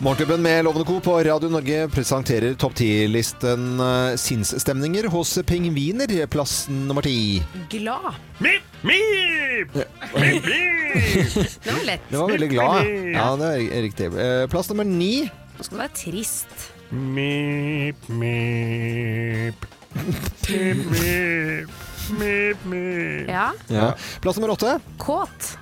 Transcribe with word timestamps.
Morgenklubben 0.00 0.42
med 0.42 0.64
Lovende 0.64 0.84
Co. 0.86 1.00
på 1.00 1.18
Radio 1.24 1.48
Norge 1.50 1.88
presenterer 1.90 2.54
topp 2.54 2.72
10-listen 2.78 3.80
eh, 3.82 4.12
sinnsstemninger 4.20 5.08
hos 5.10 5.32
pingviner, 5.46 6.12
plass 6.30 6.68
nummer 6.70 7.02
ti. 7.02 7.42
Glad. 7.72 8.14
Mip, 8.38 8.62
mip! 8.86 9.74
Mip, 9.74 10.14
mip! 10.14 10.46
Det 11.64 11.72
var 11.74 11.84
lett. 11.86 12.06
Det 12.08 12.16
var 12.20 12.30
veldig 12.30 12.48
glad. 12.52 12.86
Ja, 13.16 13.26
det 13.40 13.50
er 13.66 13.82
riktig. 13.88 14.06
Eh, 14.14 14.46
Plass 14.48 14.70
nummer 14.70 14.86
ni. 14.86 15.26
Nå 15.58 15.66
skal 15.66 15.80
det 15.80 15.82
være 15.82 15.96
trist. 15.98 16.68
Mip, 16.94 18.06
mip. 18.08 19.66
Mip, 19.98 20.84
mip. 20.94 21.78
Mip, 22.22 22.64
mip. 22.70 23.28
Ja. 23.28 23.50
Ja. 23.66 23.90
Plass 24.22 24.38
nummer 24.38 24.54
åtte. 24.54 24.78
Kåt. 25.02 25.56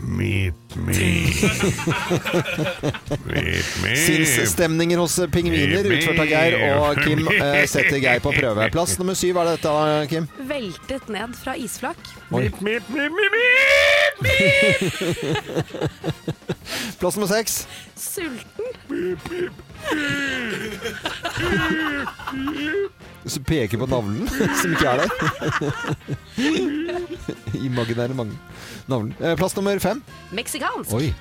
Mip, 0.00 0.54
mip. 0.76 0.96
Mip, 3.26 3.64
mip. 3.82 3.96
Sinnsstemninger 4.06 4.98
hos 4.98 5.16
pingviner, 5.32 5.88
utført 5.90 6.20
av 6.22 6.28
Geir 6.30 6.54
og 6.68 7.00
Kim 7.02 7.24
eh, 7.34 7.64
setter 7.66 7.98
Geir 7.98 8.22
på 8.22 8.30
prøve. 8.36 8.68
Plass 8.74 8.94
nummer 9.00 9.18
syv, 9.18 9.34
hva 9.34 9.42
er 9.42 9.56
dette, 9.56 9.72
Kim? 10.12 10.28
Veltet 10.46 11.10
ned 11.10 11.34
fra 11.40 11.56
isflak. 11.58 11.98
Mip, 12.30 12.60
mip, 12.62 12.86
mip, 12.94 13.12
mip. 13.18 14.22
Plass 17.00 17.18
nummer 17.18 17.30
seks. 17.32 17.66
Sulten 17.98 18.66
som 23.28 23.44
peker 23.44 23.78
på 23.78 23.86
navlen, 23.90 24.28
som 24.60 24.72
ikke 24.72 24.88
er 24.88 24.96
der. 25.02 25.08
Imaginære 27.68 28.14
mange. 28.14 28.36
navlen. 28.88 29.14
Plass 29.36 29.56
nummer 29.56 29.78
fem. 29.78 30.02
Meksikansk. 30.32 30.92
Oi. 30.92 31.14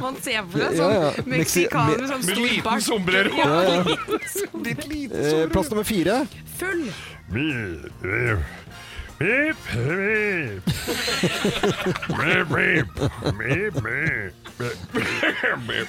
Man 0.00 0.16
ser 0.22 0.42
på 0.44 0.58
det 0.58 0.70
sånn 0.76 0.92
ja, 0.94 1.10
meksikaner 1.24 2.06
som 2.10 2.20
Med 2.26 2.36
liten 2.44 2.80
sombrero. 2.84 3.30
Plass 5.52 5.70
nummer 5.72 5.86
fire. 5.88 6.26
Full. 6.58 6.88
Beep, 9.18 9.56
beep. 9.74 10.62
beep, 12.06 12.48
beep. 12.48 14.32
Beep, 15.66 15.88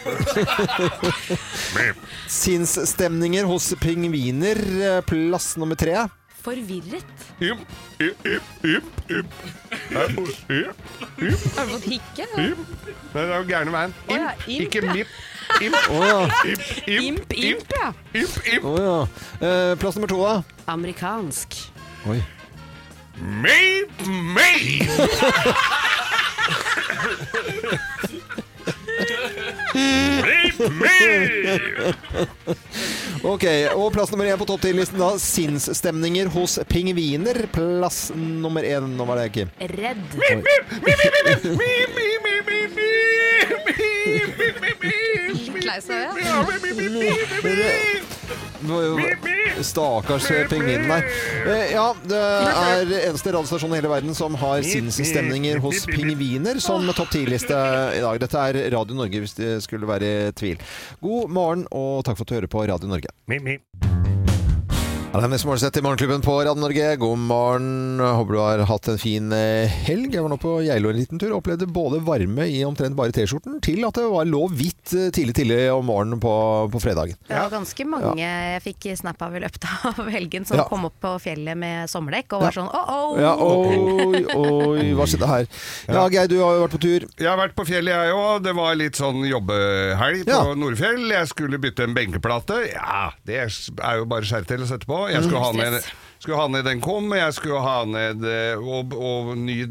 beep. 1.75 1.95
Sinnsstemninger 2.27 3.45
hos 3.45 3.73
pingviner, 3.79 4.57
eh, 4.81 5.01
plass 5.05 5.57
nummer 5.57 5.75
tre. 5.75 6.07
Forvirret. 6.41 7.05
Imp, 7.39 7.59
imp, 7.99 8.25
imp, 8.63 9.11
imp. 9.11 9.33
Har 9.93 10.07
du 10.07 10.25
fått 11.75 11.85
hikke? 11.85 12.25
Nei, 12.33 12.49
det 13.13 13.27
er 13.27 13.35
jo 13.35 13.45
gærne 13.51 13.75
veien. 13.75 13.95
Imp, 14.09 14.49
ikke 14.57 14.81
mipp. 14.89 15.13
Imp. 15.61 15.77
Oh, 15.93 16.01
ja. 16.01 16.19
imp, 16.47 16.65
imp, 16.87 17.37
imp, 17.37 17.77
imp, 18.15 18.41
ja. 18.73 18.97
Eh, 19.37 19.77
plass 19.77 20.01
nummer 20.01 20.09
to, 20.09 20.21
da? 20.25 20.35
Amerikansk. 20.73 21.61
Oi. 22.09 22.21
me, 23.21 23.83
me. 24.07 24.87
Ok, 33.23 33.45
og 33.75 33.93
Plass 33.93 34.11
nummer 34.13 34.25
én 34.29 34.39
på 34.39 34.47
topp 34.49 34.61
ti-listen 34.63 34.99
da. 35.01 35.11
Sinnsstemninger 35.21 36.27
hos 36.33 36.59
pingviner. 36.69 37.47
Plass 37.53 38.11
nummer 38.15 38.63
én. 38.63 38.87
Nå 38.95 39.03
var 39.09 39.15
det 39.21 39.29
Kim. 39.35 39.49
Redd. 39.59 40.03
Litt 40.19 40.45
lei. 45.67 45.79
Stakkars 49.59 50.27
pingvinen 50.49 50.87
der. 50.89 51.03
Ja, 51.71 51.85
det 52.07 52.19
er 52.19 52.91
eneste 53.09 53.31
radiostasjon 53.33 53.73
i 53.73 53.79
hele 53.79 53.91
verden 53.91 54.15
som 54.15 54.35
har 54.39 54.63
sinnsstemninger 54.65 55.59
hos 55.63 55.85
pingviner 55.89 56.59
som 56.63 56.87
topp 56.95 57.11
ti-liste 57.15 57.55
i 57.95 58.01
dag. 58.03 58.19
Dette 58.23 58.37
er 58.49 58.59
Radio 58.75 58.95
Norge, 58.99 59.19
hvis 59.23 59.58
skulle 59.65 59.87
være 59.89 60.29
i 60.29 60.31
tvil. 60.31 60.61
God 61.01 61.29
morgen, 61.29 61.67
og 61.71 62.03
takk 62.05 62.17
for 62.19 62.27
at 62.27 62.29
du 62.29 62.39
hører 62.39 62.51
på 62.51 62.65
Radio 62.65 62.91
Norge. 62.91 63.15
Mi, 63.27 63.39
mip. 63.43 63.98
Ja, 65.09 65.17
det 65.17 65.25
er 65.25 65.31
nesten 65.31 65.49
morgensett 65.49 65.77
i 65.79 65.81
Morgenklubben 65.81 66.21
på 66.21 66.33
Radio 66.37 66.53
Norge. 66.61 66.89
God 67.01 67.17
morgen. 67.25 67.97
Håper 67.97 68.35
du 68.35 68.39
har 68.43 68.61
hatt 68.69 68.87
en 68.91 68.99
fin 69.01 69.31
eh, 69.33 69.65
helg. 69.87 70.11
Jeg 70.13 70.21
var 70.21 70.29
nå 70.29 70.35
på 70.37 70.51
Geilo 70.61 70.91
en 70.91 70.99
liten 70.99 71.17
tur. 71.17 71.31
Opplevde 71.33 71.65
både 71.65 71.97
varme 72.05 72.45
i 72.45 72.59
omtrent 72.67 72.93
bare 72.93 73.09
T-skjorten, 73.15 73.55
til 73.65 73.81
at 73.87 73.97
det 73.97 74.03
var 74.05 74.27
lå 74.29 74.43
hvitt 74.53 74.93
eh, 74.93 75.07
tidlig 75.15 75.33
tidlig 75.39 75.57
om 75.73 75.87
morgenen 75.89 76.21
på, 76.21 76.33
på 76.69 76.81
fredagen. 76.83 77.17
Det 77.25 77.33
var 77.39 77.49
ganske 77.55 77.87
mange 77.89 78.19
jeg 78.21 78.61
fikk 78.67 78.85
snap 79.01 79.25
av 79.25 79.33
i 79.33 79.41
løpet 79.41 79.65
av 79.89 80.11
helgen 80.13 80.45
som 80.45 80.59
Ja. 80.61 80.67
kom 80.69 80.85
opp 80.91 80.99
på 81.01 81.15
fjellet 81.25 81.57
med 81.57 81.89
sommerdekk 81.89 82.37
og 82.37 82.45
var 82.45 82.59
sånn 82.59 82.69
oh, 82.69 82.93
oh. 82.93 83.17
Ja, 83.17 83.33
oi, 83.41 84.21
oi, 84.37 84.85
hva 84.93 85.09
skjedde 85.09 85.31
her? 85.33 85.49
Ja, 85.89 86.05
Geir, 86.13 86.29
du 86.29 86.37
har 86.43 86.53
jo 86.59 86.61
vært 86.67 86.77
på 86.77 86.83
tur. 86.85 87.07
Jeg 87.17 87.31
har 87.31 87.41
vært 87.41 87.57
på 87.57 87.65
fjellet, 87.71 87.95
jeg 87.97 88.13
òg. 88.13 88.45
Det 88.45 88.53
var 88.61 88.77
litt 88.77 89.01
sånn 89.01 89.25
jobbehelg 89.25 90.21
på 90.29 90.37
Ja. 90.37 90.45
Nordfjell. 90.53 91.01
Jeg 91.17 91.33
skulle 91.33 91.57
bytte 91.65 91.89
en 91.89 91.97
benkeplate. 91.97 92.61
Ja, 92.75 93.09
det 93.25 93.41
er 93.49 93.99
jo 94.03 94.07
bare 94.13 94.29
skjær 94.29 94.45
til 94.53 94.61
å 94.61 94.69
sette 94.69 94.85
på. 94.85 94.98
Jeg 95.07 95.23
skulle, 95.23 95.43
ha 95.45 95.51
ned, 95.55 95.79
skulle 96.19 96.37
ha 96.41 96.47
ned 96.51 96.67
en 96.67 96.81
kom, 96.83 97.07
jeg 97.15 97.33
skulle 97.37 97.61
ha 97.63 97.77
ned 97.87 98.25
eh, 98.27 98.57
og, 98.59 98.93
og 98.99 99.37
ny 99.39 99.61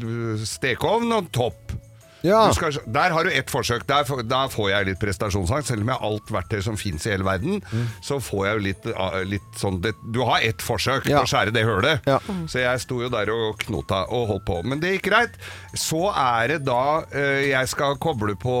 stekeovn 0.49 1.11
og 1.19 1.29
topp. 1.35 1.75
Ja. 2.19 2.41
Skal, 2.51 2.75
der 2.91 3.13
har 3.15 3.23
du 3.23 3.29
ett 3.31 3.47
forsøk. 3.47 3.85
Der, 3.87 4.03
der 4.27 4.49
får 4.51 4.65
jeg 4.73 4.87
litt 4.89 4.97
prestasjonsangst. 4.99 5.69
Selv 5.71 5.85
om 5.85 5.87
jeg 5.87 5.95
har 6.01 6.09
alt 6.09 6.31
verktøy 6.35 6.59
som 6.65 6.75
fins 6.75 7.05
i 7.07 7.13
hele 7.13 7.23
verden, 7.23 7.61
så 8.03 8.17
får 8.19 8.41
jeg 8.43 8.57
jo 8.57 8.63
litt, 8.65 8.87
ah, 8.91 9.15
litt 9.23 9.55
sånn 9.55 9.77
det, 9.79 9.93
Du 10.11 10.19
har 10.27 10.43
ett 10.43 10.59
forsøk 10.59 11.07
Ja. 11.07 11.21
på 11.21 11.29
å 11.29 11.31
skjære 11.31 11.53
det 11.55 11.63
hølet. 11.63 12.03
Ja. 12.11 12.17
Så 12.51 12.59
jeg 12.59 12.83
sto 12.83 12.99
jo 13.05 13.07
der 13.13 13.31
og 13.31 13.63
knota 13.63 14.01
og 14.11 14.27
holdt 14.33 14.45
på. 14.51 14.59
Men 14.67 14.83
det 14.83 14.97
gikk 14.97 15.07
greit. 15.13 15.39
Så 15.79 16.09
er 16.11 16.51
det 16.57 16.59
da 16.67 17.05
eh, 17.07 17.53
jeg 17.53 17.71
skal 17.71 17.95
koble 18.03 18.35
på, 18.35 18.57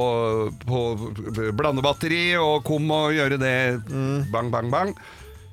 på 0.63 0.79
blandebatteri 1.59 2.37
og 2.39 2.63
kom 2.67 2.87
og 2.95 3.11
gjøre 3.17 3.41
det 3.43 3.55
bang, 4.31 4.55
bang, 4.55 4.71
bang. 4.71 4.95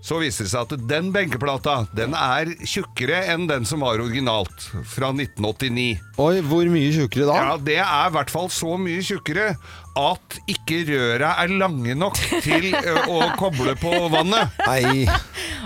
Så 0.07 0.21
viser 0.23 0.47
det 0.47 0.53
seg 0.53 0.69
at 0.71 0.85
den 0.87 1.09
benkeplata 1.15 1.81
den 1.99 2.13
er 2.15 2.53
tjukkere 2.63 3.25
enn 3.33 3.49
den 3.51 3.65
som 3.67 3.83
var 3.83 3.99
originalt, 3.99 4.69
fra 4.87 5.09
1989. 5.11 5.97
Oi, 6.23 6.37
hvor 6.47 6.69
mye 6.71 6.93
tjukkere 6.95 7.27
da? 7.27 7.41
Ja, 7.43 7.57
det 7.59 7.81
er 7.83 8.07
i 8.07 8.15
hvert 8.15 8.31
fall 8.31 8.47
så 8.55 8.77
mye 8.79 9.03
tjukkere 9.03 9.57
at 9.97 10.35
ikke 10.53 10.83
røra 10.91 11.31
er 11.41 11.53
lange 11.57 11.95
nok 11.97 12.19
til 12.45 12.67
å 13.09 13.19
koble 13.41 13.73
på 13.81 13.93
vannet. 14.13 14.53
Nei. 14.69 15.07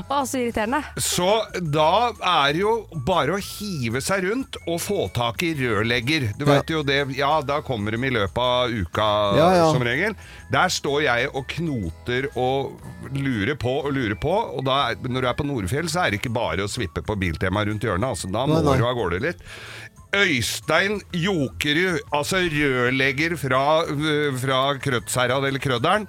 Å, 0.07 0.21
så 0.25 0.39
irriterende. 0.39 0.79
Så 1.03 1.27
da 1.75 1.89
er 2.15 2.55
det 2.55 2.63
jo 2.63 2.75
bare 3.07 3.35
å 3.37 3.41
hive 3.43 4.01
seg 4.07 4.23
rundt 4.29 4.57
og 4.71 4.79
få 4.85 5.09
tak 5.17 5.43
i 5.45 5.51
rørlegger. 5.59 6.29
Du 6.39 6.47
Ja. 6.47 6.53
vet 6.61 6.71
jo 6.71 6.85
det, 6.87 7.01
ja, 7.19 7.33
da 7.43 7.59
kommer 7.67 7.91
de 7.99 8.01
i 8.07 8.13
løpet 8.15 8.39
av 8.39 8.71
uka 8.71 9.09
Ja, 9.37 9.49
ja. 9.59 9.67
som 9.75 9.83
regel. 9.85 10.15
Der 10.55 10.71
står 10.73 11.03
jeg 11.09 11.29
og 11.35 11.45
knoter 11.51 12.31
og 12.39 12.79
lurer 13.17 13.57
på 13.61 13.73
og 13.83 13.93
lurer 13.97 14.17
på. 14.21 14.33
Og 14.57 14.65
da, 14.67 14.93
når 15.07 15.25
du 15.25 15.31
er 15.31 15.39
på 15.39 15.47
Nordfjell, 15.49 15.91
så 15.91 16.05
er 16.05 16.13
det 16.13 16.21
ikke 16.23 16.35
bare 16.35 16.67
å 16.67 16.71
svippe 16.71 17.05
på 17.07 17.19
Biltema 17.21 17.65
rundt 17.67 17.87
hjørnet. 17.87 18.15
Altså, 18.15 18.31
da 18.33 18.47
må 18.49 18.61
Nei, 18.61 18.67
nei. 18.71 18.79
du 18.81 18.89
av 18.89 18.99
gårde 18.99 19.23
litt. 19.25 19.47
Øystein 20.11 20.97
Jokerud, 21.15 22.01
altså 22.11 22.41
rørlegger 22.51 23.37
fra, 23.39 23.61
fra 24.43 24.63
Krødsherad, 24.83 25.47
eller 25.47 25.63
Krødderen. 25.63 26.09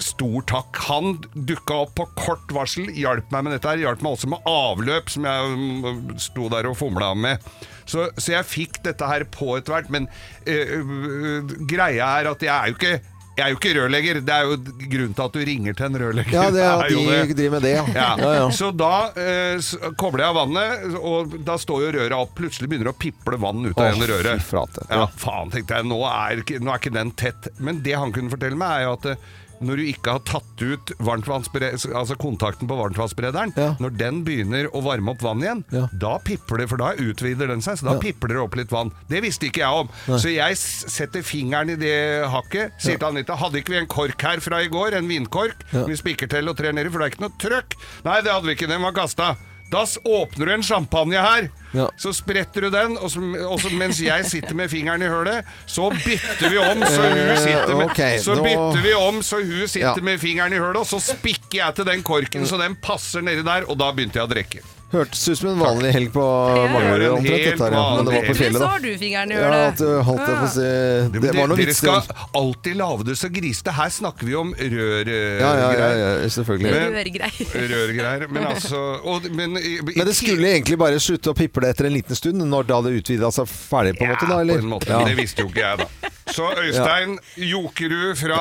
Stor 0.00 0.44
takk. 0.48 0.80
Han 0.88 1.18
dukka 1.34 1.82
opp 1.84 1.92
på 1.98 2.06
kort 2.16 2.54
varsel, 2.56 2.88
hjalp 2.96 3.28
meg 3.34 3.44
med 3.44 3.56
dette 3.56 3.68
her. 3.68 3.82
Hjalp 3.84 4.04
meg 4.04 4.16
også 4.16 4.32
med 4.32 4.48
avløp, 4.48 5.12
som 5.12 5.28
jeg 5.28 5.60
mm, 5.60 6.16
sto 6.24 6.48
der 6.52 6.70
og 6.70 6.78
fomla 6.80 7.12
med. 7.16 7.44
Så, 7.88 8.08
så 8.16 8.34
jeg 8.38 8.48
fikk 8.48 8.82
dette 8.84 9.08
her 9.08 9.24
på 9.32 9.54
etter 9.58 9.76
hvert, 9.76 9.92
men 9.92 10.08
øh, 10.48 10.74
øh, 10.80 11.54
greia 11.68 12.08
er 12.20 12.32
at 12.32 12.44
jeg 12.44 12.52
er 12.52 12.72
jo 12.72 12.76
ikke 12.80 12.98
jeg 13.38 13.44
er 13.46 13.54
jo 13.54 13.58
ikke 13.60 13.72
rørlegger. 13.76 14.20
Det 14.26 14.34
er 14.34 14.48
jo 14.48 14.56
grunnen 14.58 15.14
til 15.14 15.24
at 15.24 15.36
du 15.36 15.42
ringer 15.46 15.76
til 15.78 15.86
en 15.86 15.98
rørlegger. 16.02 16.34
Ja, 16.34 16.46
det 16.54 16.62
er 16.64 16.72
at 16.82 16.90
de 16.90 17.02
det. 17.06 17.18
de 17.30 17.36
driver 17.38 17.54
med 17.54 17.66
det, 17.66 17.74
ja. 17.76 17.84
Ja. 17.94 18.32
ja. 18.38 18.46
Så 18.54 18.70
da 18.74 18.92
eh, 19.14 19.68
kobler 20.00 20.24
jeg 20.24 20.32
av 20.32 20.38
vannet, 20.40 20.86
og 20.98 21.36
da 21.46 21.58
står 21.60 21.84
jo 21.86 21.92
røret 21.98 22.16
opp. 22.18 22.34
Plutselig 22.38 22.70
begynner 22.70 22.90
det 22.90 22.96
å 22.96 23.00
piple 23.06 23.40
vann 23.42 23.68
ut 23.68 23.78
av 23.78 23.92
oh, 23.94 24.06
røret. 24.10 24.42
fy 24.42 24.50
flate. 24.50 24.86
Ja, 24.90 25.06
faen, 25.22 25.52
tenkte 25.54 25.78
jeg. 25.78 25.88
Nå 25.90 26.00
er, 26.10 26.42
nå 26.58 26.72
er 26.74 26.82
ikke 26.82 26.94
den 26.98 27.14
tett. 27.18 27.50
Men 27.62 27.82
det 27.86 27.94
han 27.98 28.14
kunne 28.16 28.34
fortelle 28.34 28.58
meg, 28.58 28.80
er 28.80 28.88
jo 28.88 28.96
at 28.98 29.12
eh, 29.14 29.28
når 29.60 29.76
du 29.76 29.84
ikke 29.90 30.12
har 30.16 30.22
tatt 30.28 30.62
ut 30.62 30.92
altså 30.98 32.16
kontakten 32.18 32.68
på 32.68 32.76
varmtvannsberederen, 32.78 33.52
Ja. 33.56 33.74
når 33.80 33.96
den 33.98 34.24
begynner 34.24 34.68
å 34.72 34.82
varme 34.82 35.10
opp 35.10 35.22
vann 35.22 35.40
igjen, 35.42 35.64
Ja. 35.72 35.88
da 35.92 36.18
pipler 36.18 36.58
det, 36.58 36.68
for 36.68 36.76
da 36.76 36.92
utvider 36.94 37.48
den 37.48 37.60
seg, 37.60 37.78
så 37.78 37.84
da 37.84 37.92
Ja. 37.94 37.98
pipler 38.00 38.28
det 38.28 38.36
opp 38.42 38.54
litt 38.56 38.70
vann. 38.70 38.92
Det 39.08 39.22
visste 39.22 39.46
ikke 39.50 39.62
jeg 39.64 39.72
om. 39.72 39.88
Så 40.18 40.32
jeg 40.34 40.56
setter 40.56 41.22
fingeren 41.22 41.70
i 41.70 41.76
det 41.76 42.28
hakket, 42.28 42.72
sier 42.78 42.98
til 42.98 43.08
Anita, 43.08 43.34
hadde 43.36 43.58
ikke 43.62 43.70
vi 43.70 43.76
en 43.78 43.86
kork 43.86 44.20
her 44.22 44.40
fra 44.40 44.56
i 44.62 44.68
går, 44.68 44.94
en 44.94 45.08
vinkork, 45.08 45.54
vi 45.72 45.94
spikker 45.96 46.28
til 46.28 46.48
og 46.48 46.56
trer 46.56 46.72
nedi, 46.72 46.90
for 46.90 46.98
det 46.98 47.06
er 47.06 47.16
ikke 47.16 47.28
noe 47.28 47.38
trøkk. 47.38 47.74
Nei, 48.04 48.20
det 48.22 48.32
hadde 48.32 48.44
vi 48.46 48.54
ikke, 48.54 48.68
den 48.68 48.82
var 48.82 48.92
kasta. 48.92 49.36
Da 49.70 49.82
åpner 50.04 50.46
du 50.46 50.52
en 50.54 50.62
champagne 50.62 51.20
her, 51.20 51.48
Ja. 51.76 51.90
så 52.00 52.12
spretter 52.16 52.60
du 52.64 52.70
den, 52.72 52.94
og, 52.96 53.10
så, 53.12 53.20
og 53.44 53.58
så, 53.60 53.68
mens 53.76 53.98
jeg 54.00 54.24
sitter 54.24 54.54
med 54.56 54.70
fingeren 54.72 55.02
i 55.04 55.10
hølet, 55.12 55.44
så 55.68 55.90
bytter 55.92 56.48
vi 56.48 56.56
om, 56.62 56.80
så 56.88 57.02
hun 57.04 57.36
sitter 57.36 57.74
med, 57.76 57.84
okay, 57.90 58.18
så 58.24 58.38
bytter 58.40 58.80
vi 58.86 58.94
om, 58.96 59.20
så 59.22 59.42
hun 59.42 59.68
sitter 59.68 60.00
Ja. 60.00 60.08
med 60.08 60.18
fingeren 60.22 60.52
i 60.56 60.62
hølet, 60.62 60.80
og 60.80 60.86
så 60.88 61.00
spikker 61.04 61.58
jeg 61.60 61.74
til 61.76 61.84
den 61.90 62.02
korken, 62.02 62.46
så 62.48 62.56
den 62.56 62.76
passer 62.80 63.20
nedi 63.20 63.44
der, 63.44 63.68
og 63.68 63.76
da 63.78 63.90
begynte 63.92 64.16
jeg 64.22 64.24
å 64.24 64.32
drikke. 64.32 64.64
Hørtes 64.88 65.20
ut 65.28 65.36
som 65.36 65.50
en 65.50 65.58
vanlig 65.60 65.90
helg 65.92 66.08
på 66.14 66.22
Ja. 66.24 66.62
Var 66.72 67.02
omtrent, 67.12 67.44
dette 67.44 67.64
her, 67.66 67.74
ja. 67.76 67.80
Men 67.98 68.06
det 68.08 68.12
var 68.14 68.22
på 68.24 68.34
fjellet, 68.34 68.38
fjellet, 68.38 68.56
Så 68.56 68.62
da. 68.62 68.68
har 68.72 68.78
du 68.80 68.88
fingeren 69.02 69.32
i 69.32 69.34
Ja, 69.36 69.50
at 69.68 69.76
du 69.82 69.88
holdt 70.06 70.22
det 70.24 70.36
på 70.38 70.46
å 70.46 70.52
si 70.54 70.60
Det 70.64 71.20
var 71.20 71.26
Dere- 71.28 71.34
noe 71.48 71.56
Dere 71.58 71.66
vits 71.66 71.70
i 71.70 71.80
skal 71.82 72.00
det. 72.08 72.16
alltid 72.40 72.76
lage 72.80 73.04
det 73.04 73.16
så 73.20 73.28
grisete. 73.34 73.74
Her 73.76 73.90
snakker 73.98 74.24
vi 74.30 74.34
om 74.40 74.54
rørgreier. 74.54 75.40
Ja, 75.42 75.50
ja, 75.60 75.68
ja, 75.76 75.90
ja, 76.22 76.28
selvfølgelig. 76.32 76.72
Rørgreier. 76.72 77.68
Rørgreier. 77.74 78.26
Men 78.32 78.44
altså 78.54 78.80
og, 79.04 79.28
men, 79.30 79.56
i, 79.60 79.74
i, 79.76 79.82
Men 79.96 80.06
det 80.08 80.16
skulle 80.16 80.48
egentlig 80.54 80.78
bare 80.80 80.98
slutte 81.04 81.34
å 81.34 81.36
piple 81.36 81.68
etter 81.68 81.84
en 81.90 81.92
liten 81.92 82.16
stund, 82.16 82.40
når 82.48 82.68
det 82.70 82.78
hadde 82.78 82.94
utvida 83.02 83.30
seg 83.34 83.44
ferdig, 83.50 83.92
på 84.00 84.08
en 84.08 84.14
måte? 84.16 84.24
da, 84.28 84.34
Ja, 84.38 84.40
eller? 84.40 84.54
på 84.62 84.64
en 84.64 84.72
måte. 84.72 84.88
Ja. 84.94 85.04
Det 85.04 85.16
visste 85.20 85.44
jo 85.44 85.52
ikke 85.52 85.64
jeg, 85.68 85.84
da. 85.84 86.14
Så 86.34 86.46
Øystein 86.60 87.14
Jokerud 87.40 88.14
fra, 88.20 88.40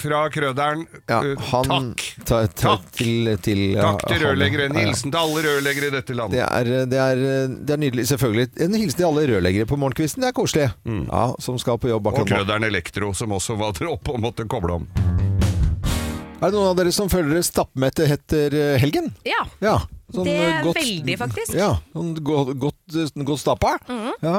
fra 0.00 0.20
Krøderen, 0.32 0.86
Ja, 1.08 1.18
eh, 1.22 1.42
han 1.50 1.64
takk. 1.68 2.04
ta, 2.24 2.38
ta, 2.46 2.62
Takk. 2.76 2.86
til, 2.96 3.30
til 3.44 3.60
ja, 3.76 3.82
Takk 3.92 4.06
til 4.08 4.16
han, 4.16 4.24
rørleggere. 4.26 4.68
En 4.70 4.74
ja, 4.78 4.80
ja. 4.80 4.86
hilsen 4.88 5.12
til 5.12 5.20
alle 5.20 5.42
rørleggere 5.46 5.90
i 5.90 5.94
dette 5.98 6.12
Det 6.12 6.16
landet. 6.16 6.40
er, 6.48 6.64
det, 6.88 6.98
er, 6.98 7.22
det 7.68 7.74
er 7.76 7.82
nydelig. 7.84 8.06
Selvfølgelig. 8.12 8.48
En 8.64 8.74
hilsen 8.80 8.98
til 9.02 9.08
alle 9.10 9.26
rørleggere 9.32 9.68
på 9.70 9.76
morgenkvisten. 9.80 10.24
Det 10.24 10.32
er 10.32 10.36
koselig. 10.40 10.68
Ja, 10.88 11.24
Som 11.44 11.58
skal 11.58 11.78
på 11.78 11.88
jobb 11.92 12.06
Mm. 12.08 12.12
Og 12.12 12.14
akkurat 12.14 12.30
nå. 12.30 12.36
Krøderen 12.38 12.64
Elektro, 12.64 13.12
som 13.14 13.32
også 13.36 13.56
var 13.58 13.72
der 13.76 13.90
oppe 13.92 14.12
og 14.14 14.20
måtte 14.22 14.46
koble 14.48 14.72
om. 14.80 14.88
Er 16.38 16.52
det 16.52 16.54
noen 16.54 16.68
av 16.70 16.76
dere 16.78 16.92
som 16.94 17.08
føler 17.10 17.32
dere 17.34 17.42
stappmette 17.42 18.06
etter 18.06 18.54
eh, 18.54 18.76
helgen? 18.78 19.10
Ja. 19.26 19.42
Ja. 19.60 19.78
Sånn, 20.14 20.24
Det 20.24 20.34
er 20.40 20.52
er 20.58 20.68
veldig, 20.78 21.16
faktisk. 21.20 21.54
Ja, 21.58 21.70
sånn 21.94 22.12
godt, 22.24 22.52
godt, 22.58 22.98
godt 23.28 23.42
stappa. 23.42 23.74
ja. 24.22 24.36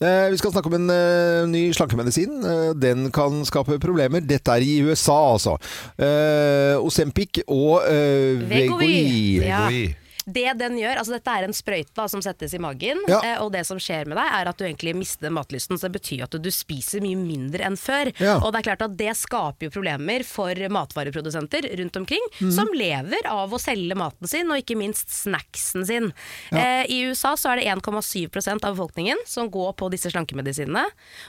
eh, 0.00 0.26
vi 0.32 0.40
skal 0.40 0.54
snakke 0.54 0.70
om 0.70 0.78
en 0.78 0.90
eh, 0.94 1.46
ny 1.50 1.62
slankemedisin. 1.76 2.38
Eh, 2.44 2.72
den 2.78 3.10
kan 3.14 3.40
skape 3.48 3.78
problemer. 3.82 4.20
Dette 4.24 4.54
er 4.58 4.66
i 4.66 4.78
USA, 4.86 5.18
altså. 5.34 5.56
Eh, 5.98 6.76
Osempic 6.78 7.42
og 7.46 7.82
Vegoi. 8.48 8.84
Vegoi. 8.84 9.46
Ja. 9.46 9.64
Det 10.28 10.52
den 10.60 10.76
gjør, 10.80 11.00
altså 11.00 11.16
Dette 11.16 11.34
er 11.34 11.46
en 11.46 11.56
sprøyte 11.56 11.94
da, 11.96 12.06
som 12.10 12.22
settes 12.24 12.54
i 12.54 12.60
magen. 12.62 13.00
Ja. 13.08 13.20
Eh, 13.24 13.38
og 13.42 13.52
det 13.54 13.64
som 13.68 13.80
skjer 13.80 14.08
med 14.08 14.18
deg, 14.20 14.28
er 14.38 14.50
at 14.50 14.58
du 14.58 14.66
egentlig 14.66 14.94
mister 14.98 15.32
matlysten. 15.34 15.78
Så 15.78 15.88
det 15.88 15.98
betyr 15.98 16.26
at 16.26 16.36
du 16.36 16.50
spiser 16.52 17.02
mye 17.04 17.18
mindre 17.18 17.64
enn 17.68 17.78
før. 17.80 18.12
Ja. 18.20 18.38
Og 18.42 18.52
det 18.52 18.62
er 18.62 18.68
klart 18.70 18.84
at 18.84 18.96
det 18.98 19.14
skaper 19.18 19.68
jo 19.68 19.74
problemer 19.74 20.24
for 20.28 20.52
matvareprodusenter 20.78 21.70
rundt 21.80 22.00
omkring, 22.00 22.28
mm. 22.40 22.52
som 22.54 22.70
lever 22.76 23.28
av 23.30 23.54
å 23.54 23.62
selge 23.62 23.96
maten 23.98 24.30
sin, 24.30 24.50
og 24.52 24.60
ikke 24.62 24.78
minst 24.78 25.12
snacksen 25.14 25.86
sin. 25.88 26.10
Eh, 26.52 26.84
I 26.92 27.00
USA 27.08 27.34
så 27.38 27.54
er 27.54 27.62
det 27.62 27.70
1,7% 27.72 28.64
av 28.68 28.76
befolkningen 28.76 29.24
som 29.28 29.50
går 29.52 29.74
på 29.80 29.90
disse 29.94 30.12
slankemedisinene. 30.12 30.84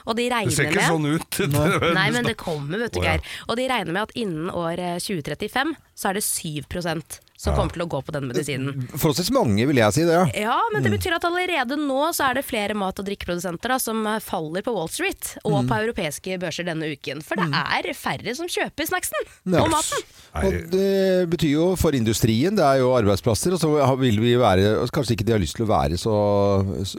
Og 0.06 0.18
de 0.18 0.28
regner 0.32 0.52
Det 0.52 0.58
ser 0.58 0.70
ikke 0.70 0.80
med 0.80 0.92
sånn 0.92 1.10
ut. 1.16 1.40
Nei, 1.98 2.08
men 2.14 2.28
det 2.28 2.36
kommer, 2.40 2.84
vet 2.84 2.94
du, 2.94 3.00
oh, 3.02 3.06
ja. 3.06 3.16
Geir. 3.16 3.40
Og 3.48 3.58
de 3.60 3.68
regner 3.70 3.96
med 3.96 4.08
at 4.08 4.16
innen 4.18 4.52
år 4.52 4.80
eh, 4.80 4.96
2035 5.00 5.74
så 5.96 6.10
er 6.10 6.20
det 6.20 6.26
7 6.26 7.29
som 7.40 7.54
kommer 7.56 7.72
til 7.72 7.86
å 7.86 7.88
gå 7.88 8.00
på 8.04 8.12
den 8.12 8.26
medisinen. 8.28 8.82
Forholdsvis 8.92 9.30
mange, 9.32 9.64
vil 9.70 9.80
jeg 9.80 9.96
si 9.96 10.04
det. 10.04 10.12
ja. 10.12 10.26
Ja, 10.50 10.58
men 10.74 10.82
Mm. 10.82 10.90
det 10.90 10.92
betyr 10.98 11.14
at 11.16 11.24
allerede 11.24 11.76
nå 11.80 12.10
så 12.12 12.28
er 12.30 12.34
det 12.34 12.44
flere 12.44 12.74
mat- 12.76 12.98
og 13.00 13.06
drikkeprodusenter 13.06 13.68
da, 13.72 13.78
som 13.80 14.04
faller 14.20 14.60
på 14.66 14.74
Wall 14.76 14.88
Street 14.92 15.38
og 15.44 15.64
Mm. 15.64 15.68
på 15.70 15.74
europeiske 15.86 16.38
børser 16.38 16.66
denne 16.68 16.90
uken. 16.92 17.22
For 17.24 17.36
det 17.36 17.48
er 17.48 17.92
færre 17.96 18.34
som 18.36 18.46
kjøper 18.46 18.84
snacksen 18.86 19.24
Ja. 19.46 19.62
og 19.62 19.70
maten. 19.70 20.04
Og 20.34 20.70
det 20.70 21.28
betyr 21.30 21.50
jo 21.56 21.76
for 21.76 21.90
industrien, 21.92 22.54
det 22.54 22.62
er 22.62 22.78
jo 22.84 22.92
arbeidsplasser, 22.94 23.52
og 23.54 23.58
så 23.58 23.98
vil 23.98 24.20
vi 24.20 24.34
være 24.36 24.86
Kanskje 24.90 25.16
ikke 25.16 25.24
de 25.26 25.32
har 25.32 25.40
lyst 25.40 25.56
til 25.56 25.66
å 25.66 25.70
være 25.70 25.96
så, 25.98 26.14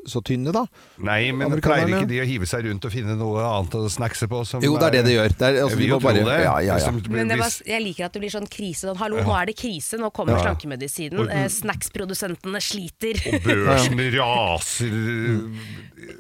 så, 0.08 0.22
tynne, 0.24 0.52
da. 0.52 0.66
Nei, 1.00 1.32
men 1.32 1.52
pleier 1.62 1.88
ikke 1.88 2.08
de 2.08 2.20
å 2.22 2.26
hive 2.28 2.48
seg 2.50 2.66
rundt 2.66 2.86
og 2.88 2.92
finne 2.92 3.16
noe 3.20 3.40
annet 3.44 3.72
å 3.78 3.86
snackse 3.92 4.28
på? 4.32 4.42
Som 4.48 4.62
Jo, 4.64 4.76
det 4.78 4.88
er 4.90 4.92
det 4.98 5.06
de 5.06 5.12
gjør. 5.16 5.30
Det 5.38 5.42
er, 5.48 5.64
altså, 5.64 5.70
Jeg 5.76 5.78
vil 5.78 5.88
må 5.88 5.94
jo 5.94 6.00
tro 6.00 6.08
bare, 6.10 6.24
det. 6.26 6.44
ja, 6.44 6.58
ja, 6.60 6.78
ja. 6.78 6.92
Men 7.10 7.28
det 7.28 7.38
var, 7.40 7.50
jeg 7.66 7.82
liker 7.84 8.06
at 8.06 8.14
det 8.14 8.22
blir 8.22 8.32
sånn 8.34 8.48
krise. 8.50 8.82
Sånn, 8.90 8.98
Hallo, 8.98 9.18
nå 9.22 9.34
er 9.42 9.46
det 9.52 9.56
krise, 9.58 10.00
nå 10.00 10.12
kommer 10.12 10.31
Ja. 10.36 10.42
slankemedisinen. 10.46 11.30
Eh, 11.30 11.48
snacksprodusentene 11.50 12.62
sliter. 12.62 13.20
Børsen 13.46 14.02
raser 14.16 14.96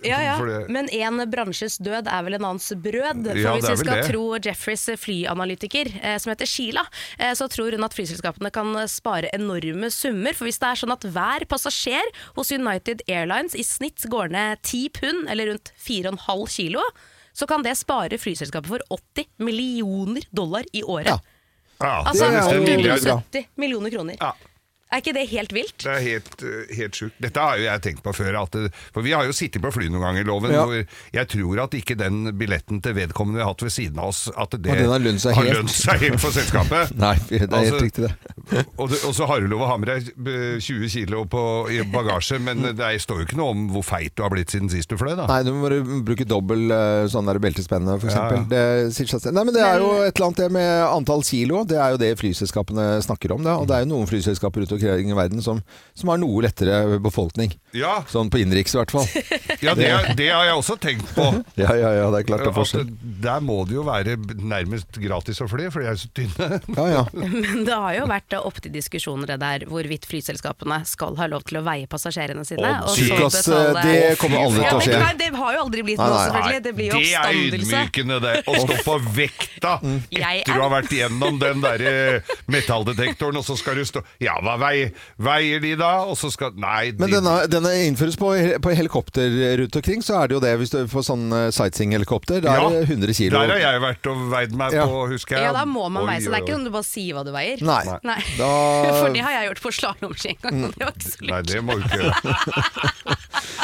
Ja, 0.05 0.19
ja. 0.21 0.35
Men 0.69 0.89
en 0.93 1.21
bransjes 1.31 1.77
død 1.81 2.07
er 2.07 2.23
vel 2.25 2.37
en 2.37 2.45
annens 2.45 2.69
brød. 2.77 3.23
For 3.25 3.39
Ja, 3.39 3.53
hvis 3.57 3.69
vi 3.69 3.77
skal 3.81 4.01
det. 4.01 4.09
tro 4.11 4.25
Jeffreys 4.37 4.85
flyanalytiker, 5.01 5.89
eh, 6.01 6.17
som 6.21 6.31
heter 6.33 6.49
Sheila, 6.49 6.83
eh, 7.17 7.33
så 7.37 7.47
tror 7.49 7.71
hun 7.75 7.83
at 7.87 7.95
flyselskapene 7.97 8.51
kan 8.53 8.73
spare 8.87 9.29
enorme 9.33 9.89
summer. 9.91 10.33
For 10.37 10.45
hvis 10.45 10.59
det 10.61 10.69
er 10.69 10.81
sånn 10.83 10.93
at 10.93 11.07
hver 11.09 11.47
passasjer 11.49 12.13
hos 12.35 12.51
United 12.51 13.01
Airlines 13.07 13.55
i 13.57 13.63
snitt 13.65 14.05
går 14.09 14.29
ned 14.31 14.61
10 14.61 14.89
pund, 14.89 15.29
eller 15.29 15.51
rundt 15.53 15.71
4,5 15.77 16.47
kilo, 16.49 16.81
så 17.33 17.47
kan 17.47 17.63
det 17.63 17.77
spare 17.79 18.17
flyselskapet 18.19 18.67
for 18.67 18.81
80 18.91 19.27
millioner 19.39 20.25
dollar 20.35 20.63
i 20.73 20.83
året. 20.83 21.07
Ja. 21.07 21.19
Ja, 21.83 22.01
Altså 22.07 22.25
det 22.25 22.37
er 22.37 22.55
jo 22.55 22.93
870 22.93 23.45
millioner 23.57 23.89
kroner. 23.89 24.15
Ja. 24.21 24.31
Er 24.91 24.99
ikke 24.99 25.13
det 25.15 25.21
helt 25.31 25.53
vilt? 25.55 25.77
Det 25.85 25.91
er 25.91 26.01
helt, 26.03 26.33
eh, 26.43 26.71
helt 26.75 26.97
sjukt. 26.99 27.15
Dette 27.23 27.39
har 27.39 27.55
jo 27.57 27.63
jeg 27.63 27.81
tenkt 27.85 28.01
på 28.03 28.11
før. 28.15 28.35
At 28.41 28.51
det, 28.51 28.71
for 28.91 29.01
vi 29.05 29.13
har 29.15 29.23
jo 29.23 29.31
sittet 29.31 29.61
på 29.63 29.71
fly 29.71 29.87
noen 29.87 30.03
ganger, 30.03 30.25
Loven. 30.27 30.51
Ja. 30.51 30.65
Hvor 30.67 30.81
jeg 31.15 31.27
tror 31.31 31.61
at 31.63 31.77
ikke 31.79 31.95
den 31.99 32.25
billetten 32.37 32.81
til 32.83 32.93
vedkommende 32.97 33.39
vi 33.39 33.43
har 33.45 33.53
hatt 33.53 33.63
ved 33.63 33.71
siden 33.71 33.99
av 34.03 34.09
oss, 34.11 34.25
at 34.35 34.51
det 34.57 34.63
den 34.67 34.89
har 34.91 34.99
lønt 34.99 35.21
seg 35.23 35.35
helt. 35.39 35.71
seg 35.71 35.99
helt 36.03 36.19
for 36.19 36.35
selskapet. 36.35 36.91
Nei, 37.05 37.13
det 37.29 37.39
er 37.39 37.45
helt 37.45 37.55
Altså, 37.61 37.79
riktig, 37.85 38.09
det. 38.09 38.65
og, 38.77 38.89
det, 38.91 38.99
og 39.07 39.13
så 39.15 39.27
har 39.31 39.39
du 39.39 39.47
lov 39.51 39.63
å 39.63 39.69
ha 39.71 39.77
med 39.79 39.87
deg 39.93 40.11
eh, 40.27 40.59
20 40.59 40.89
kilo 40.91 41.23
på, 41.31 41.43
i 41.71 41.79
bagasje, 41.93 42.39
men 42.43 42.61
det 42.75 42.79
er- 42.83 42.99
står 43.01 43.21
jo 43.23 43.25
ikke 43.29 43.37
noe 43.39 43.53
om 43.55 43.63
hvor 43.71 43.83
feit 43.87 44.11
du 44.17 44.21
har 44.25 44.29
blitt 44.33 44.51
siden 44.51 44.69
sist 44.69 44.89
du 44.91 44.97
fløy, 44.99 45.15
da. 45.17 45.25
Nei, 45.31 45.39
du 45.47 45.53
må 45.55 45.71
bruke 46.05 46.27
dobbel 46.27 46.67
eh, 46.75 47.07
sånn 47.09 47.25
der 47.31 47.39
beltespenne, 47.41 47.95
for 48.01 48.11
Ja, 48.11 48.27
eksempel. 48.27 48.43
Det 48.51 48.93
sier 48.93 49.07
seg 49.15 49.23
selv. 49.23 49.37
Nei, 49.39 49.45
men 49.47 49.55
det 49.55 49.63
er 49.65 49.79
jo 49.81 49.89
et 50.03 50.11
eller 50.19 50.27
annet 50.27 50.43
det 50.43 50.51
med 50.51 50.83
antall 50.91 51.23
kilo. 51.25 51.63
Det 51.65 51.79
er 51.79 51.95
jo 51.95 52.01
det 52.01 52.11
flyselskapene 52.19 52.89
snakker 53.07 53.33
om. 53.37 53.43
da. 53.47 53.55
Og 53.61 53.67
det 53.71 53.77
er 53.79 53.85
jo 53.87 53.91
noen 53.95 54.09
flyselskaper 54.11 54.65
rundt 54.65 54.75
omkring 54.89 55.11
i 55.11 55.17
verden 55.17 55.41
som, 55.45 55.61
som 55.93 56.09
har 56.09 56.17
noe 56.21 56.41
lettere 56.45 56.99
befolkning. 57.03 57.53
Ja, 57.77 58.01
Sånn 58.09 58.29
på 58.33 58.39
innenriks 58.41 58.73
i 58.75 58.79
hvert 58.79 58.91
fall. 58.91 59.05
ja 59.65 59.75
det, 59.77 59.89
det 60.17 60.29
har 60.33 60.45
jeg 60.49 60.57
også 60.57 60.77
tenkt 60.81 61.11
på. 61.15 61.27
Ja, 61.61 61.75
ja, 61.77 61.91
ja, 61.93 62.05
det 62.13 62.21
er 62.21 62.25
klart 62.25 62.41
det 62.45 62.49
er 62.49 62.55
forskjell. 62.55 62.87
der 63.21 63.41
må 63.43 63.59
det 63.69 63.75
jo 63.75 63.83
være 63.85 64.15
nærmest 64.41 64.97
gratis 65.03 65.41
å 65.43 65.47
fly, 65.51 65.67
for 65.73 65.83
de 65.83 65.89
er 65.91 65.97
jo 65.97 66.01
så 66.01 66.09
tynne. 66.15 66.59
Ja, 66.73 66.85
ja. 66.89 67.03
Men 67.51 67.65
det 67.67 67.75
har 67.75 67.93
jo 67.99 68.05
vært 68.09 68.35
opp 68.39 68.57
til 68.63 68.73
diskusjoner 68.73 69.33
det 69.33 69.37
der 69.43 69.65
hvorvidt 69.69 70.07
flyselskapene 70.09 70.81
skal 70.89 71.15
ha 71.19 71.27
lov 71.29 71.43
til 71.49 71.59
å 71.59 71.63
veie 71.65 71.85
passasjerene 71.91 72.45
sine. 72.47 72.71
Å, 72.81 72.89
og 72.89 73.29
så 73.35 73.59
det 73.81 74.15
kommer 74.21 74.45
aldri 74.47 74.63
til 74.65 74.79
å 74.79 74.81
skje. 74.85 74.95
Ja, 74.95 75.01
Nei, 75.05 75.13
det 75.19 75.29
har 75.35 75.55
jo 75.57 75.63
aldri 75.67 75.83
blitt 75.85 76.01
Nei, 76.01 76.07
noe, 76.09 76.23
selvfølgelig. 76.25 76.63
Det 76.65 76.73
blir 76.79 76.87
jo 76.91 76.99
oppstandelse. 77.01 77.51
det 77.51 77.59
er 77.59 77.59
ydmykende, 77.61 78.19
det. 78.25 78.33
Å 78.47 78.57
stå 78.65 78.79
på 78.87 78.97
vekta 79.19 79.73
etter 79.81 80.27
er- 80.31 80.43
du 80.47 80.53
har 80.57 80.71
vært 80.73 80.91
gjennom 80.95 81.37
den 81.41 81.61
derre 81.63 81.93
metalldetektoren, 82.51 83.37
og 83.39 83.45
så 83.45 83.57
skal 83.59 83.75
du 83.79 83.85
stå 83.87 84.01
Ja, 84.23 84.35
hva 84.43 84.57
veier, 84.61 84.70
veier 85.21 85.61
de 85.63 85.73
da? 85.79 85.91
Og 86.09 86.17
så 86.19 86.29
skal 86.33 86.53
Nei, 86.61 86.91
Men 86.97 87.09
de, 87.11 87.15
denne, 87.19 87.35
denne 87.51 87.71
innføres 87.87 88.17
på, 88.19 88.31
på 88.63 88.73
helikopter 88.77 89.31
rundt 89.61 89.75
omkring, 89.79 90.01
så 90.05 90.19
er 90.21 90.31
det 90.31 90.37
jo 90.37 90.41
det. 90.43 90.53
Hvis 90.61 90.73
du 90.73 90.79
får 90.91 91.05
sånn 91.07 91.25
eh, 91.37 91.47
sightseeing-helikopter, 91.55 92.41
da 92.45 92.55
Ja, 92.57 92.67
er 92.69 92.85
det 92.85 92.97
100 92.97 93.15
kg. 93.17 93.31
Der 93.37 93.53
har 93.55 93.61
jeg 93.65 93.83
vært 93.85 94.09
og 94.11 94.25
veid 94.33 94.55
meg 94.59 94.75
Ja. 94.77 94.85
på, 94.89 95.03
husker 95.11 95.37
jeg. 95.37 95.47
Ja, 95.47 95.53
da 95.55 95.65
må 95.69 95.87
man 95.93 96.07
veie, 96.09 96.21
så 96.23 96.31
det 96.33 96.39
er 96.41 96.45
ikke 96.45 96.57
sånn 96.57 96.67
du 96.67 96.73
bare 96.75 96.87
sier 96.87 97.17
hva 97.17 97.23
du 97.27 97.31
veier. 97.35 97.63
Nei. 97.65 97.81
Nei. 98.07 98.19
Da- 98.37 98.97
For 99.01 99.09
det 99.15 99.23
har 99.25 99.37
jeg 99.39 99.49
gjort 99.51 99.63
på 99.65 99.73
slalåmski 99.79 100.33
en 100.35 100.41
gang, 100.45 100.63
og 100.67 100.75
det 100.77 100.85
var 100.87 100.93
ikke 100.97 101.11
så 101.11 101.29
Nei, 101.31 101.41
det 101.51 101.61
må 101.65 101.77
du 101.79 101.85
ikke 101.87 102.01
gjøre. 102.01 102.15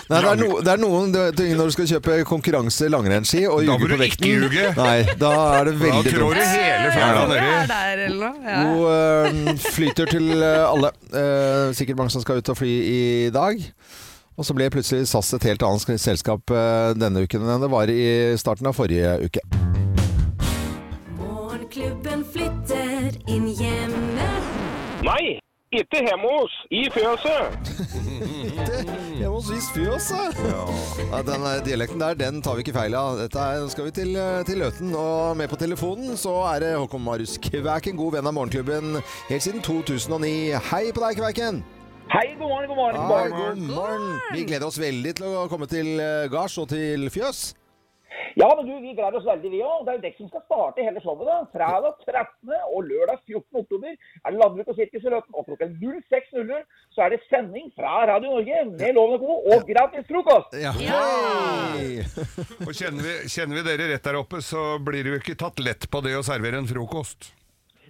Nei, 0.08 0.20
det 0.24 0.30
er, 0.32 0.38
no, 0.40 0.48
det 0.64 0.72
er 0.72 0.80
noen 0.80 1.12
ting 1.36 1.50
når 1.60 1.68
du 1.70 1.74
skal 1.76 1.88
kjøpe 1.92 2.14
konkurranse 2.30 2.88
langrennsski 2.90 3.42
og 3.50 3.60
Da 3.60 3.66
ljuge 3.68 3.82
må 3.82 3.88
du 3.90 3.94
ikke 3.98 4.02
vekten. 4.06 4.28
ljuge. 4.32 4.70
Nei, 4.78 4.98
da 5.20 5.32
er 5.60 5.68
det 5.68 5.74
Da 5.82 6.00
trår 6.08 6.38
du 6.38 6.44
hele 6.48 6.92
fjæra 6.96 7.26
nedi. 7.28 8.08
God 8.48 8.86
eh, 8.94 9.66
flyter 9.68 10.12
til 10.14 10.30
eh, 10.38 10.64
alle. 10.64 10.94
Eh, 11.08 11.74
sikkert 11.78 12.00
mange 12.00 12.14
som 12.14 12.24
skal 12.24 12.42
ut 12.42 12.54
og 12.54 12.60
fly 12.60 12.74
i 12.84 13.02
dag. 13.34 13.62
Og 14.38 14.46
så 14.46 14.54
ble 14.54 14.70
plutselig 14.70 15.08
SAS 15.10 15.34
et 15.34 15.48
helt 15.50 15.64
annet 15.66 15.98
selskap 16.02 16.54
eh, 16.54 16.92
denne 16.98 17.26
uken 17.26 17.48
enn 17.48 17.64
det 17.66 17.74
var 17.74 17.90
i 17.90 18.38
starten 18.38 18.70
av 18.70 18.78
forrige 18.78 19.18
uke. 19.26 19.67
Ikke 25.82 26.02
hjemme 26.06 26.30
hos, 26.32 26.54
i 26.74 26.84
fjøset. 26.94 27.72
hjemme 29.20 29.34
hos 29.36 29.50
i 29.54 29.60
fjøset? 29.76 30.42
ja. 30.48 31.22
Den 31.28 31.46
eh, 31.50 31.62
dialekten 31.66 32.02
der, 32.04 32.18
den 32.20 32.42
tar 32.46 32.58
vi 32.58 32.66
ikke 32.66 32.76
feil 32.78 32.98
av. 32.98 33.18
Dette 33.22 33.40
er, 33.44 33.68
skal 33.74 33.90
vi 33.90 33.96
til, 34.00 34.16
eh, 34.18 34.42
til 34.48 34.62
Løten, 34.64 34.94
og 34.98 35.38
med 35.40 35.52
på 35.52 35.60
telefonen 35.60 36.18
så 36.20 36.36
er 36.54 36.66
det 36.66 36.76
Håkon 36.78 37.04
Marius 37.06 37.38
Kvæken, 37.44 37.98
god 38.00 38.18
venn 38.18 38.30
av 38.30 38.38
Morgenklubben 38.38 39.02
helt 39.30 39.46
siden 39.46 39.66
2009. 39.66 40.56
Hei 40.72 40.86
på 40.92 41.04
deg, 41.04 41.20
Kvæken! 41.22 41.64
Hei, 42.08 42.28
god 42.40 42.48
morgen, 42.48 42.68
god 42.72 42.78
morgen. 42.78 42.96
Hei, 42.96 43.30
God 43.36 43.64
morgen. 43.68 44.20
Vi 44.32 44.46
gleder 44.48 44.70
oss 44.70 44.80
veldig 44.80 45.12
til 45.20 45.28
å 45.28 45.48
komme 45.52 45.68
til 45.68 45.98
eh, 46.00 46.30
gards 46.32 46.56
og 46.62 46.70
til 46.72 47.10
fjøs. 47.12 47.50
Ja, 48.36 48.50
men 48.58 48.66
du, 48.68 48.74
vi 48.84 48.94
gleder 48.98 49.18
oss 49.20 49.28
veldig, 49.28 49.52
vi 49.54 49.62
òg. 49.64 49.86
Det 49.86 49.94
er 49.94 49.98
jo 49.98 50.04
dere 50.04 50.18
som 50.18 50.32
skal 50.32 50.44
starte 50.46 50.86
hele 50.86 51.04
showet. 51.04 51.30
da. 51.30 51.38
Fredag 51.54 52.04
13. 52.04 52.52
og 52.74 52.84
lørdag 52.90 53.22
14. 53.24 53.62
oktober 53.62 53.94
er 53.94 54.28
det 54.34 54.42
Landbruk 54.42 54.74
og 54.74 54.80
sirkus 54.80 55.08
i 55.08 55.14
Løten. 55.14 55.38
Og 55.38 55.48
klokken 55.48 55.78
06.00 55.80 56.62
så 56.96 57.06
er 57.06 57.16
det 57.16 57.22
sending 57.30 57.72
fra 57.78 58.04
Radio 58.12 58.36
Norge 58.36 58.66
med 58.74 58.98
Loven 58.98 59.18
og 59.18 59.24
Co. 59.24 59.40
og 59.56 59.66
gratis 59.72 60.10
frokost. 60.12 60.58
Ja. 60.60 60.74
Ja. 60.84 61.02
Og 62.66 62.74
kjenner 62.76 63.06
vi, 63.06 63.16
kjenner 63.32 63.62
vi 63.62 63.66
dere 63.70 63.92
rett 63.94 64.06
der 64.10 64.20
oppe, 64.20 64.42
så 64.44 64.76
blir 64.84 65.06
det 65.06 65.16
jo 65.16 65.22
ikke 65.22 65.40
tatt 65.40 65.62
lett 65.64 65.90
på 65.92 66.04
det 66.06 66.18
å 66.18 66.26
servere 66.26 66.60
en 66.62 66.70
frokost. 66.70 67.32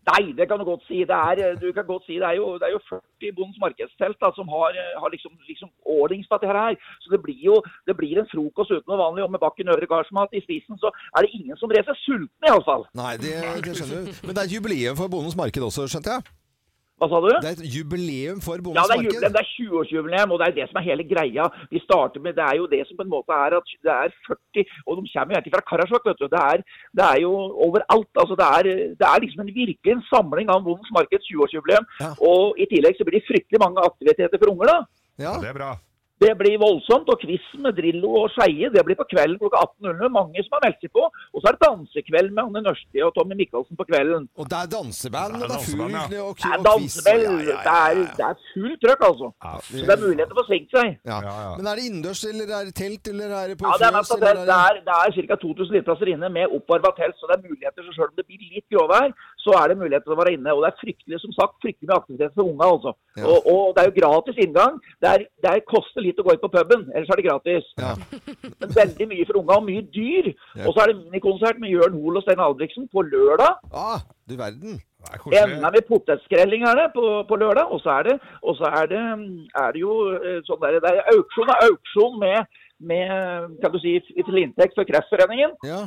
Nei, 0.07 0.23
det 0.37 0.45
kan 0.49 0.59
du 0.59 0.65
godt 0.67 0.83
si. 0.87 1.01
Det 1.09 1.17
er, 1.29 1.55
du 1.61 1.67
kan 1.75 1.85
godt 1.91 2.05
si, 2.07 2.15
det 2.21 2.27
er 2.29 2.37
jo, 2.39 2.45
det 2.59 2.67
er 2.69 2.73
jo 2.75 2.81
40 2.87 3.35
Bondens 3.37 3.59
markedstelt 3.63 4.17
da, 4.23 4.29
som 4.37 4.47
har, 4.55 4.71
har 5.01 5.09
liksom, 5.15 5.33
liksom 5.51 5.69
ordnings 5.97 6.29
på 6.29 6.39
dette 6.39 6.55
her. 6.59 6.79
Så 7.03 7.11
det 7.13 7.19
blir 7.25 7.41
jo 7.49 7.55
det 7.87 7.97
blir 7.99 8.21
en 8.21 8.29
frokost 8.33 8.71
uten 8.75 8.87
noe 8.91 9.01
vanlig. 9.03 9.25
Og 9.25 9.33
med 9.35 9.43
Bakken 9.43 9.73
Øvre 9.73 9.91
Gardsmat 9.91 10.35
i 10.39 10.43
spisen, 10.47 10.79
så 10.83 10.93
er 11.15 11.27
det 11.27 11.35
ingen 11.39 11.59
som 11.59 11.71
reiser 11.75 11.99
sulten 12.05 12.49
iallfall. 12.49 12.87
Nei, 13.01 13.13
det, 13.23 13.35
det 13.67 13.77
skjønner 13.79 14.07
du. 14.07 14.19
Men 14.23 14.33
det 14.33 14.43
er 14.43 14.49
et 14.49 14.57
jubileum 14.57 14.99
for 14.99 15.11
Bondens 15.11 15.39
Marked 15.39 15.69
også, 15.69 15.89
skjønte 15.91 16.15
jeg? 16.15 16.37
Hva 16.97 17.07
sa 17.11 17.19
du? 17.21 17.27
Det 17.29 17.49
er 17.49 17.59
et 17.59 17.75
jubileum 17.75 18.39
for 18.41 18.57
Ja, 18.57 18.63
Bondens 18.65 18.89
det 18.89 19.21
er, 19.21 19.33
det 19.35 19.41
er 19.43 19.49
20-årsjubileum, 19.53 20.31
og 20.33 20.39
det 20.41 20.47
er 20.47 20.55
det 20.55 20.65
som 20.71 20.79
er 20.81 20.87
hele 20.87 21.05
greia. 21.05 21.45
Vi 21.69 21.81
starter 21.83 22.23
med, 22.23 22.33
Det 22.39 22.45
er 22.45 22.55
jo 22.57 22.65
det 22.71 22.81
som 22.87 22.97
på 22.97 23.05
en 23.05 23.13
måte 23.13 23.37
er 23.37 23.57
at 23.59 23.73
det 23.85 23.93
er 23.93 24.15
40 24.25 24.65
Og 24.87 24.97
de 24.97 25.11
kommer 25.13 25.37
jo 25.37 25.41
ikke 25.43 25.55
fra 25.55 25.65
Karasjok, 25.69 26.09
vet 26.09 26.21
du. 26.23 26.27
Det 26.33 26.41
er, 26.41 26.65
det 26.97 27.05
er 27.05 27.19
jo 27.21 27.33
overalt. 27.67 28.13
altså 28.17 28.35
Det 28.41 28.47
er, 28.57 28.71
det 28.97 29.07
er 29.13 29.23
liksom 29.25 29.45
en 29.45 29.53
virkelig 29.61 29.93
en 29.93 30.05
samling 30.09 30.49
av 30.49 30.63
Bondens 30.65 30.93
Markeds 30.97 31.29
20-årsjubileum. 31.29 31.85
Ja. 32.01 32.13
Og 32.31 32.57
i 32.57 32.69
tillegg 32.71 32.97
så 32.97 33.05
blir 33.05 33.19
det 33.19 33.29
fryktelig 33.29 33.61
mange 33.61 33.85
aktiviteter 33.85 34.41
for 34.41 34.55
unger, 34.55 34.73
da. 34.73 34.79
Ja. 34.81 34.97
Ja, 35.17 35.37
det 35.41 35.49
er 35.49 35.57
bra. 35.57 35.71
Det 36.17 36.31
blir 36.39 36.57
voldsomt, 36.57 37.09
og 37.13 37.19
quiz 37.21 37.43
med 37.61 37.75
Drillo 37.77 38.09
og 38.23 38.31
Skeie 38.33 38.71
det 38.73 38.81
blir 38.85 38.97
på 38.97 39.05
kvelden 39.11 39.37
klokka 39.37 39.59
18.00. 39.85 40.09
Mange 40.15 40.41
som 40.45 40.55
har 40.57 40.63
meldt 40.65 40.79
seg 40.81 40.91
på. 40.97 41.03
Og 41.05 41.43
så 41.43 41.51
er 41.51 41.57
det 41.57 41.61
dansekveld 41.61 42.31
med 42.33 42.41
Anne 42.47 42.63
Nørsti 42.65 43.03
og 43.05 43.11
Tommy 43.17 43.37
Michaelsen 43.37 43.77
på 43.77 43.85
kvelden. 43.91 44.25
Og 44.41 44.49
det 44.49 44.57
er 44.57 44.71
danseband, 44.71 45.37
det 45.43 45.49
er 45.57 45.63
fullt 45.67 46.15
ja. 46.17 46.23
og, 46.23 46.33
Det 46.41 46.49
er 46.55 46.63
danseband. 46.69 47.21
Ja, 47.21 47.29
ja, 47.29 47.37
Det, 47.37 47.57
ja, 47.69 47.75
er, 47.85 48.01
ja. 48.01 48.07
det 48.17 48.25
er 48.29 48.41
full 48.49 48.73
trøkk, 48.83 49.05
altså. 49.09 49.29
Så 49.69 49.83
det 49.83 49.93
er 49.93 50.03
muligheter 50.07 50.33
for 50.33 50.43
å 50.43 50.47
svinge 50.49 50.73
seg. 50.73 50.97
Ja. 51.11 51.19
Ja, 51.27 51.35
ja. 51.45 51.53
Men 51.59 51.69
er 51.69 51.79
det 51.79 51.85
innendørs, 51.91 52.23
eller 52.31 52.55
er 52.59 52.69
det 52.71 52.75
telt, 52.81 53.11
eller 53.13 53.37
er 53.41 53.53
det 53.53 53.59
på 53.61 53.69
Ja, 53.69 53.77
Det 53.77 53.87
er, 53.87 53.95
fjøs, 53.97 54.11
mest 54.17 54.25
det, 54.25 54.57
er, 54.57 54.81
det 54.89 54.97
er 54.97 55.29
ca. 55.29 55.39
2000 55.45 55.77
litteplasser 55.77 56.13
inne 56.15 56.33
med 56.33 56.57
oppvarva 56.57 56.93
telt, 56.97 57.17
så 57.21 57.29
det 57.29 57.37
er 57.37 57.45
muligheter. 57.45 57.85
Så 57.85 57.93
selv 57.99 58.09
om 58.09 58.17
det 58.17 58.25
blir 58.25 58.41
litt 58.57 58.67
gråvær, 58.73 59.13
så 59.47 59.55
er 59.59 59.71
det 59.71 59.79
mulighet 59.79 60.05
til 60.05 60.15
å 60.15 60.19
være 60.19 60.33
inne. 60.35 60.55
Og 60.55 60.63
det 60.63 60.69
er 60.71 60.81
fryktelig 60.81 61.21
som 61.23 61.33
sagt, 61.37 61.55
fryktelig 61.63 61.89
med 61.89 61.95
aktivitet 61.97 62.35
for 62.35 62.51
unga. 62.51 62.67
altså. 62.75 62.93
Ja. 63.17 63.29
Og, 63.31 63.47
og 63.53 63.63
det 63.75 63.83
er 63.83 63.89
jo 63.89 63.95
gratis 64.01 64.41
inngang. 64.43 64.81
Det, 65.01 65.13
er, 65.13 65.25
det 65.43 65.53
er, 65.53 65.63
koster 65.71 66.05
litt 66.05 66.19
å 66.21 66.27
gå 66.27 66.35
inn 66.35 66.43
på 66.43 66.51
puben, 66.53 66.85
ellers 66.93 67.13
er 67.13 67.21
det 67.21 67.27
gratis. 67.29 67.71
Ja. 67.79 67.93
Men 68.59 68.75
veldig 68.81 69.09
mye 69.13 69.29
for 69.29 69.41
unga, 69.41 69.57
og 69.61 69.67
mye 69.69 69.87
dyr. 69.95 70.29
Ja. 70.33 70.67
Og 70.67 70.75
så 70.75 70.83
er 70.83 70.91
det 70.91 70.99
minikonsert 71.05 71.63
med 71.63 71.73
Jørn 71.73 71.97
Hoel 71.97 72.19
og 72.19 72.27
Stein 72.27 72.43
Albrigtsen 72.43 72.91
på 72.93 73.05
lørdag. 73.07 73.57
Ah, 73.71 74.05
du 74.29 74.37
verden. 74.39 74.79
Er. 75.07 75.19
Enda 75.39 75.69
med 75.71 75.85
potetskrelling 75.87 76.65
er 76.67 76.79
det 76.81 76.87
på, 76.95 77.03
på 77.29 77.35
lørdag. 77.39 77.71
Og 77.71 77.79
så 77.83 77.99
er 77.99 78.09
det, 78.09 78.15
og 78.41 78.57
så 78.59 78.71
er 78.81 78.89
det, 78.91 79.03
er 79.63 79.75
det 79.75 79.83
jo 79.83 79.93
eh, 80.17 80.39
sånn 80.47 80.59
der, 80.63 80.79
det 80.83 80.91
er 80.91 81.13
auksjon 81.13 81.53
auksjon 81.55 82.17
med, 82.23 82.59
med 82.91 83.55
kan 83.61 83.73
du 83.73 83.79
si, 83.83 83.95
til 84.17 84.41
inntekt 84.41 84.75
for 84.75 84.89
Kreftforeningen. 84.89 85.55
Ja. 85.67 85.85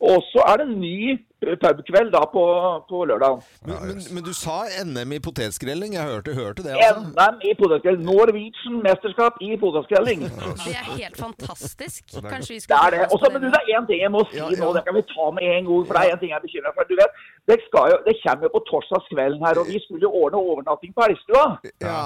Og 0.00 0.22
så 0.32 0.40
er 0.48 0.54
det 0.60 0.64
en 0.64 0.78
ny 0.80 1.12
eh, 1.12 1.56
pubkveld 1.62 2.12
da 2.14 2.22
på, 2.34 2.44
på 2.90 3.00
lørdag. 3.10 3.42
Men, 3.68 3.74
men, 3.88 3.98
men 4.14 4.24
du 4.24 4.32
sa 4.36 4.62
NM 4.88 5.12
i 5.12 5.18
potetskrelling. 5.26 5.96
Jeg 5.98 6.06
hørte, 6.12 6.34
hørte 6.38 6.64
det, 6.64 6.72
altså. 6.72 7.02
NM 7.10 7.44
i 7.50 7.52
potetskrelling. 7.58 8.06
Norwegian 8.08 8.78
mesterskap 8.86 9.36
i 9.44 9.50
potetskrelling. 9.64 10.24
Det 10.64 10.76
er 10.80 10.88
helt 11.02 11.20
fantastisk. 11.26 12.00
Kanskje 12.32 12.54
vi 12.54 12.62
Det 12.72 12.80
er 12.84 12.96
det. 12.96 13.02
Og 13.12 13.20
så, 13.20 13.28
men 13.32 13.44
du, 13.44 13.48
det 13.52 13.60
er 13.60 13.76
én 13.76 13.86
ting 13.90 14.00
jeg 14.06 14.12
må 14.16 14.24
si 14.30 14.40
Ja, 14.40 14.48
ja. 14.48 14.62
nå, 14.62 14.72
det 14.76 14.84
kan 14.88 14.96
vi 14.96 15.04
ta 15.12 15.28
med 15.36 15.44
en 15.58 15.68
gang. 15.68 15.84
For 15.84 15.92
det 15.98 16.06
er 16.06 16.16
en 16.16 16.22
ting 16.22 16.32
jeg 16.32 16.40
er 16.40 16.46
bekymra 16.48 16.74
for. 16.78 16.88
Du 16.88 16.96
vet, 17.02 17.20
det, 17.52 17.60
skal 17.68 17.92
jo, 17.92 18.00
det 18.08 18.16
kommer 18.24 18.48
jo 18.48 18.54
på 18.56 18.64
torsdagskvelden 18.72 19.46
her, 19.46 19.60
og 19.60 19.70
vi 19.72 19.84
skulle 19.84 20.04
jo 20.08 20.12
ordne 20.22 20.44
overnatting 20.48 20.96
på 20.96 21.06
Elgstua. 21.10 21.46
Ja. 21.84 22.02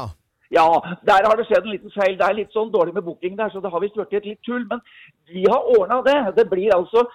Ja, 0.52 0.66
der 1.08 1.26
har 1.28 1.36
det 1.36 1.46
skjedd 1.48 1.64
en 1.66 1.74
liten 1.74 1.92
feil. 1.94 2.16
Det 2.18 2.26
er 2.26 2.36
litt 2.38 2.52
sånn 2.54 2.72
dårlig 2.74 2.94
med 2.96 3.06
booking 3.06 3.36
der, 3.38 3.50
så 3.50 3.62
det 3.64 3.72
har 3.72 3.82
visst 3.82 3.96
blitt 3.98 4.12
et 4.18 4.28
litt 4.28 4.42
tull. 4.46 4.66
Men 4.70 4.82
vi 5.30 5.44
har 5.48 5.70
ordna 5.76 6.02
det. 6.06 6.18
Det 6.38 6.46
blir 6.50 6.74
altså 6.76 7.06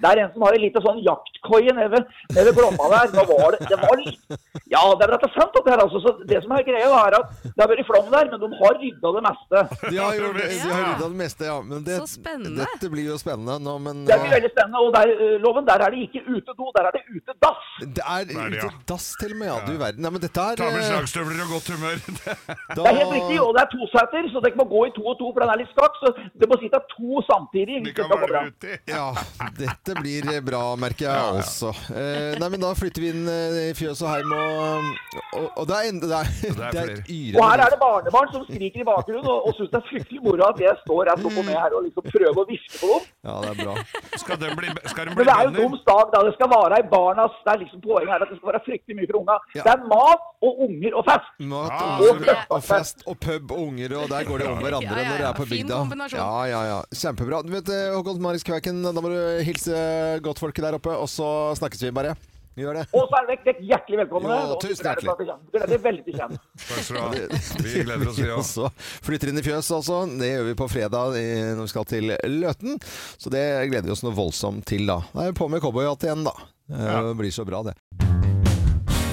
Det 0.00 0.06
er 0.10 0.20
en 0.22 0.30
som 0.32 0.42
har 0.46 0.56
en 0.56 0.62
liten 0.62 0.82
sånn 0.84 1.00
jaktkoie 1.04 1.72
nede 1.76 1.90
ved, 1.92 2.04
nede 2.36 2.52
Glomma 2.56 2.86
der. 2.92 3.12
Nå 3.16 3.24
var 3.28 3.56
det, 3.56 3.66
det 3.70 3.78
var 3.80 3.96
litt 4.00 4.38
Ja, 4.70 4.82
det 4.96 5.06
er 5.06 5.12
rett 5.14 5.24
og 5.26 5.32
slett 5.34 5.54
dette 5.56 5.72
her, 5.72 5.82
altså. 5.84 6.00
Så 6.04 6.12
det 6.30 6.40
som 6.44 6.52
er 6.54 6.64
greia, 6.66 6.88
er 7.00 7.16
at 7.18 7.32
det 7.44 7.58
har 7.58 7.70
vært 7.72 7.86
flom 7.88 8.10
der, 8.12 8.30
men 8.30 8.42
de 8.44 8.50
har 8.60 8.76
rydda 8.80 9.12
det 9.16 9.22
meste. 9.26 9.62
De 9.90 9.96
har 9.98 10.14
jo 10.20 10.30
de 10.38 10.58
har 10.62 10.84
rydda 10.86 11.08
det 11.08 11.18
meste, 11.22 11.48
ja. 11.50 11.56
Men 11.70 11.84
det, 11.88 11.96
Så 12.02 12.06
spennende. 12.14 12.62
dette 12.62 12.90
blir 12.92 13.08
jo 13.10 13.18
spennende 13.20 13.58
nå, 13.64 13.74
men 13.82 14.04
Det 14.06 14.18
blir 14.22 14.34
veldig 14.36 14.52
spennende. 14.54 14.84
Og 14.86 14.94
der, 14.94 15.14
eh, 15.16 15.36
Loven, 15.42 15.66
der 15.66 15.84
er 15.86 15.90
det 15.96 16.04
ikke 16.06 16.22
utedo, 16.28 16.70
der 16.78 16.90
er 16.90 16.92
det 16.98 17.02
utedass. 17.10 17.64
det 17.96 18.04
er 18.06 18.24
utedass 18.30 18.64
ute 18.70 18.86
dass 18.92 19.06
til 19.20 19.32
og 19.34 19.38
med, 19.42 19.48
ja. 19.50 19.58
Du 19.66 19.72
verden. 19.80 20.00
Nei, 20.04 20.10
men 20.14 20.20
dette 20.22 20.40
er 20.40 20.56
Ta 20.60 20.70
med 20.70 20.82
eh, 20.84 20.88
slagstøvler 20.90 21.42
og 21.44 21.50
godt 21.56 21.68
humør. 21.74 21.98
da, 22.76 22.78
Det 22.78 22.86
er 22.86 22.98
helt 23.00 23.14
riktig, 23.18 23.40
og 23.42 23.50
det 23.56 23.62
er 23.64 23.70
toseter, 23.74 24.30
så 24.32 24.44
dere 24.44 24.58
må 24.60 24.66
gå 24.70 24.86
i 24.86 24.94
to 24.96 25.02
og 25.04 25.18
to, 25.20 25.32
for 25.34 25.40
den 25.44 25.50
er 25.54 25.60
litt 25.64 25.72
skakk. 25.74 25.98
Så 26.02 26.14
det 26.40 26.48
må 26.50 26.58
sitte 26.62 26.80
to 26.94 27.22
samtidig. 27.26 27.80
Vi 27.84 27.90
det 27.90 27.96
kan 27.98 28.10
være 28.10 28.46
ute. 28.46 28.54
uti. 28.60 28.78
Ja, 28.90 29.06
dette 29.58 29.94
blir 30.00 30.26
bra, 30.44 30.62
merker 30.80 31.06
jeg 31.08 31.40
også. 31.40 31.70
Eh, 31.94 32.38
nei, 32.40 32.48
men 32.52 32.60
da 32.62 32.70
flytter 32.76 33.02
vi 33.04 33.10
inn 33.14 33.28
eh, 33.30 33.58
i 33.70 33.74
fjøset 33.78 34.04
og 34.06 34.10
heim, 34.12 34.32
og, 34.36 34.90
og, 35.38 35.46
og 35.62 35.68
det 35.70 35.76
er, 35.78 35.88
en- 35.90 36.00
det 36.02 36.10
er, 36.16 36.30
det 36.42 36.66
er, 36.66 36.72
det 36.74 36.84
et 36.98 37.10
yre 37.14 37.40
Og 37.40 37.46
her 37.50 37.62
er 37.64 37.74
det 37.74 37.78
barnebarn 37.80 38.32
som 38.34 38.44
skriker 38.48 38.82
i 38.82 38.86
bakgrunnen 38.88 39.28
og, 39.30 39.48
og 39.50 39.56
syns 39.58 39.70
det 39.72 39.80
er 39.80 39.86
fryktelig 39.90 40.20
moro 40.24 40.46
at 40.48 40.60
jeg 40.64 40.76
står 40.84 41.02
rett 41.10 41.24
opp 41.30 41.38
og 41.40 41.46
ned 41.48 41.56
her 41.60 41.76
og 41.78 41.86
liksom 41.86 42.06
prøver 42.10 42.42
å 42.42 42.46
hviske 42.50 42.80
på 42.82 42.90
dem. 42.94 43.08
Ja, 43.30 43.36
det 43.44 43.50
er 43.52 43.58
bra. 43.64 43.74
Skal 44.24 44.40
de 44.40 44.50
bli, 44.60 44.74
skal 44.92 45.10
de 45.10 45.16
Men 45.16 45.28
det 45.28 45.34
er 45.36 45.44
jo 45.46 45.54
bønder? 45.58 45.84
Dag, 45.90 46.06
da. 46.14 46.20
Det 46.28 46.32
skal 46.36 46.48
være 46.52 46.76
i 46.80 46.84
barnas 46.92 47.34
Det 47.44 47.50
er 47.54 47.58
liksom 47.64 47.80
Poenget 47.84 48.10
her 48.12 48.22
at 48.24 48.30
det 48.30 48.36
skal 48.40 48.50
være 48.52 48.60
fryktelig 48.66 48.96
mye 49.00 49.08
for 49.10 49.18
unga. 49.20 49.36
Ja. 49.56 49.62
Det 49.66 49.72
er 49.74 49.84
mat 49.90 50.26
og 50.46 50.60
unger 50.66 50.96
og 51.00 51.04
fest. 51.08 51.30
Mat 51.50 51.70
Ja, 51.70 51.88
og, 51.96 52.06
unger, 52.14 52.40
og 52.56 52.62
fest 52.64 53.02
og 53.10 53.16
pub 53.24 53.52
og 53.54 53.60
unger, 53.66 53.94
og 54.00 54.06
der 54.12 54.24
går 54.28 54.42
det 54.42 54.48
om 54.50 54.60
hverandre 54.64 54.94
Ja, 54.96 55.02
ja, 55.04 55.10
når 55.10 55.20
det 55.22 55.26
er 55.30 55.36
på 55.40 55.46
bygda. 55.50 55.80
Ja, 56.16 56.28
ja, 56.50 56.60
ja. 56.70 56.78
Kjempebra. 57.02 57.40
Du 57.46 57.52
vet, 57.54 57.68
eh, 57.74 57.90
Håkon 57.96 58.20
Marius 58.24 58.44
Kvæken, 58.46 58.80
da 58.86 58.94
må 59.04 59.09
du 59.10 59.44
hilse 59.46 60.20
godtfolket 60.24 60.64
der 60.66 60.76
oppe, 60.78 60.92
og 60.96 61.08
så 61.10 61.30
snakkes 61.58 61.82
vi 61.86 61.90
bare. 61.96 62.14
Vi 62.58 62.64
gjør 62.64 62.80
det. 62.80 62.82
Og 62.98 63.04
så 63.06 63.14
er 63.20 63.26
dere 63.28 63.44
vekk, 63.46 63.60
hjertelig 63.62 63.98
velkomne. 64.00 64.36
Jo, 64.50 64.56
tusen 64.60 64.84
hjertelig. 64.88 65.06
dere 65.06 65.16
til 65.22 65.30
å- 65.30 65.38
Gleder 65.52 65.70
dere 65.70 65.82
veldig 65.84 66.04
til 66.04 66.20
å. 66.20 66.28
Takk 66.66 66.82
skal 66.82 66.96
du 66.96 67.00
ha. 67.00 67.38
Vi 67.62 67.84
gleder 67.86 68.08
oss, 68.10 68.18
vi 68.18 68.28
òg. 68.38 68.44
så 68.50 68.70
flytter 69.06 69.30
inn 69.30 69.38
i 69.38 69.46
fjøs, 69.46 69.70
altså. 69.78 70.00
Det 70.18 70.32
gjør 70.34 70.48
vi 70.50 70.56
på 70.58 70.68
fredag 70.68 71.14
når 71.56 71.62
vi 71.62 71.72
skal 71.72 71.84
til 71.94 72.10
Løten. 72.40 72.80
Så 73.22 73.30
det 73.32 73.44
gleder 73.70 73.86
vi 73.86 73.94
oss 73.94 74.02
noe 74.02 74.18
voldsomt 74.18 74.66
til, 74.66 74.84
da. 74.90 74.98
Da 75.14 75.28
er 75.28 75.32
vi 75.32 75.38
på 75.40 75.48
med 75.48 75.62
cowboyhatt 75.62 76.08
igjen, 76.10 76.26
da. 76.26 76.34
Eh, 76.74 77.02
Det 77.12 77.16
blir 77.22 77.30
så 77.38 77.46
bra, 77.46 77.62
det. 77.70 77.78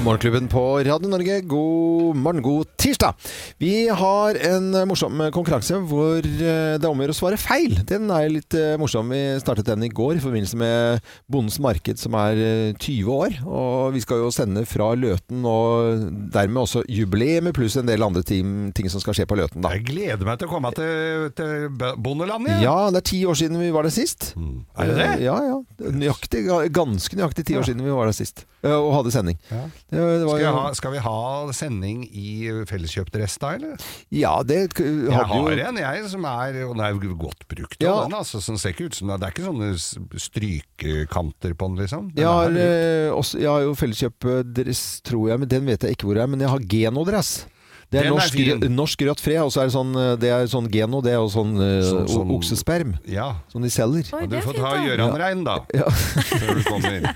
Morgenklubben 0.07 0.45
på 0.47 0.61
Radio 0.87 1.09
Norge, 1.11 1.41
god 1.43 2.15
morgen, 2.15 2.39
god 2.45 2.69
tirsdag. 2.79 3.15
Vi 3.59 3.89
har 3.91 4.37
en 4.47 4.69
morsom 4.87 5.19
konkurranse 5.35 5.81
hvor 5.89 6.21
eh, 6.23 6.77
det 6.79 6.85
er 6.85 6.87
om 6.87 7.01
å 7.01 7.03
gjøre 7.03 7.15
å 7.15 7.17
svare 7.17 7.39
feil. 7.41 7.73
Den 7.89 8.05
er 8.15 8.29
litt 8.31 8.55
eh, 8.55 8.77
morsom. 8.79 9.09
Vi 9.11 9.19
startet 9.43 9.67
den 9.67 9.83
i 9.83 9.89
går 9.91 10.15
i 10.15 10.21
forbindelse 10.23 10.59
med 10.61 11.03
Bondens 11.27 11.57
Marked, 11.59 11.99
som 11.99 12.15
er 12.21 12.39
eh, 12.39 12.69
20 12.79 13.09
år. 13.17 13.35
Og 13.43 13.97
vi 13.97 14.03
skal 14.05 14.21
jo 14.23 14.29
sende 14.31 14.63
fra 14.69 14.93
Løten, 14.95 15.43
og 15.43 16.05
dermed 16.37 16.61
også 16.63 16.85
jubileet, 16.87 17.49
pluss 17.57 17.75
en 17.81 17.91
del 17.91 18.05
andre 18.07 18.23
ting, 18.23 18.71
ting 18.77 18.87
som 18.93 19.03
skal 19.03 19.17
skje 19.19 19.27
på 19.27 19.35
Løten, 19.41 19.65
da. 19.65 19.73
Jeg 19.75 19.89
gleder 19.91 20.23
meg 20.29 20.39
til 20.39 20.47
å 20.47 20.53
komme 20.53 20.71
til, 20.77 21.27
til 21.35 21.67
bondelandet. 21.99 22.63
Ja, 22.63 22.77
det 22.95 23.03
er 23.03 23.09
ti 23.11 23.25
år 23.27 23.41
siden 23.43 23.59
vi 23.59 23.73
var 23.75 23.83
der 23.89 23.97
sist. 23.97 24.31
Er 24.39 24.87
det 24.93 24.97
det? 25.01 25.11
Eh, 25.17 25.27
Ja, 25.27 25.35
ja. 25.51 25.59
Nøyaktig, 25.91 26.45
ganske 26.79 27.19
nøyaktig 27.19 27.49
ti 27.51 27.59
år 27.59 27.67
siden 27.67 27.83
vi 27.83 27.91
var 27.91 28.07
der 28.07 28.15
sist. 28.15 28.45
eh, 28.63 28.71
Og 28.71 28.93
hadde 29.01 29.11
sending. 29.13 29.43
Ja. 29.51 29.65
Var 29.97 30.37
Skal, 30.39 30.53
ha, 30.57 30.63
skal 30.77 30.91
vi 30.93 31.01
ha 31.03 31.51
sending 31.57 32.03
i 32.11 32.27
Felleskjøpt 32.69 33.15
Rest 33.21 33.39
da, 33.43 33.53
eller? 33.57 33.77
ja, 34.13 34.35
det 34.43 34.73
k- 34.77 34.85
Jeg 34.85 35.11
har 35.13 35.33
jo 35.35 35.47
en, 35.67 35.77
jeg, 35.81 36.09
som 36.11 36.25
er 36.29 36.61
Og 36.67 36.75
den 36.77 36.83
er 36.85 36.93
jo 36.95 37.15
godt 37.17 37.47
brukt, 37.49 37.77
Ja. 37.81 38.03
den, 38.05 38.13
altså, 38.13 38.41
som 38.43 38.57
ser 38.57 38.75
ikke 38.75 38.85
ut 38.91 38.95
som 38.95 39.07
Det 39.07 39.23
er 39.23 39.33
ikke 39.35 39.47
sånne 39.47 39.71
strykekanter 40.19 41.53
på 41.57 41.67
den, 41.71 41.77
liksom. 41.81 42.09
Den 42.13 42.23
Jeg 42.23 42.27
har, 42.27 42.49
eh, 42.51 43.11
også, 43.13 43.39
jeg 43.41 43.49
har 43.49 43.61
jo 43.65 43.75
felleskjøpdress, 43.75 45.01
tror 45.03 45.29
jeg, 45.29 45.39
men 45.39 45.47
den 45.49 45.65
vet 45.65 45.81
jeg 45.83 45.91
ikke 45.97 46.05
hvor 46.07 46.15
det 46.15 46.23
er. 46.23 46.27
Men 46.27 46.39
jeg 46.45 46.49
har 46.49 46.59
genodress. 46.59 47.45
Det 47.89 48.01
er 48.01 48.03
Den 48.03 48.11
er 48.11 48.15
norsk, 48.17 48.65
norsk 48.75 49.01
rødt 49.07 49.21
fre, 49.23 49.35
og 49.45 49.51
så 49.53 49.61
er 49.61 49.69
det 49.69 49.73
sånn, 49.77 49.93
eh, 49.95 50.15
det 50.19 50.27
er 50.35 50.47
sånn 50.51 50.65
geno, 50.73 50.99
det 51.01 51.13
er 51.13 51.21
jo 51.21 51.29
sånn, 51.31 51.53
så, 51.55 51.91
Sånn- 51.93 52.09
sånn- 52.11 52.31
oksesperm. 52.35 52.97
Ja. 53.07 53.29
Som 53.47 53.61
de 53.63 53.69
selger. 53.71 54.03
Oi, 54.13 54.23
Og 54.23 54.29
du 54.29 54.35
det 54.35 54.43
får 54.43 54.57
ta. 54.59 54.73
Gjøran-rein, 54.83 55.43
da. 55.47 55.55
Ja. 55.79 55.87
Før 55.87 56.55
du 56.59 56.63
kommer. 56.67 57.15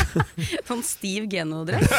Sånn 0.70 0.82
stiv 0.82 1.28
genodress. 1.28 1.84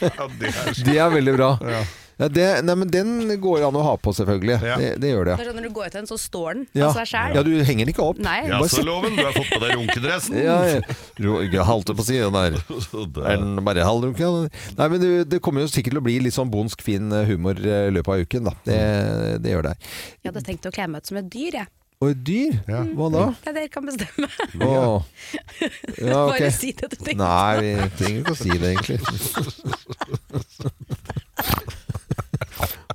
Ja, 0.00 0.28
det 0.38 0.52
er 0.54 0.84
Det 0.86 0.96
er 0.98 1.10
veldig 1.10 1.34
bra. 1.36 1.50
Ja. 1.66 1.82
Ja, 2.20 2.28
det, 2.28 2.46
nei, 2.68 2.74
men 2.76 2.90
den 2.92 3.12
går 3.40 3.62
an 3.64 3.76
å 3.80 3.82
ha 3.86 3.94
på, 3.96 4.12
selvfølgelig. 4.12 4.56
Ja. 4.60 4.74
Det, 4.76 4.90
det 5.00 5.12
gjør 5.14 5.30
det. 5.30 5.36
Det 5.40 5.46
sånn 5.48 5.56
Når 5.56 5.66
du 5.66 5.72
går 5.78 5.86
ut 5.88 5.96
den, 5.96 6.08
så 6.10 6.18
står 6.20 6.48
den 6.58 6.66
Ja. 6.76 6.90
av 6.90 6.98
seg 6.98 7.08
sjæl. 7.14 7.38
ja, 7.38 7.44
du 7.46 7.50
henger 7.64 7.86
den 7.86 7.92
ikke 7.94 8.04
opp. 8.10 8.20
Nei. 8.20 8.36
Ja, 8.50 8.60
så 8.68 8.84
loven, 8.84 9.16
du 9.16 9.24
har 9.24 9.32
fått 9.36 9.48
på 9.54 9.60
deg 9.64 9.74
runkedressen. 9.78 10.36
Ja, 10.36 10.58
Jeg 11.16 11.64
halte 11.70 11.96
på 11.96 12.04
siden 12.04 12.36
der. 12.36 12.60
Er 13.30 13.40
den 13.40 13.58
bare 13.64 13.88
halvrunka? 13.88 14.30
Nei, 14.76 14.88
men 14.92 15.00
det, 15.00 15.10
det 15.32 15.40
kommer 15.40 15.64
jo 15.64 15.72
sikkert 15.72 15.96
til 15.96 16.02
å 16.02 16.04
bli 16.04 16.18
litt 16.28 16.36
sånn 16.36 16.52
bondsk 16.52 16.84
fin 16.84 17.08
humor 17.30 17.56
i 17.56 17.90
løpet 17.96 18.12
av 18.14 18.24
uken, 18.28 18.48
da. 18.50 18.56
Det, 18.68 18.80
det 19.44 19.56
gjør 19.56 19.70
det. 19.70 19.76
Jeg 20.20 20.30
hadde 20.34 20.44
tenkt 20.52 20.68
å 20.68 20.74
kle 20.76 20.90
meg 20.92 21.00
ut 21.00 21.10
som 21.14 21.18
et 21.24 21.30
dyr, 21.32 21.62
jeg. 21.62 21.72
Og 22.00 22.14
et 22.14 22.20
dyr? 22.24 22.54
Ja. 22.64 22.78
Hva 22.96 23.08
da? 23.12 23.24
Det 23.44 23.52
dere 23.58 23.68
kan 23.72 23.84
bestemme. 23.88 24.28
Åh. 24.64 25.02
Ja, 26.00 26.22
okay. 26.30 26.46
Bare 26.46 26.52
si 26.56 26.70
det 26.72 26.86
du 26.88 26.96
tenker. 26.96 27.18
Nei, 27.20 27.56
vi 27.60 27.88
trenger 27.98 28.22
ikke 28.22 28.32
å 28.32 28.38
si 28.40 28.54
det, 28.56 28.70
egentlig. 28.72 29.00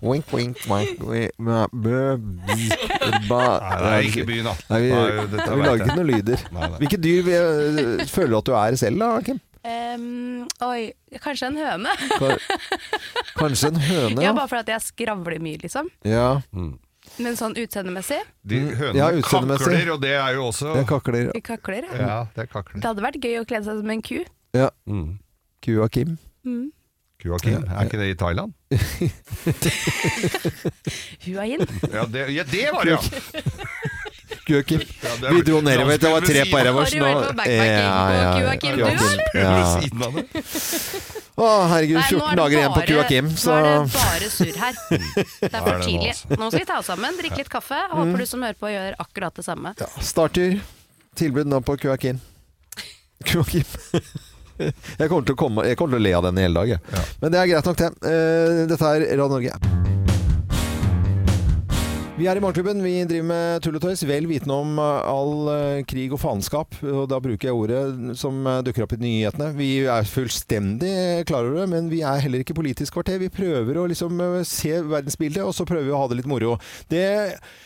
Wink, 0.06 0.28
wink, 0.34 0.58
wink, 0.70 1.00
wink 1.02 1.32
bø- 1.40 2.20
ba- 3.30 3.60
Nei, 3.60 3.80
det 3.82 3.92
er 3.96 4.08
ikke 4.10 4.26
byen, 4.30 4.46
da. 4.50 4.54
Nei, 4.70 4.80
vi, 4.84 4.90
Nei, 4.94 5.26
dette 5.34 5.50
vi 5.50 5.58
vet 5.58 5.66
lager 5.66 5.78
jeg. 5.78 5.88
ikke 5.88 5.98
noen 5.98 6.10
lyder. 6.12 6.44
Nei, 6.54 6.68
nei. 6.70 6.80
Hvilke 6.84 7.00
dyr 7.02 7.22
vi, 7.26 7.36
føler 8.14 8.30
du 8.34 8.38
at 8.38 8.50
du 8.50 8.56
er 8.62 8.78
selv, 8.82 9.00
da, 9.02 9.10
Kim? 9.26 9.40
Ehm, 9.66 10.44
oi, 10.62 10.82
kanskje 11.24 11.48
en 11.50 11.58
høne? 11.58 11.94
Ka- 12.20 12.38
Kanskje 13.40 13.72
en 13.74 13.80
høne? 13.82 14.22
Ja, 14.22 14.28
Ja. 14.30 14.34
bare 14.38 14.48
fordi 14.52 14.76
jeg 14.76 14.82
skravler 14.92 15.40
mye, 15.42 15.58
liksom. 15.64 15.90
ja. 16.06 16.42
Men 17.22 17.36
sånn 17.38 17.54
utseendemessig. 17.62 18.18
De 18.44 18.60
Mm, 18.60 18.70
hønene 18.80 18.96
ja, 18.98 19.10
utseendemessig. 19.14 19.66
kakler, 19.74 19.92
og 19.94 20.00
det 20.02 20.14
er 20.18 20.34
jo 20.34 20.46
også 20.50 20.72
Jeg 20.76 20.88
kakler. 20.90 21.28
Vi 21.34 21.42
kakler. 21.42 21.84
Ja. 21.94 22.08
Ja, 22.08 22.16
det 22.36 22.42
er 22.44 22.48
kakler. 22.50 22.82
Det 22.82 22.84
hadde 22.90 23.04
vært 23.06 23.20
gøy 23.22 23.36
å 23.42 23.46
kle 23.46 23.60
seg 23.64 23.78
som 23.82 23.90
en 23.94 24.02
ku. 24.02 24.24
Ja. 24.58 24.70
Mm. 24.90 25.20
Kua 25.62 25.88
Kim. 25.90 26.18
Kua 26.44 26.72
Kim, 27.42 27.64
er 27.66 27.86
ikke 27.90 27.98
det 28.02 28.08
i 28.14 28.18
Thailand? 28.20 28.52
Huain? 31.26 31.66
Ja, 31.94 32.06
det, 32.06 32.30
ja, 32.36 32.44
det 32.44 32.70
var 32.74 32.84
det, 32.86 32.92
ja! 32.92 33.00
Kua 34.46 34.62
Kim. 34.62 34.80
er 34.82 35.34
Vi 35.34 35.42
dro 35.42 35.62
nedover, 35.62 35.98
det 35.98 36.10
var 36.12 36.22
tre 36.22 36.46
på 36.52 36.58
av. 36.58 36.66
ræva. 36.66 36.80
Har 36.86 36.90
du 36.90 36.98
eller? 37.02 37.34
Å, 41.36 41.48
herregud, 41.72 42.00
14 42.00 42.30
er 42.30 42.36
dager 42.40 42.58
igjen 42.60 42.72
på 42.72 42.76
bare- 42.80 42.88
Kua 42.92 43.04
Kim, 43.10 43.26
Nå 43.34 43.52
er 43.56 43.62
det 43.66 43.72
bare 43.96 44.28
surr 44.32 44.56
her. 44.62 44.74
Det 45.42 45.50
er 45.50 45.62
for 45.66 45.80
tidlig. 45.82 46.10
altså. 46.14 46.28
Nå 46.40 46.46
skal 46.52 46.62
vi 46.62 46.66
ta 46.70 46.78
oss 46.80 46.86
sammen, 46.94 47.12
drikke 47.20 47.38
litt 47.42 47.50
kaffe. 47.52 47.80
Mm. 47.90 47.96
Håper 48.00 48.18
du 48.22 48.26
som 48.30 48.40
hører 48.46 48.60
på 48.62 48.68
gjør 48.72 48.92
akkurat 49.02 49.34
det 49.42 49.46
samme. 49.50 49.70
ja, 49.82 49.88
starter. 50.02 50.50
Tilbud 51.20 51.46
nå 51.50 51.58
på 51.66 51.74
Kua 51.82 51.98
Kim. 51.98 52.18
Jeg 54.58 55.10
kommer, 55.10 55.36
komme, 55.36 55.66
jeg 55.68 55.78
kommer 55.80 55.98
til 55.98 56.04
å 56.04 56.06
le 56.06 56.14
av 56.18 56.28
den 56.30 56.40
i 56.40 56.46
hele 56.48 56.62
dag. 56.62 56.76
Ja. 56.78 57.04
Men 57.22 57.36
det 57.36 57.42
er 57.42 57.52
greit 57.52 57.72
nok, 57.72 57.82
det. 57.82 57.92
Eh, 58.08 58.64
Dette 58.72 58.94
er 58.96 59.10
Radio 59.16 59.34
Norge. 59.36 59.95
Vi 62.16 62.30
er 62.32 62.40
i 62.40 62.40
Morgenklubben. 62.40 62.80
Vi 62.80 62.94
driver 63.04 63.26
med 63.28 63.64
tull 63.66 63.76
og 63.76 63.82
tøys, 63.84 64.06
vel 64.08 64.24
vitende 64.30 64.56
om 64.56 64.78
eh, 64.80 65.08
all 65.12 65.50
eh, 65.52 65.82
krig 65.84 66.14
og 66.16 66.22
faenskap. 66.22 66.78
Og 66.88 67.10
da 67.12 67.18
bruker 67.20 67.50
jeg 67.50 67.58
ordet 67.60 68.16
som 68.16 68.38
eh, 68.48 68.62
dukker 68.64 68.86
opp 68.86 68.94
i 68.96 69.00
nyhetene. 69.02 69.50
Vi 69.58 69.68
er 69.92 70.08
fullstendig 70.08 71.26
klar 71.28 71.44
over 71.44 71.60
det, 71.60 71.66
men 71.74 71.90
vi 71.92 72.00
er 72.08 72.22
heller 72.24 72.40
ikke 72.40 72.56
Politisk 72.56 72.96
kvarter. 72.96 73.20
Vi 73.20 73.28
prøver 73.28 73.76
å 73.76 73.84
liksom 73.92 74.22
se 74.48 74.72
verdensbildet, 74.88 75.42
og 75.44 75.52
så 75.58 75.66
prøver 75.68 75.90
vi 75.90 75.92
å 75.92 76.00
ha 76.00 76.08
det 76.08 76.22
litt 76.22 76.30
moro. 76.32 76.54
Det 76.88 77.04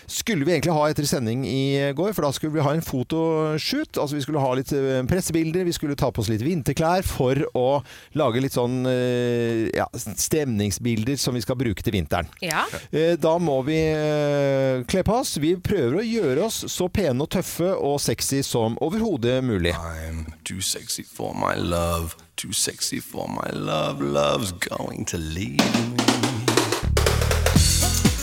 skulle 0.10 0.48
vi 0.48 0.56
egentlig 0.56 0.74
ha 0.74 0.88
etter 0.90 1.06
sending 1.06 1.46
i 1.46 1.94
går, 1.94 2.16
for 2.18 2.26
da 2.26 2.34
skulle 2.34 2.58
vi 2.58 2.66
ha 2.66 2.74
en 2.74 2.82
fotoshoot. 2.82 4.02
Altså 4.02 4.18
vi 4.18 4.24
skulle 4.26 4.42
ha 4.42 4.50
litt 4.58 4.74
pressebilder, 5.14 5.68
vi 5.70 5.78
skulle 5.78 6.00
ta 6.00 6.10
på 6.10 6.26
oss 6.26 6.32
litt 6.34 6.42
vinterklær 6.42 7.06
for 7.06 7.38
å 7.54 7.68
lage 8.18 8.42
litt 8.42 8.58
sånn 8.58 8.82
ja, 9.78 9.86
stemningsbilder 9.94 11.22
som 11.22 11.38
vi 11.38 11.46
skal 11.46 11.62
bruke 11.62 11.86
til 11.86 12.00
vinteren. 12.00 12.34
Ja. 12.42 12.66
Da 13.22 13.38
må 13.38 13.62
vi 13.70 13.78
eh, 14.40 14.86
kle 14.90 15.04
på 15.04 15.20
oss. 15.20 15.36
Vi 15.42 15.54
prøver 15.60 16.00
å 16.00 16.06
gjøre 16.06 16.48
oss 16.48 16.64
så 16.72 16.90
pene 16.90 17.26
og 17.26 17.32
tøffe 17.36 17.74
og 17.76 18.00
sexy 18.04 18.42
som 18.46 18.78
overhodet 18.82 19.40
mulig. 19.44 19.76
I'm 19.76 20.26
too 20.44 20.62
sexy 20.62 21.04
for 21.04 21.36
my 21.36 21.56
love, 21.60 22.16
too 22.36 22.54
sexy 22.54 23.00
for 23.00 23.28
my 23.28 23.52
love. 23.54 24.00
Love's 24.00 24.52
going 24.52 25.06
to 25.06 25.18
leave 25.18 25.60
me. 25.98 26.30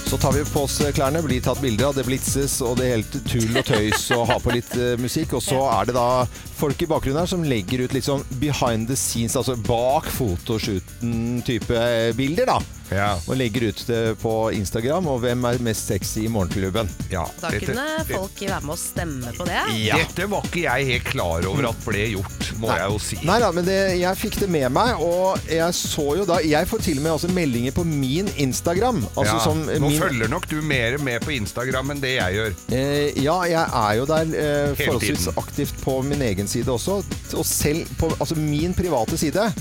Så 0.07 0.17
tar 0.17 0.33
vi 0.33 0.45
på 0.45 0.61
oss 0.63 0.77
klærne, 0.95 1.19
blir 1.23 1.41
tatt 1.43 1.59
bilder 1.59 1.89
av, 1.89 1.97
det 1.99 2.05
blitses 2.07 2.61
og 2.63 2.77
det 2.79 2.85
er 2.87 2.93
helt 2.93 3.17
tull 3.27 3.57
og 3.59 3.65
tøys 3.67 4.05
og 4.15 4.29
har 4.31 4.39
på 4.39 4.53
litt 4.55 4.71
uh, 4.79 4.93
musikk. 5.03 5.35
Og 5.35 5.43
så 5.43 5.59
er 5.67 5.89
det 5.89 5.97
da 5.97 6.23
folk 6.61 6.85
i 6.85 6.87
bakgrunnen 6.87 7.19
her 7.25 7.31
som 7.33 7.43
legger 7.43 7.83
ut 7.83 7.97
litt 7.97 8.07
sånn 8.07 8.23
behind 8.39 8.87
the 8.87 8.95
scenes, 8.95 9.35
altså 9.35 9.57
bak 9.67 10.07
fotoshooten-type 10.15 11.83
bilder, 12.21 12.53
da. 12.55 12.61
Ja. 12.93 13.17
Og 13.27 13.37
legger 13.39 13.69
ut 13.71 13.81
det 13.89 14.03
på 14.23 14.33
Instagram, 14.55 15.07
og 15.11 15.21
hvem 15.25 15.45
er 15.49 15.59
mest 15.65 15.89
sexy 15.91 16.21
i 16.27 16.29
morgenklubben? 16.31 16.89
Ja, 17.11 17.25
Da 17.41 17.51
dette- 17.51 17.67
kunne 17.73 17.87
det- 17.99 18.15
folk 18.17 18.41
være 18.41 18.61
med 18.63 18.71
og 18.71 18.79
stemme 18.79 19.33
på 19.37 19.45
det. 19.49 19.63
Dette 19.97 20.29
var 20.31 20.43
ikke 20.47 20.63
jeg 20.63 20.87
helt 20.87 21.05
klar 21.05 21.47
over 21.47 21.69
at 21.69 21.77
ble 21.87 22.05
gjort, 22.15 22.53
må 22.61 22.69
jeg 22.77 22.91
jo 22.93 22.99
si. 22.99 23.19
Nei 23.27 23.39
da, 23.41 23.51
men 23.53 23.65
det, 23.65 23.99
jeg 24.01 24.17
fikk 24.17 24.39
det 24.41 24.49
med 24.51 24.71
meg, 24.71 25.01
og 25.01 25.39
jeg 25.49 25.73
så 25.75 26.17
jo 26.19 26.25
da 26.25 26.37
Jeg 26.47 26.67
får 26.69 26.79
til 26.83 26.99
og 26.99 27.03
med 27.03 27.13
også 27.13 27.29
meldinger 27.35 27.73
på 27.73 27.85
min 27.85 28.29
Instagram. 28.37 29.05
Altså 29.17 29.35
ja. 29.35 29.39
som 29.43 29.65
Nå 29.67 29.89
min, 29.89 30.01
følger 30.01 30.29
nok 30.29 30.47
du 30.49 30.61
mer 30.63 30.99
med 30.99 31.21
på 31.23 31.31
Instagram 31.35 31.91
enn 31.91 32.01
det 32.01 32.15
jeg 32.17 32.35
gjør. 32.35 32.55
Eh, 32.73 33.23
ja, 33.23 33.41
jeg 33.43 33.67
er 33.73 33.95
jo 33.99 34.05
der 34.07 34.21
eh, 34.37 34.75
forholdsvis 34.77 35.25
tiden. 35.27 35.35
aktivt 35.37 35.81
på 35.83 36.03
min 36.05 36.23
egen 36.23 36.47
side 36.47 36.67
også. 36.71 37.03
Og 37.35 37.45
selv 37.45 37.87
på 37.99 38.11
altså 38.21 38.37
min 38.37 38.75
private 38.75 39.19
side 39.19 39.53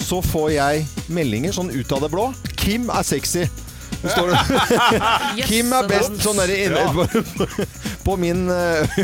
så 0.00 0.22
får 0.24 0.50
jeg 0.54 0.86
meldinger 1.12 1.52
sånn 1.52 1.70
ut 1.70 1.92
av 1.92 2.00
det 2.00 2.10
blå. 2.10 2.32
Kim 2.60 2.88
er 2.92 3.02
sexy. 3.06 3.48
Det 4.00 4.08
står 4.14 4.30
det. 4.32 5.44
Kim 5.50 5.72
er 5.76 5.84
best. 5.90 6.14
Sånn 6.24 6.38
der 6.40 6.48
inne 6.54 6.84
på, 6.94 7.02
på 8.06 8.14
min 8.16 8.46
eh, 8.48 8.94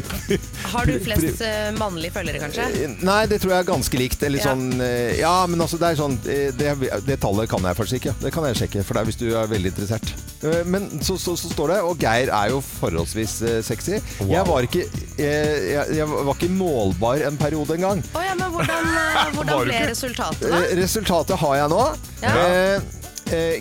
Har 0.73 0.89
du 0.89 0.95
flest 1.05 1.43
eh, 1.45 1.67
mannlige 1.77 2.15
følgere, 2.15 2.41
kanskje? 2.41 2.65
Nei, 3.05 3.19
det 3.29 3.43
tror 3.43 3.53
jeg 3.53 3.65
er 3.65 3.69
ganske 3.69 4.01
likt. 4.01 4.25
Eller 4.25 4.41
Ja. 4.41 4.55
sånn 4.55 4.81
eh, 4.81 5.19
Ja, 5.21 5.35
men 5.53 5.61
altså, 5.61 5.77
det 5.83 5.91
er 5.91 5.99
sånn 6.01 6.17
eh, 6.25 6.49
Det, 6.57 6.73
det 7.11 7.19
tallet 7.21 7.51
kan 7.53 7.69
jeg 7.69 7.77
faktisk 7.77 7.99
ikke. 8.01 8.15
Det 8.25 8.33
kan 8.39 8.49
jeg 8.49 8.57
sjekke 8.63 8.87
for 8.89 8.97
deg 8.97 9.11
hvis 9.11 9.21
du 9.21 9.27
er 9.37 9.51
veldig 9.53 9.75
interessert. 9.75 10.15
Eh, 10.41 10.63
Men 10.65 10.89
så, 11.05 11.19
så, 11.21 11.37
så 11.37 11.53
står 11.53 11.75
det 11.75 11.81
Og 11.91 12.01
Geir 12.07 12.33
er 12.33 12.55
jo 12.55 12.63
forholdsvis 12.65 13.37
eh, 13.51 13.61
sexy. 13.69 13.99
Jeg 14.33 14.49
var 14.49 14.65
ikke 14.71 14.87
eh, 14.87 15.57
jeg, 15.75 15.99
jeg 16.01 16.09
var 16.15 16.33
ikke 16.39 16.53
målbar 16.57 17.21
en 17.29 17.37
periode 17.43 17.77
engang. 17.77 18.01
Å 18.17 18.25
ja, 18.31 18.33
men 18.41 18.49
hvordan, 18.55 18.95
eh, 18.97 19.25
hvordan 19.37 19.67
ble 19.69 19.85
resultatet, 19.93 20.47
da? 20.49 20.63
Eh, 20.71 20.73
Resultatet 20.81 21.37
har 21.45 21.59
jeg 21.67 21.75
nå. 21.77 21.83
Ja. 22.25 22.33
Eh, 22.33 22.55
eh, 22.79 23.03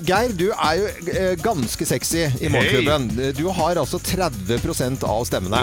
Geir, 0.06 0.34
du 0.38 0.48
er 0.54 0.80
jo 0.80 0.90
eh, 1.12 1.34
ganske 1.42 1.88
sexy 1.90 2.26
i 2.40 2.50
Morgenklubben. 2.54 3.10
Du 3.38 3.48
har 3.50 3.80
altså 3.82 3.98
30% 3.98 5.06
av 5.10 5.26
stemmene. 5.26 5.62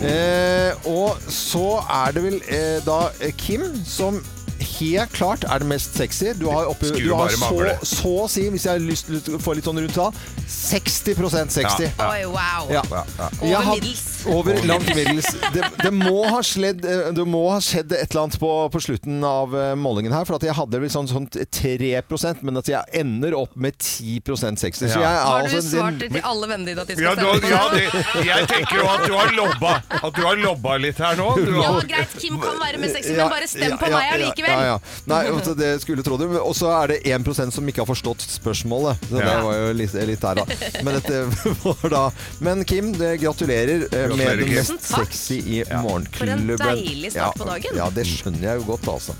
Eh, 0.00 0.88
og 0.88 1.20
så 1.28 1.80
er 1.84 2.16
det 2.16 2.26
vel 2.26 2.38
eh, 2.48 2.78
da 2.86 3.00
eh, 3.20 3.34
Kim 3.36 3.66
som 3.84 4.22
helt 4.60 5.12
klart 5.12 5.44
er 5.44 5.62
det 5.62 5.68
mest 5.68 5.96
sexy. 5.96 6.32
Du 6.40 6.48
har, 6.50 6.68
oppe, 6.70 6.90
du 6.96 7.12
har 7.14 7.28
så, 7.34 7.50
så 7.86 8.14
å 8.24 8.28
si, 8.30 8.46
hvis 8.52 8.66
jeg 8.66 8.72
har 8.76 8.84
lyst 8.84 9.10
til 9.10 9.36
å 9.36 9.42
få 9.42 9.56
litt 9.56 9.68
sånn 9.68 9.80
rundt 9.82 9.96
tall, 9.96 10.16
60 10.48 11.50
sexy. 11.52 11.90
Ja, 11.90 12.08
Oi, 12.10 12.24
wow. 12.28 12.72
Ja. 12.72 12.84
Ja, 12.90 13.04
ja. 13.18 13.30
Over 13.40 13.74
middels. 13.74 14.09
Over 14.26 14.58
langt 14.66 14.88
middels. 14.94 15.28
Det, 15.54 15.64
det, 15.82 15.90
må 15.94 16.24
ha 16.28 16.42
sledd, 16.44 16.84
eh, 16.84 17.10
det 17.16 17.24
må 17.28 17.42
ha 17.50 17.60
skjedd 17.64 17.92
et 17.96 18.10
eller 18.10 18.24
annet 18.26 18.38
på, 18.40 18.50
på 18.72 18.82
slutten 18.82 19.24
av 19.26 19.54
eh, 19.56 19.72
målingen 19.78 20.14
her. 20.14 20.26
For 20.28 20.36
at 20.38 20.46
jeg 20.46 20.56
hadde 20.58 20.80
vel 20.82 20.92
sånn, 20.92 21.08
sånn 21.10 21.28
3% 21.30 22.44
men 22.46 22.60
at 22.60 22.70
jeg 22.70 23.00
ender 23.00 23.36
opp 23.38 23.56
med 23.56 23.78
10 23.78 24.20
sexy. 24.60 24.88
Så 24.88 25.00
Ja. 25.00 25.10
Har 25.30 25.44
du 25.46 25.50
altså 25.56 25.62
svart 25.64 26.00
til 26.00 26.20
alle 26.22 26.48
vennene 26.50 26.72
dine 26.72 26.84
at 26.84 26.90
de 26.90 26.96
skal 26.96 27.06
Ja, 27.06 27.14
stemme 27.16 27.40
på 27.40 27.50
ja 27.50 27.62
det, 27.72 28.26
jeg 28.26 28.48
tenker 28.50 28.80
jo 28.80 28.86
at 28.90 29.04
du 29.06 29.14
har 29.14 29.32
lobba 29.36 29.72
At 30.00 30.16
du 30.16 30.20
har 30.24 30.38
lobba 30.40 30.76
litt 30.82 31.00
her 31.00 31.18
nå. 31.18 31.28
Du 31.38 31.52
Ja, 31.60 31.72
greit, 31.86 32.14
Kim 32.20 32.38
kan 32.42 32.58
være 32.60 32.80
med 32.82 32.92
sexy, 32.94 33.14
Ja, 33.14 33.26
men 33.26 33.34
bare 33.34 33.48
stem 33.50 33.76
på 33.80 33.90
ja, 33.90 33.96
meg 33.96 34.14
allikevel. 34.16 34.50
Ja, 34.50 34.74
ja. 34.74 34.78
Nei, 35.10 35.22
altså, 35.32 35.54
det 35.58 35.70
skulle 35.84 36.04
tro 36.06 36.18
du. 36.20 36.26
Og 36.40 36.54
så 36.56 36.70
er 36.76 36.94
det 36.94 37.00
1% 37.08 37.54
som 37.54 37.68
ikke 37.70 37.82
har 37.84 37.88
forstått 37.90 38.24
spørsmålet. 38.36 39.00
Så 39.08 39.18
det 39.20 39.36
var 39.46 39.58
jo 39.58 39.72
litt, 39.76 39.96
litt 40.10 40.24
der, 40.24 40.40
da. 40.42 40.70
Men 40.86 40.98
dette 40.98 41.22
var 41.64 41.92
da 41.92 42.02
Men 42.44 42.64
Kim, 42.68 42.92
det, 42.96 43.16
gratulerer, 43.22 43.86
eh, 44.12 44.18
med 44.20 44.38
den 44.38 44.48
det 44.50 44.56
mest 44.60 44.86
sexy 44.90 45.38
i 45.40 45.60
Morgenklubben. 45.70 46.56
For 46.58 46.68
en 46.70 46.78
deilig 46.80 47.12
start 47.14 47.38
på 47.40 47.48
dagen. 47.48 47.76
Ja, 47.80 47.88
det 47.94 48.06
skjønner 48.10 48.46
jeg 48.48 48.60
jo 48.60 48.64
godt, 48.72 48.88
altså. 48.88 49.12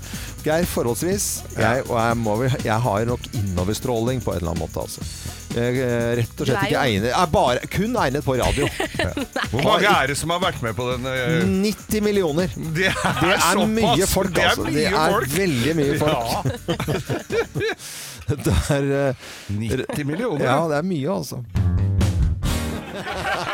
Geir, 0.45 0.65
forholdsvis. 0.65 1.27
Jeg, 1.57 1.83
og 1.89 1.97
jeg, 1.99 2.17
må 2.17 2.37
jeg 2.65 2.79
har 2.87 3.05
nok 3.05 3.19
innoverstråling 3.37 4.21
på 4.25 4.33
en 4.33 4.41
eller 4.41 4.51
annen 4.55 4.65
måte, 4.65 4.79
altså. 4.87 5.01
Jeg 5.51 5.81
er 5.83 6.13
rett 6.15 6.39
og 6.39 6.47
slett 6.47 6.69
ikke 6.69 6.79
egnet 6.79 7.11
er 7.11 7.25
bare, 7.27 7.59
Kun 7.67 7.91
egnet 7.99 8.23
på 8.23 8.37
radio. 8.39 8.69
hvor 9.51 9.65
mange 9.65 9.89
er 9.91 10.07
det 10.07 10.15
som 10.15 10.31
har 10.31 10.39
vært 10.39 10.61
med 10.63 10.77
på 10.77 10.85
den? 10.93 11.03
eh, 11.11 11.43
90 11.43 12.05
millioner. 12.05 12.47
Det 12.55 12.87
er, 12.87 12.95
Det 12.95 13.33
er 13.33 13.41
såpass. 13.51 13.73
mye 13.75 14.07
folk, 14.07 14.31
Det 14.35 14.43
er 14.45 14.53
altså. 14.53 14.63
mye 14.69 14.73
Det 14.73 14.85
er 14.95 15.27
veldig 15.35 15.73
mye 15.81 15.99
folk. 15.99 16.17
Ja, 16.21 16.41
Det 18.45 18.53
er 18.71 18.83
uh, 19.11 19.15
90 19.59 20.05
millioner. 20.07 20.45
Ja, 20.45 20.59
det 20.71 20.77
er 20.77 20.85
mye, 20.87 21.09
altså. 21.19 21.41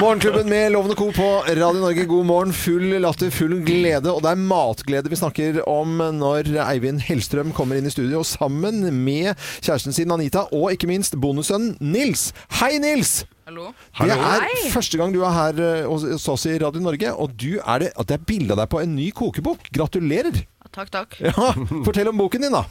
Morgenklubben 0.00 0.48
med 0.48 0.72
Lovende 0.72 0.96
Co. 0.96 1.10
på 1.12 1.28
Radio 1.48 1.80
Norge. 1.80 2.04
God 2.04 2.26
morgen. 2.26 2.52
Full 2.52 2.98
latter, 3.02 3.30
full 3.30 3.60
glede. 3.66 4.10
Og 4.12 4.22
det 4.24 4.32
er 4.32 4.40
matglede 4.42 5.10
vi 5.12 5.18
snakker 5.18 5.60
om 5.70 5.98
når 6.18 6.50
Eivind 6.66 7.02
Hellstrøm 7.06 7.52
kommer 7.56 7.78
inn 7.78 7.88
i 7.88 7.92
studio 7.94 8.22
sammen 8.26 8.82
med 9.04 9.34
kjæresten 9.62 9.94
sin 9.96 10.12
Anita 10.14 10.46
og 10.50 10.70
ikke 10.74 10.90
minst 10.90 11.18
bondesønnen 11.20 11.76
Nils. 11.80 12.30
Hei, 12.60 12.76
Nils! 12.82 13.20
Hallo? 13.50 13.70
Det 13.98 14.12
er 14.14 14.44
Hei. 14.46 14.68
første 14.70 14.98
gang 15.00 15.14
du 15.14 15.22
er 15.26 15.34
her 15.34 15.62
eh, 15.64 15.86
hos 15.90 16.28
oss 16.30 16.44
i 16.46 16.54
Radio 16.62 16.82
Norge, 16.84 17.10
og 17.18 17.32
du 17.34 17.56
er 17.58 17.82
det, 17.82 17.88
at 17.98 18.06
det 18.06 18.20
er 18.20 18.26
bilde 18.28 18.54
av 18.54 18.60
deg 18.62 18.70
på 18.70 18.82
en 18.84 18.92
ny 18.94 19.08
kokebok. 19.16 19.70
Gratulerer! 19.74 20.44
Takk, 20.70 20.92
takk. 20.94 21.16
Ja, 21.18 21.50
Fortell 21.86 22.12
om 22.12 22.20
boken 22.20 22.46
din, 22.46 22.54
da. 22.54 22.62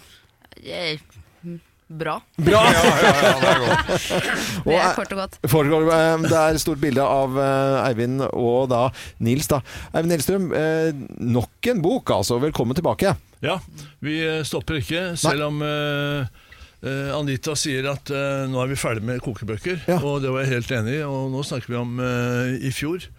Eh, 0.64 1.02
Bra. 1.90 2.20
Bra! 2.38 2.60
Ja, 2.70 2.82
ja, 3.02 3.14
ja, 3.24 3.30
det 3.42 3.50
er 3.50 3.62
godt. 3.64 3.88
Det 4.70 4.76
er 4.78 4.92
kort 4.94 5.14
og 5.16 5.20
godt. 5.24 5.38
Foregår, 5.50 5.88
eh, 5.90 6.26
det 6.28 6.36
er 6.38 6.54
et 6.58 6.62
stort 6.62 6.82
bilde 6.84 7.02
av 7.02 7.38
eh, 7.42 7.78
Eivind 7.88 8.22
og 8.30 8.68
da 8.70 8.84
Nils. 9.26 9.48
da. 9.50 9.58
Eivind 9.98 10.14
Hellstrøm, 10.14 10.46
eh, 10.54 10.92
nok 11.34 11.70
en 11.74 11.82
bok, 11.82 12.12
altså. 12.20 12.38
Velkommen 12.44 12.78
tilbake. 12.78 13.16
Ja, 13.42 13.58
vi 14.06 14.20
eh, 14.22 14.44
stopper 14.46 14.78
ikke, 14.84 15.02
selv 15.18 15.48
om 15.48 15.64
eh, 15.66 16.30
eh, 16.86 17.10
Anita 17.18 17.56
sier 17.58 17.90
at 17.96 18.14
uh, 18.14 18.46
nå 18.52 18.62
er 18.62 18.70
vi 18.76 18.78
ferdig 18.80 19.08
med 19.10 19.24
kokebøker, 19.26 19.82
Ja. 19.90 19.98
og 20.04 20.22
det 20.22 20.30
var 20.36 20.46
jeg 20.46 20.60
helt 20.60 20.76
enig 20.84 21.00
i. 21.00 21.02
Og 21.10 21.32
nå 21.34 21.42
snakker 21.48 21.74
vi 21.74 21.80
om 21.82 21.98
uh, 22.04 22.54
i 22.54 22.70
fjor, 22.76 23.10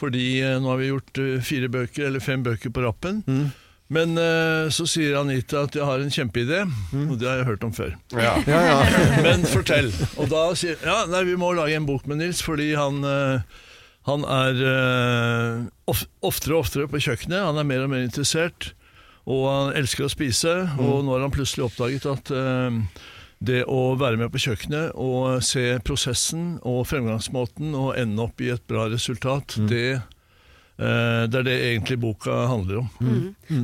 fordi 0.00 0.24
eh, 0.44 0.56
nå 0.60 0.72
har 0.72 0.80
vi 0.80 0.88
gjort 0.90 1.20
eh, 1.22 1.36
fire 1.44 1.68
bøker, 1.72 2.08
eller 2.08 2.20
fem 2.24 2.42
bøker 2.44 2.72
på 2.72 2.82
rappen. 2.84 3.20
Mm. 3.28 3.46
Men 3.92 4.16
uh, 4.18 4.66
så 4.74 4.86
sier 4.90 5.14
Anita 5.20 5.62
at 5.68 5.76
jeg 5.78 5.86
har 5.86 6.02
en 6.02 6.10
kjempeidé, 6.10 6.64
og 6.66 7.14
det 7.20 7.28
har 7.28 7.40
jeg 7.40 7.48
hørt 7.50 7.66
om 7.66 7.74
før. 7.76 7.94
Ja. 8.16 8.34
Ja, 8.50 8.62
ja. 8.66 8.78
Men 9.22 9.46
fortell. 9.46 9.92
Og 10.18 10.30
da 10.32 10.48
sier 10.58 10.80
ja, 10.82 11.04
nei, 11.10 11.22
vi 11.28 11.36
må 11.38 11.52
lage 11.54 11.78
en 11.78 11.86
bok 11.86 12.08
med 12.10 12.18
Nils, 12.22 12.42
fordi 12.42 12.72
han, 12.78 13.02
uh, 13.06 13.42
han 14.10 14.26
er 14.26 14.62
uh, 14.62 15.66
of, 15.90 16.02
oftere 16.26 16.56
og 16.56 16.66
oftere 16.66 16.90
på 16.90 17.02
kjøkkenet. 17.06 17.44
Han 17.46 17.62
er 17.62 17.68
mer 17.68 17.86
og 17.86 17.92
mer 17.94 18.06
interessert, 18.06 18.72
og 19.26 19.46
han 19.50 19.76
elsker 19.78 20.06
å 20.06 20.10
spise. 20.10 20.56
Og 20.78 21.04
nå 21.06 21.14
har 21.14 21.26
han 21.26 21.34
plutselig 21.34 21.68
oppdaget 21.68 22.10
at 22.10 22.34
det 23.44 23.64
å 23.68 23.94
være 24.00 24.16
med 24.20 24.32
på 24.32 24.40
kjøkkenet 24.46 24.94
og 24.96 25.42
se 25.44 25.76
prosessen 25.84 26.56
og 26.66 26.86
fremgangsmåten 26.88 27.74
og 27.76 27.96
ende 28.00 28.24
opp 28.24 28.40
i 28.40 28.52
et 28.54 28.64
bra 28.68 28.86
resultat, 28.92 29.58
det, 29.68 29.88
eh, 29.96 30.04
det 30.76 31.38
er 31.40 31.44
det 31.46 31.54
egentlig 31.72 31.96
boka 32.02 32.34
handler 32.50 32.82
om. 32.82 32.88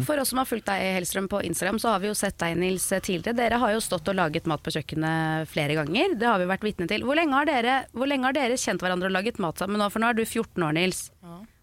For 0.07 0.16
oss 0.22 0.31
som 0.33 0.38
har 0.40 0.46
fulgt 0.48 0.64
deg 0.70 0.81
Hellstrøm 0.96 1.27
på 1.29 1.42
Instagram, 1.44 1.77
så 1.83 1.90
har 1.92 2.01
vi 2.01 2.09
jo 2.09 2.14
sett 2.16 2.38
deg 2.40 2.57
Nils 2.57 2.87
tidligere. 2.88 3.35
Dere 3.37 3.59
har 3.61 3.75
jo 3.75 3.83
stått 3.85 4.09
og 4.09 4.16
laget 4.16 4.46
mat 4.48 4.62
på 4.64 4.72
kjøkkenet 4.72 5.51
flere 5.53 5.77
ganger. 5.77 6.14
Det 6.16 6.27
har 6.31 6.40
vi 6.40 6.48
vært 6.48 6.64
vitne 6.64 6.88
til. 6.88 7.05
Hvor 7.05 7.18
lenge, 7.18 7.37
har 7.37 7.44
dere, 7.51 7.75
hvor 7.92 8.09
lenge 8.09 8.25
har 8.31 8.33
dere 8.38 8.57
kjent 8.57 8.81
hverandre 8.81 9.11
og 9.11 9.16
laget 9.18 9.38
mat 9.44 9.61
sammen 9.61 9.77
nå? 9.83 9.90
For 9.92 10.01
nå 10.01 10.09
er 10.09 10.16
du 10.16 10.25
14 10.25 10.64
år, 10.64 10.72
Nils. 10.79 11.03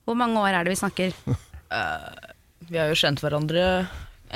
Hvor 0.05 0.17
mange 0.21 0.37
år 0.41 0.53
er 0.59 0.63
det 0.69 0.75
vi 0.77 0.81
snakker? 0.83 1.17
Vi 2.69 2.77
har 2.77 2.89
jo 2.91 2.97
kjent 2.97 3.21
hverandre 3.23 3.65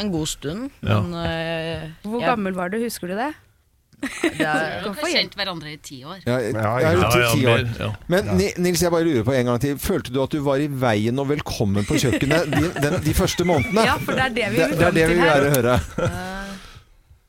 en 0.02 0.10
god 0.14 0.26
stund, 0.32 0.72
Ja. 0.82 1.02
men 1.02 1.14
eh, 1.22 1.90
Hvor 2.02 2.20
jeg- 2.22 2.30
gammel 2.32 2.54
var 2.58 2.70
du, 2.74 2.80
husker 2.82 3.08
du 3.12 3.14
det? 3.20 3.34
Det 4.04 4.48
er, 4.48 4.84
Vi 4.84 4.90
har 5.02 5.10
kjent 5.14 5.36
hverandre 5.40 5.70
i 5.74 5.78
ti 5.84 5.98
år. 6.04 6.18
Ja, 6.28 6.38
jeg, 6.44 6.54
Ja, 6.56 6.72
jeg 6.84 6.98
ja, 7.02 7.10
ti 7.34 7.42
år. 7.48 7.60
Men 8.12 8.22
Nils, 8.38 8.82
jeg 8.84 8.92
bare 8.94 9.06
lurer 9.08 9.24
på 9.28 9.34
en 9.38 9.46
gang 9.52 9.60
til. 9.64 9.78
Følte 9.82 10.14
du 10.16 10.20
at 10.24 10.32
du 10.36 10.40
var 10.46 10.58
i 10.64 10.68
veien 10.68 11.20
og 11.24 11.28
velkommen 11.32 11.84
på 11.88 11.94
kjøkkenet 12.04 12.44
de, 12.58 12.64
den, 12.84 12.94
de 13.06 13.14
første 13.18 13.44
månedene? 13.48 13.82
Ja, 13.88 13.96
for 14.02 14.12
det 14.18 14.24
er 14.30 14.34
det 14.40 14.48
vi 14.54 14.58
det, 14.62 14.68
vil 14.70 14.78
det 14.80 14.86
er 14.88 14.92
det 15.00 15.06
vi 15.08 15.12
vil 15.18 15.28
gjerne 15.30 15.50
høre. 15.58 15.74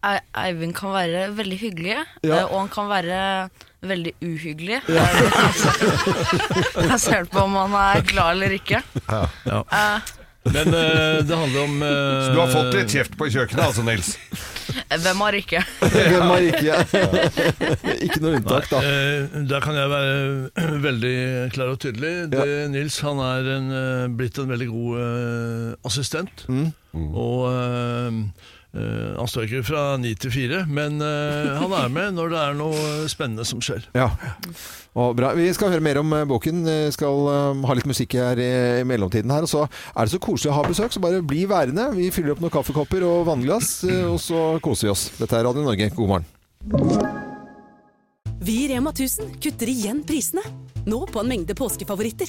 Ei- 0.04 0.26
Eivind 0.36 0.74
kan 0.76 0.90
være 0.92 1.28
veldig 1.36 1.58
hyggelig, 1.62 1.94
Ja. 2.26 2.34
eh, 2.42 2.50
og 2.52 2.58
han 2.66 2.70
kan 2.74 2.86
være 2.90 3.18
veldig 3.88 4.12
uhyggelig. 4.24 4.78
Jeg 6.90 6.98
ser 7.00 7.24
på 7.32 7.38
om 7.46 7.54
han 7.56 7.72
er 7.80 8.02
glad 8.08 8.30
eller 8.36 8.52
ikke. 8.58 8.82
Ja. 9.08 9.22
Men 10.44 10.68
uh, 10.76 11.24
det 11.24 11.36
handler 11.40 11.60
om 11.64 11.74
uh, 11.80 11.88
Så 12.20 12.28
du 12.34 12.38
har 12.42 12.50
fått 12.52 12.74
litt 12.76 12.90
kjeft 12.92 13.14
på 13.16 13.24
kjøkkenet, 13.32 13.62
altså, 13.64 13.80
Nils? 13.86 14.10
Hvem 15.02 15.22
har 15.24 15.36
ikke? 15.38 15.60
Hvem 15.94 16.30
har 16.30 16.46
ikke? 16.48 16.78
ikke 18.06 18.20
noe 18.22 18.38
unntak, 18.38 18.68
da. 18.70 18.80
Eh, 18.80 19.38
der 19.50 19.64
kan 19.64 19.78
jeg 19.78 19.90
være 19.92 20.78
veldig 20.88 21.16
klar 21.54 21.72
og 21.74 21.80
tydelig. 21.82 22.14
Det, 22.32 22.48
Nils 22.74 23.00
han 23.04 23.22
er 23.24 23.50
en, 23.56 23.70
eh, 23.74 24.04
blitt 24.14 24.38
en 24.42 24.50
veldig 24.54 24.68
god 24.72 25.00
eh, 25.04 25.70
assistent. 25.90 26.46
Og 26.94 27.48
eh, 27.50 28.20
eh, 28.74 29.12
han 29.18 29.30
står 29.30 29.46
ikke 29.46 29.66
fra 29.66 29.82
ni 30.00 30.14
til 30.18 30.32
fire, 30.34 30.62
men 30.66 30.98
uh, 31.02 31.54
han 31.60 31.74
er 31.78 31.92
med 31.92 32.16
når 32.16 32.32
det 32.34 32.40
er 32.40 32.56
noe 32.58 33.08
spennende 33.10 33.46
som 33.48 33.62
skjer. 33.64 33.86
Ja. 33.96 34.10
Og 34.94 35.16
bra. 35.18 35.32
Vi 35.38 35.48
skal 35.56 35.72
høre 35.72 35.84
mer 35.84 36.02
om 36.02 36.12
uh, 36.14 36.24
boken. 36.28 36.62
Vi 36.66 36.94
skal 36.94 37.28
ha 37.66 37.76
litt 37.78 37.88
musikk 37.90 38.18
her 38.20 38.40
i, 38.40 38.50
i 38.82 38.86
mellomtiden 38.88 39.32
her. 39.34 39.46
Og 39.46 39.50
så 39.50 39.64
er 39.66 40.04
det 40.04 40.14
så 40.14 40.22
koselig 40.22 40.52
å 40.52 40.58
ha 40.58 40.66
besøk, 40.68 40.94
så 40.94 41.02
bare 41.02 41.22
bli 41.24 41.44
værende. 41.50 41.90
Vi 41.96 42.10
fyller 42.14 42.34
opp 42.34 42.42
noen 42.44 42.54
kaffekopper 42.54 43.06
og 43.08 43.24
vannglass, 43.30 43.76
og 44.10 44.18
så 44.22 44.46
koser 44.64 44.90
vi 44.90 44.94
oss. 44.96 45.08
Dette 45.20 45.38
er 45.38 45.46
Radio 45.48 45.66
Norge. 45.66 45.90
God 45.94 46.16
morgen. 46.16 47.22
Vi 48.44 48.64
i 48.64 48.68
Rema 48.68 48.90
1000 48.90 49.38
kutter 49.40 49.70
igjen 49.72 50.02
prisene. 50.04 50.42
Nå 50.84 51.06
på 51.08 51.22
en 51.22 51.30
mengde 51.30 51.56
påskefavoritter. 51.56 52.28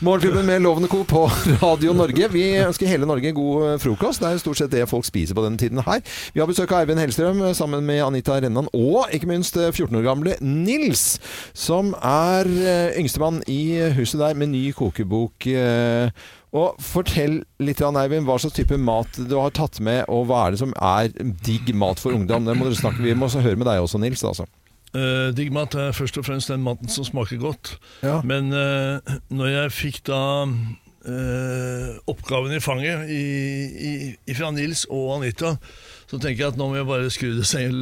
Morgenklubben 0.00 0.46
med 0.46 0.62
Lovende 0.64 0.88
Co. 0.88 1.02
på 1.04 1.26
Radio 1.62 1.92
Norge. 1.92 2.28
Vi 2.32 2.44
ønsker 2.62 2.88
hele 2.88 3.06
Norge 3.08 3.32
god 3.36 3.66
eh, 3.68 3.78
frokost. 3.82 4.22
Det 4.22 4.28
er 4.30 4.36
jo 4.38 4.42
stort 4.42 4.60
sett 4.62 4.72
det 4.72 4.86
folk 4.90 5.04
spiser 5.08 5.36
på 5.36 5.44
denne 5.44 5.60
tiden 5.60 5.82
her. 5.84 6.00
Vi 6.32 6.40
har 6.40 6.48
besøk 6.48 6.72
av 6.72 6.82
Eivind 6.86 7.02
Hellstrøm 7.02 7.42
eh, 7.48 7.54
sammen 7.58 7.84
med 7.88 8.00
Anita 8.06 8.38
Rennan 8.40 8.70
og 8.72 9.12
ikke 9.12 9.28
minst 9.30 9.58
eh, 9.60 9.68
14 9.72 9.98
år 10.00 10.06
gamle 10.06 10.36
Nils, 10.40 11.18
som 11.52 11.92
er 12.00 12.48
eh, 12.48 13.00
yngstemann 13.02 13.42
i 13.50 13.60
huset 13.98 14.22
der 14.22 14.38
med 14.40 14.54
ny 14.54 14.70
kokebok. 14.76 15.46
eh, 15.52 16.08
Og 16.52 16.80
fortell 16.84 17.38
litt, 17.64 17.80
Eivind, 17.80 18.26
hva 18.28 18.38
slags 18.40 18.56
type 18.58 18.76
mat 18.76 19.20
du 19.28 19.36
har 19.40 19.52
tatt 19.56 19.78
med, 19.80 20.04
og 20.12 20.26
hva 20.28 20.46
er 20.46 20.52
det 20.56 20.60
som 20.60 20.74
er 20.76 21.12
digg 21.44 21.70
mat 21.76 22.00
for 22.02 22.12
ungdom? 22.12 22.44
Det 22.48 22.56
må 22.58 22.68
dere 22.68 22.76
snakke 22.80 23.04
Vi 23.04 23.14
må 23.16 23.28
også 23.28 23.40
høre 23.44 23.56
med 23.56 23.68
deg 23.70 23.80
også, 23.84 24.00
Nils. 24.02 24.24
altså. 24.24 24.44
Uh, 24.92 25.32
Diggmat 25.32 25.74
er 25.78 25.94
først 25.96 26.18
og 26.20 26.26
fremst 26.26 26.50
den 26.52 26.64
maten 26.64 26.90
som 26.92 27.06
smaker 27.06 27.40
godt. 27.40 27.76
Ja. 28.04 28.20
Men 28.24 28.52
uh, 28.52 29.00
når 29.32 29.52
jeg 29.54 29.72
fikk 29.72 30.00
da 30.10 30.22
uh, 30.44 31.88
oppgaven 32.10 32.52
i 32.52 32.60
fanget 32.60 33.08
i, 33.10 33.22
i, 34.26 34.34
fra 34.36 34.50
Nils 34.52 34.84
og 34.90 35.16
Anita, 35.16 35.54
så 36.10 36.18
tenker 36.18 36.44
jeg 36.44 36.52
at 36.52 36.60
nå 36.60 36.68
må 36.68 36.80
jeg 36.80 36.90
bare 36.90 37.12
skru 37.14 37.30
det 37.38 37.48
seg 37.48 37.72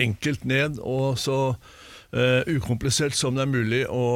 enkelt 0.00 0.46
ned, 0.48 0.80
og 0.80 1.18
så 1.20 1.40
uh, 1.52 2.42
ukomplisert 2.48 3.16
som 3.16 3.36
det 3.36 3.44
er 3.44 3.52
mulig 3.52 3.82
å, 3.92 4.06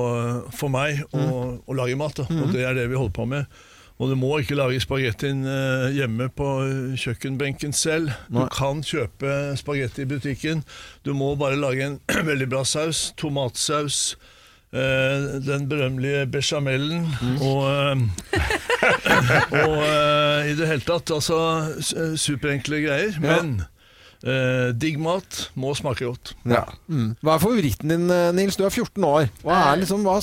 for 0.56 0.72
meg 0.72 1.04
å, 1.12 1.26
å 1.60 1.76
lage 1.76 1.98
mat. 2.00 2.22
Da. 2.22 2.28
Og 2.40 2.54
det 2.56 2.64
er 2.64 2.78
det 2.78 2.88
vi 2.88 2.98
holder 2.98 3.16
på 3.20 3.28
med. 3.28 3.60
Og 4.00 4.08
du 4.08 4.16
må 4.16 4.30
ikke 4.40 4.56
lage 4.56 4.80
spagettien 4.80 5.42
eh, 5.44 5.90
hjemme 5.92 6.30
på 6.32 6.48
kjøkkenbenken 6.96 7.74
selv. 7.76 8.08
Du 8.32 8.40
kan 8.48 8.80
kjøpe 8.86 9.52
spagetti 9.60 10.06
i 10.06 10.08
butikken. 10.08 10.62
Du 11.04 11.12
må 11.12 11.34
bare 11.36 11.58
lage 11.60 11.84
en 11.84 11.98
veldig 12.30 12.48
bra 12.48 12.64
saus. 12.64 13.10
Tomatsaus. 13.20 14.16
eh, 14.72 15.42
den 15.44 15.68
berømmelige 15.68 16.26
bechamelen. 16.32 17.08
Og, 17.42 17.60
eh, 17.68 17.96
og 19.66 19.76
eh, 19.84 20.50
i 20.50 20.56
det 20.56 20.70
hele 20.70 20.86
tatt 20.86 21.10
altså 21.10 21.40
superenkle 22.16 22.80
greier. 22.86 23.20
Men 23.20 23.60
eh, 24.24 24.72
digg 24.76 24.98
mat 25.00 25.50
må 25.56 25.72
smake 25.76 26.04
godt. 26.04 26.34
Ja. 26.44 26.64
Mm. 26.88 27.16
Hva 27.22 27.34
er 27.36 27.42
favoritten 27.42 27.88
din, 27.92 28.10
eh, 28.10 28.30
Nils? 28.36 28.56
Du 28.56 28.64
er 28.66 28.70
14 28.70 29.04
år. 29.04 29.28
Hva 29.44 29.58
er 29.72 29.80
liksom, 29.82 30.02
hva, 30.04 30.18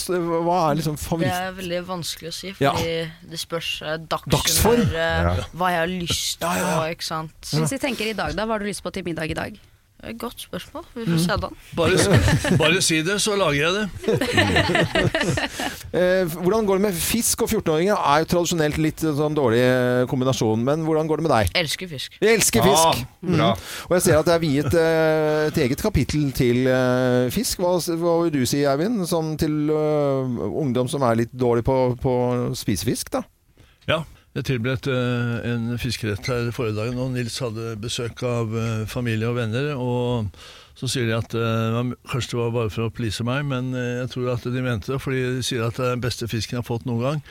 hva 0.46 0.58
er 0.72 0.76
liksom 0.82 0.98
Det 1.20 1.32
er 1.32 1.54
veldig 1.58 1.82
vanskelig 1.88 2.30
å 2.30 2.34
si, 2.34 2.54
Ja. 2.60 2.74
fordi 2.74 3.12
det 3.30 3.40
spørs 3.40 3.82
eh, 3.82 3.98
Dagsform? 3.98 4.30
dagshumør, 4.36 4.94
eh, 4.94 5.24
Ja. 5.24 5.48
hva 5.54 5.72
jeg 5.72 5.80
har 5.80 5.88
lyst 5.88 6.40
på, 6.40 6.46
Ja, 6.46 6.54
ja, 6.58 6.86
ja. 6.86 6.94
ikke 6.94 7.04
sant. 7.04 7.34
Hvis 7.42 7.72
vi 7.72 7.78
tenker 7.78 8.06
i 8.10 8.14
dag, 8.14 8.36
da, 8.36 8.46
hva 8.46 8.54
har 8.58 8.60
du 8.60 8.66
lyst 8.66 8.84
på 8.84 8.92
til 8.94 9.04
middag 9.04 9.30
i 9.30 9.34
dag? 9.34 9.60
Er 10.04 10.12
et 10.12 10.18
Godt 10.22 10.42
spørsmål. 10.46 10.84
Vi 10.94 11.06
får 11.08 11.22
se 11.24 11.36
da. 11.42 11.48
Bare, 11.78 12.18
bare 12.62 12.82
si 12.86 13.00
det, 13.02 13.16
så 13.22 13.34
lager 13.40 13.66
jeg 13.66 13.74
det. 13.74 13.86
Eh, 15.98 16.28
hvordan 16.28 16.66
går 16.68 16.78
det 16.78 16.82
med 16.84 16.96
fisk 17.00 17.42
og 17.42 17.50
14-åringer? 17.50 17.96
Er 17.96 18.20
jo 18.22 18.28
tradisjonelt 18.34 18.76
litt 18.84 19.02
sånn 19.02 19.34
dårlig 19.38 19.62
eh, 19.64 20.02
kombinasjon, 20.12 20.66
men 20.68 20.84
hvordan 20.86 21.08
går 21.08 21.22
det 21.22 21.26
med 21.26 21.32
deg? 21.32 21.54
Elsker 21.62 21.90
fisk. 21.90 22.18
Jeg 22.22 22.38
elsker 22.38 22.66
fisk! 22.66 23.00
Ah, 23.00 23.00
mm. 23.24 23.40
Og 23.88 23.96
jeg 23.96 24.04
ser 24.04 24.20
at 24.20 24.28
det 24.28 24.36
er 24.36 24.44
viet 24.44 24.76
eh, 24.78 25.48
et 25.48 25.62
eget 25.64 25.82
kapittel 25.82 26.28
til 26.38 26.68
eh, 26.68 27.32
fisk. 27.34 27.64
Hva, 27.64 27.78
hva 28.04 28.18
vil 28.26 28.36
du 28.36 28.44
si, 28.44 28.66
Eivind? 28.68 29.00
Sånn 29.10 29.34
til 29.40 29.72
eh, 29.72 30.38
ungdom 30.60 30.92
som 30.92 31.08
er 31.08 31.24
litt 31.24 31.34
dårlig 31.34 31.64
på, 31.66 31.80
på 32.04 32.18
å 32.28 32.54
spise 32.60 32.86
fisk, 32.92 33.16
da? 33.16 33.24
Ja, 33.88 34.04
jeg 34.38 34.45
tilberedte 34.52 34.93
eh, 34.93 35.50
en 35.50 35.73
fiskerett 35.82 36.30
her 36.30 36.52
forrige 36.54 36.78
dagen, 36.78 37.00
og 37.02 37.13
Nils 37.15 37.39
hadde 37.41 37.73
besøk 37.82 38.21
av 38.28 38.54
eh, 38.54 38.86
familie 38.89 39.30
og 39.32 39.38
venner. 39.39 39.73
og 39.76 40.30
så 40.78 40.86
sier 40.86 41.08
de 41.10 41.15
at 41.17 41.34
eh, 41.34 41.78
kanskje 42.12 42.36
det 42.36 42.41
var 42.43 42.52
bare 42.54 42.69
for 42.69 42.86
å 42.86 42.93
please 42.93 43.26
meg, 43.26 43.47
men 43.50 43.71
jeg 43.73 44.12
tror 44.13 44.36
at 44.36 44.45
de 44.45 44.62
mente 44.62 44.93
det, 44.93 45.00
fordi 45.02 45.23
de 45.39 45.45
sier 45.45 45.65
at 45.65 45.80
det 45.80 45.88
er 45.88 45.95
den 45.95 46.04
beste 46.06 46.30
fisken 46.30 46.60
jeg 46.60 46.62
har 46.62 46.67
fått 46.67 46.86
noen 46.86 47.02
gang. 47.02 47.23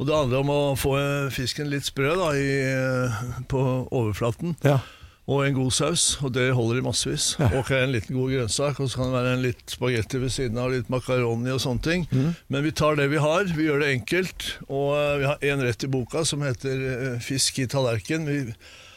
Og 0.00 0.08
det 0.08 0.16
handler 0.16 0.42
om 0.42 0.50
å 0.50 0.60
få 0.74 0.96
fisken 1.30 1.70
litt 1.70 1.86
sprø 1.86 2.16
da, 2.18 2.32
i, 2.34 3.44
på 3.46 3.62
overflaten. 3.92 4.56
Ja. 4.66 4.80
Og 5.30 5.44
en 5.46 5.54
god 5.54 5.70
saus, 5.70 6.04
og 6.26 6.32
det 6.34 6.48
holder 6.52 6.80
i 6.80 6.82
massevis. 6.82 7.36
Og 7.54 7.68
en 7.70 7.92
liten 7.94 8.16
god 8.18 8.32
grønnsak, 8.34 8.80
og 8.82 8.88
så 8.90 8.98
kan 8.98 9.12
det 9.12 9.14
være 9.20 9.34
en 9.36 9.42
litt 9.44 9.62
spagetti 9.70 10.18
ved 10.18 10.32
siden 10.34 10.58
av, 10.58 10.72
litt 10.74 10.88
makaroni 10.90 11.52
og 11.54 11.60
sånne 11.62 11.84
ting. 11.84 12.06
Men 12.50 12.64
vi 12.66 12.72
tar 12.74 12.96
det 12.98 13.06
vi 13.12 13.20
har, 13.22 13.44
vi 13.54 13.68
gjør 13.68 13.84
det 13.84 13.92
enkelt, 14.00 14.48
og 14.68 14.88
eh, 14.98 15.18
vi 15.22 15.28
har 15.30 15.46
en 15.52 15.62
rett 15.62 15.84
i 15.86 15.90
boka 15.94 16.24
som 16.26 16.42
heter 16.42 16.82
eh, 16.96 17.20
fisk 17.22 17.60
i 17.62 17.68
tallerken. 17.70 18.26
Vi 18.26 18.40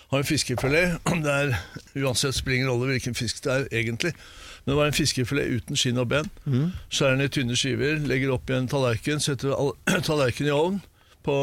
har 0.09 0.17
en 0.23 0.27
fiskefilet, 0.27 0.97
det 1.27 1.35
er 1.35 1.53
uansett 2.01 2.35
springer 2.41 2.71
rolle 2.73 2.89
hvilken 2.95 3.13
fisk 3.17 3.43
det 3.45 3.53
er 3.59 3.67
egentlig. 3.83 4.15
Men 4.65 4.73
det 4.73 4.79
var 4.81 4.89
en 4.89 4.97
fiskefilet 4.97 5.53
uten 5.59 5.77
skinn 5.77 6.01
og 6.01 6.09
ben. 6.09 6.29
Skjærer 6.89 7.19
den 7.19 7.27
i 7.27 7.31
tynne 7.37 7.55
skiver, 7.59 8.01
legger 8.01 8.33
opp 8.33 8.49
i 8.49 8.57
en 8.57 8.67
tallerken, 8.71 9.21
setter 9.21 9.53
all- 9.53 9.75
tallerkenen 10.09 10.49
i 10.49 10.57
ovn 10.57 10.81
på 11.25 11.37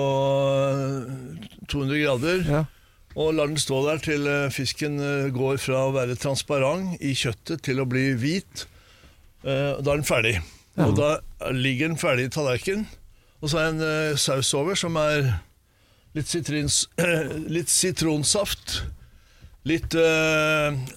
eh, 0.67 1.67
200 1.71 2.03
grader. 2.03 2.47
Og 3.19 3.35
lar 3.37 3.51
den 3.51 3.61
stå 3.61 3.83
der 3.85 4.01
til 4.01 4.27
eh, 4.31 4.49
fisken 4.55 4.97
eh, 5.03 5.29
går 5.35 5.59
fra 5.61 5.83
å 5.89 5.93
være 5.95 6.17
transparent 6.21 6.97
i 7.05 7.13
kjøttet 7.19 7.61
til 7.67 7.83
å 7.83 7.89
bli 7.89 8.13
hvit. 8.17 8.65
Eh, 9.45 9.77
Da 9.83 9.93
er 9.93 10.01
den 10.01 10.09
ferdig. 10.09 10.39
Og 10.81 10.95
da 10.97 11.19
ligger 11.53 11.91
den 11.93 12.01
ferdig 12.01 12.31
i 12.31 12.33
tallerkenen. 12.33 12.87
Og 13.43 13.51
så 13.53 13.59
er 13.61 13.73
en 13.73 13.83
eh, 13.85 14.17
saus 14.17 14.53
over 14.57 14.79
som 14.79 14.97
er 14.97 15.27
litt, 16.17 16.31
sitrins, 16.31 16.87
litt 17.57 17.69
sitronsaft, 17.73 18.79
litt 19.69 19.93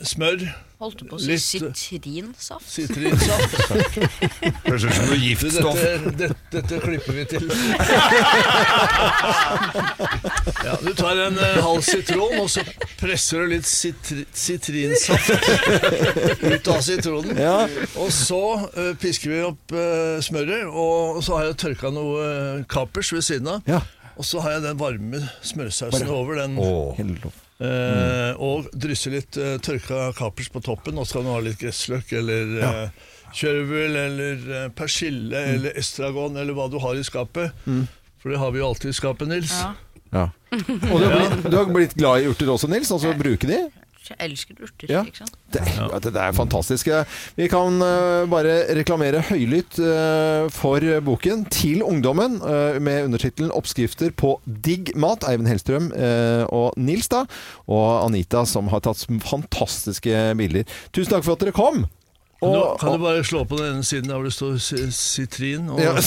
smør. 0.08 0.48
Holdt 0.82 1.00
du 1.00 1.06
på 1.08 1.16
å 1.16 1.20
si 1.24 1.32
Litt- 1.62 1.78
sitrinsaft? 1.80 2.68
Sitrinsaft. 2.68 3.54
Høres 4.66 4.84
ut 4.84 4.92
som 4.98 5.06
noe 5.08 5.20
giftstoff. 5.22 5.80
Dette, 5.80 6.12
dette, 6.20 6.36
dette 6.52 6.80
klipper 6.84 7.14
vi 7.16 7.26
til. 7.32 7.46
Ja, 10.66 10.74
du 10.82 10.94
tar 10.98 11.20
en 11.28 11.38
uh, 11.38 11.60
halv 11.62 11.82
sitron, 11.86 12.36
og 12.42 12.48
så 12.50 12.64
presser 13.00 13.44
du 13.46 13.52
litt 13.54 13.68
sitri, 13.70 14.24
sitrinsaft 14.34 15.30
ut 16.56 16.70
av 16.74 16.80
sitronen. 16.86 17.38
Og 18.02 18.10
så 18.14 18.42
uh, 18.66 18.92
pisker 19.02 19.34
vi 19.36 19.42
opp 19.46 19.76
uh, 19.76 20.18
smøret, 20.26 20.66
og 20.72 21.22
så 21.26 21.38
har 21.40 21.50
jeg 21.52 21.60
tørka 21.66 21.92
noe 21.94 22.26
eh, 22.26 22.64
kapers 22.72 23.14
ved 23.16 23.24
siden 23.28 23.52
av. 23.58 23.86
Og 24.16 24.24
så 24.26 24.42
har 24.44 24.56
jeg 24.58 24.66
den 24.66 24.80
varme 24.80 25.20
smørsausen 25.46 26.06
Bare- 26.08 26.16
over 26.16 26.40
den. 26.42 26.58
Åh. 26.62 26.96
Eh, 27.56 28.32
og 28.44 28.66
drysse 28.76 29.12
litt 29.14 29.38
eh, 29.40 29.58
tørka 29.64 30.10
kapers 30.18 30.50
på 30.52 30.62
toppen. 30.66 30.98
Og 31.00 31.08
så 31.08 31.20
kan 31.20 31.28
du 31.28 31.32
ha 31.34 31.40
litt 31.46 31.60
gressløk 31.62 32.12
eller 32.20 32.56
Ja. 32.60 32.72
eh, 32.86 33.12
kjørvel 33.36 33.96
eller 34.00 34.70
persille 34.76 35.36
eller 35.56 35.76
estragon 35.80 36.38
eller 36.40 36.54
hva 36.56 36.70
du 36.72 36.78
har 36.80 36.96
i 36.96 37.04
skapet. 37.04 37.52
Mm. 37.68 37.86
For 38.22 38.32
det 38.32 38.40
har 38.40 38.52
vi 38.52 38.60
jo 38.62 38.68
alltid 38.70 38.90
i 38.94 38.96
skapet, 38.96 39.28
Nils. 39.28 39.56
Ja. 40.14 40.30
Og 40.56 41.00
du 41.02 41.06
har, 41.06 41.18
blitt, 41.20 41.50
du 41.52 41.58
har 41.58 41.72
blitt 41.74 41.96
glad 42.00 42.22
i 42.24 42.30
urter 42.32 42.52
også, 42.54 42.70
Nils? 42.72 42.92
Altså 42.96 43.12
bruke 43.20 43.48
de? 43.50 43.58
Jeg 44.14 44.30
elsker 44.30 44.62
urter. 44.62 44.92
Ja. 44.92 45.04
ikke 45.04 45.24
sant? 45.24 45.36
Det, 45.52 45.64
ja. 45.76 45.90
det, 46.00 46.14
det 46.16 46.22
er 46.22 46.36
fantastisk. 46.36 46.90
Vi 47.36 47.50
kan 47.52 47.82
uh, 47.82 48.24
bare 48.30 48.58
reklamere 48.78 49.24
høylytt 49.30 49.80
uh, 49.82 50.48
for 50.54 50.84
boken 51.06 51.46
til 51.52 51.84
ungdommen 51.86 52.40
uh, 52.44 52.80
med 52.80 53.10
undertittelen 53.10 53.52
'Oppskrifter 53.52 54.14
på 54.16 54.38
digg 54.46 54.94
mat'. 54.96 55.26
Eivind 55.26 55.50
Hellstrøm 55.50 55.92
eh, 55.96 56.46
og 56.54 56.74
Nils 56.78 57.10
da, 57.12 57.26
og 57.68 58.06
Anita 58.06 58.46
som 58.50 58.70
har 58.72 58.84
tatt 58.86 59.06
fantastiske 59.26 60.26
bilder. 60.40 60.66
Tusen 60.96 61.16
takk 61.16 61.26
for 61.28 61.36
at 61.36 61.46
dere 61.46 61.56
kom! 61.56 61.86
Og- 62.42 62.80
kan 62.80 62.92
du 62.92 62.98
bare 63.02 63.24
slå 63.24 63.46
på 63.48 63.56
den 63.58 63.76
ene 63.78 63.84
siden 63.84 64.10
der 64.10 64.16
hvor 64.20 64.24
det 64.28 64.34
står 64.36 64.58
si- 64.60 64.92
sitrin? 64.92 65.70
Og, 65.70 65.80
Ja, 65.82 65.90
og 65.96 65.98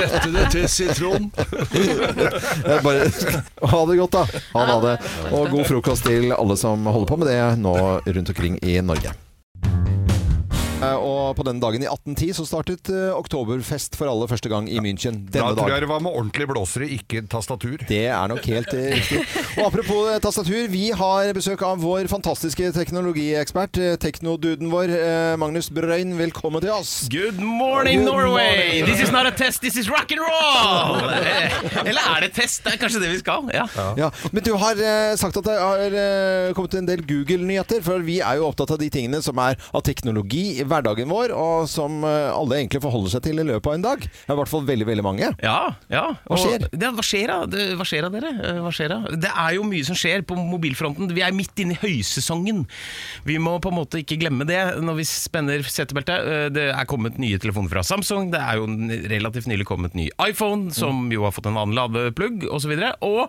rette 0.00 0.30
det 0.34 0.44
til 0.54 0.68
sitron. 0.68 1.30
Bare, 2.84 3.08
ha 3.72 3.80
det 3.90 3.98
godt, 3.98 4.12
da. 4.14 4.22
Ha 4.54 4.78
det. 4.84 4.94
Og 5.32 5.50
god 5.52 5.64
frokost 5.68 6.06
til 6.06 6.30
alle 6.36 6.56
som 6.60 6.86
holder 6.86 7.08
på 7.10 7.18
med 7.20 7.30
det 7.32 7.40
nå 7.60 7.74
rundt 8.06 8.32
omkring 8.34 8.58
i 8.64 8.78
Norge. 8.80 9.12
Eh, 10.80 10.96
Og 10.96 11.34
på 11.36 11.44
denne 11.44 11.60
dagen 11.60 11.82
i 11.84 11.88
1810 11.88 12.30
så 12.38 12.44
startet 12.48 12.88
eh, 12.92 13.10
Oktoberfest 13.12 13.96
for 14.00 14.08
alle 14.08 14.24
første 14.30 14.48
gang 14.48 14.64
i 14.72 14.78
München. 14.80 15.18
Denne 15.28 15.50
Da 15.52 15.58
tror 15.60 15.74
jeg 15.74 15.82
det 15.84 15.90
var 15.90 16.00
med 16.00 16.14
ordentlige 16.16 16.48
blåsere, 16.48 16.86
ikke 16.96 17.20
tastatur. 17.28 17.82
Det 17.88 18.06
er 18.08 18.30
nok 18.32 18.46
helt 18.48 18.72
eh, 18.72 18.94
riktig. 18.96 19.20
Og 19.60 19.66
apropos 19.68 20.08
tastatur, 20.24 20.70
vi 20.72 20.86
har 20.96 21.32
besøk 21.36 21.60
av 21.68 21.82
vår 21.84 22.08
fantastiske 22.08 22.70
teknologiekspert, 22.76 23.76
teknoduden 24.00 24.70
vår, 24.72 24.92
Magnus 25.40 25.68
Brøyn. 25.74 26.14
Velkommen 26.18 26.64
til 26.64 26.72
oss. 26.72 26.94
Good 27.12 27.40
morning, 27.44 28.00
Good 28.00 28.08
Norway! 28.08 28.80
morning. 28.80 28.88
This 28.88 29.04
is 29.04 29.12
not 29.12 29.28
a 29.28 29.34
test, 29.36 29.60
this 29.60 29.76
is 29.76 29.90
rock 29.92 30.12
and 30.16 30.24
roll! 30.24 31.04
Eller 31.90 32.00
er 32.16 32.24
det 32.24 32.32
test? 32.38 32.64
Det 32.64 32.74
er 32.78 32.80
kanskje 32.80 33.02
det 33.04 33.12
vi 33.12 33.20
skal? 33.20 33.44
Ja. 33.52 33.66
Ja, 34.00 34.08
Men 34.32 34.44
du 34.46 34.54
har 34.60 34.80
sagt 35.20 35.36
at 35.42 35.44
det 35.50 35.58
har 35.60 36.54
kommet 36.56 36.78
en 36.80 36.88
del 36.88 37.04
Google-nyheter, 37.04 37.84
for 37.84 38.00
vi 38.06 38.20
er 38.24 38.40
jo 38.40 38.48
opptatt 38.48 38.72
av 38.76 38.80
de 38.80 38.88
tingene 38.92 39.20
som 39.24 39.36
er 39.44 39.60
av 39.76 39.84
teknologi 39.86 40.62
hverdagen 40.70 41.10
vår, 41.10 41.32
og 41.36 41.66
som 41.70 42.00
eh, 42.06 42.30
alle 42.32 42.60
egentlig 42.60 42.80
forholder 42.84 43.12
seg 43.16 43.24
til 43.26 43.42
i 43.42 43.46
løpet 43.48 43.66
av 43.70 43.76
en 43.78 43.84
dag. 43.84 44.04
Det 44.06 44.24
er 44.30 44.36
i 44.36 44.40
hvert 44.40 44.52
fall 44.52 44.64
veldig, 44.68 44.86
veldig 44.88 45.04
mange. 45.06 45.30
Ja, 45.44 45.56
ja. 45.92 46.04
Hva 46.30 46.38
skjer? 46.40 46.66
Det, 46.72 46.90
hva 46.96 47.04
skjer 47.06 47.32
da? 47.32 47.38
Det, 47.50 47.66
hva 47.80 47.86
skjer 47.88 48.06
da, 48.06 48.12
dere? 48.16 48.32
Eh, 48.50 48.60
Hva 48.64 48.72
skjer 48.74 48.92
da? 48.94 48.98
Det 49.26 49.32
er 49.44 49.54
jo 49.58 49.66
mye 49.68 49.86
som 49.90 49.98
skjer 49.98 50.24
på 50.28 50.38
mobilfronten. 50.38 51.10
Vi 51.16 51.24
er 51.26 51.34
midt 51.36 51.60
inne 51.64 51.76
i 51.76 51.80
høysesongen. 51.82 52.64
Vi 53.28 53.38
må 53.42 53.56
på 53.62 53.72
en 53.72 53.78
måte 53.80 54.00
ikke 54.02 54.18
glemme 54.22 54.46
det 54.48 54.60
når 54.80 55.00
vi 55.02 55.08
spenner 55.10 55.64
setebeltet. 55.66 56.26
Eh, 56.30 56.48
Det 56.54 56.68
er 56.72 56.88
kommet 56.90 57.18
nye 57.20 57.38
telefoner 57.42 57.72
fra 57.74 57.84
Samsung. 57.86 58.30
Det 58.32 58.40
er 58.40 58.60
jo 58.60 58.68
relativt 59.10 59.50
nylig 59.50 59.66
kommet 59.68 59.94
ny 59.98 60.08
iPhone, 60.26 60.70
som 60.74 61.08
jo 61.12 61.26
har 61.26 61.34
fått 61.36 61.50
en 61.50 61.58
annen 61.60 61.76
ladeplugg, 61.76 62.46
osv. 62.52 62.76
Og 63.02 63.26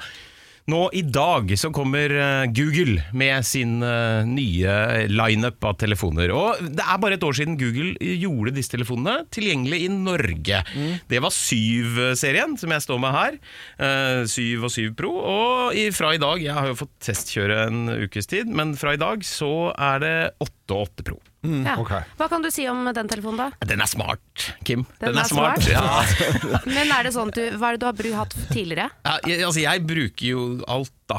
nå 0.70 0.82
i 0.94 1.02
dag 1.02 1.50
så 1.58 1.72
kommer 1.74 2.14
eh, 2.14 2.46
Google 2.54 3.02
med 3.18 3.46
sin 3.48 3.82
eh, 3.84 4.22
nye 4.28 5.08
lineup 5.10 5.64
av 5.66 5.78
telefoner. 5.82 6.32
Og 6.36 6.62
det 6.78 6.86
er 6.86 7.00
bare 7.02 7.18
et 7.18 7.26
år 7.26 7.38
siden 7.38 7.58
Google 7.60 7.96
gjorde 8.22 8.54
disse 8.56 8.74
telefonene 8.76 9.26
tilgjengelig 9.34 9.82
i 9.88 9.90
Norge. 9.92 10.62
Det 11.10 11.22
var 11.24 11.34
7-serien 11.34 12.54
som 12.62 12.72
jeg 12.76 12.86
står 12.86 13.02
med 13.02 13.16
her. 13.18 13.40
eh, 13.82 14.24
7 14.30 14.62
og 14.62 14.72
7 14.72 14.94
Pro. 14.98 15.12
Og 15.18 15.82
fra 15.98 16.14
i 16.16 16.22
dag, 16.22 16.42
jeg 16.44 16.54
har 16.56 16.70
jo 16.70 16.78
fått 16.84 16.94
testkjøre 17.04 17.66
en 17.68 17.82
ukes 18.06 18.30
tid, 18.30 18.48
men 18.52 18.76
fra 18.80 18.94
i 18.96 19.02
dag 19.02 19.26
så 19.28 19.72
er 19.76 20.04
det 20.04 20.16
8 20.46 20.61
og 20.74 20.88
8 20.88 21.06
Pro. 21.08 21.20
Ja. 21.42 21.76
Hva 22.20 22.28
kan 22.30 22.44
du 22.44 22.52
si 22.54 22.68
om 22.70 22.84
den 22.94 23.10
telefonen, 23.10 23.40
da? 23.48 23.68
Den 23.68 23.82
er 23.82 23.90
smart, 23.90 24.46
Kim. 24.68 24.86
Den 25.02 25.18
er 25.18 25.30
smart? 25.30 25.66
Ja. 25.70 26.04
Men 26.70 26.92
er 26.94 27.08
det 27.08 27.16
sånn 27.16 27.32
du, 27.34 27.42
Hva 27.58 27.72
er 27.72 27.80
det 27.82 27.92
du 27.98 28.12
har 28.12 28.20
hatt 28.24 28.36
tidligere? 28.52 28.92
Ja, 29.08 29.16
jeg, 29.26 29.42
altså 29.48 29.64
jeg 29.64 29.86
bruker 29.90 30.28
jo 30.28 30.44
alt, 30.70 30.94
da. 31.12 31.18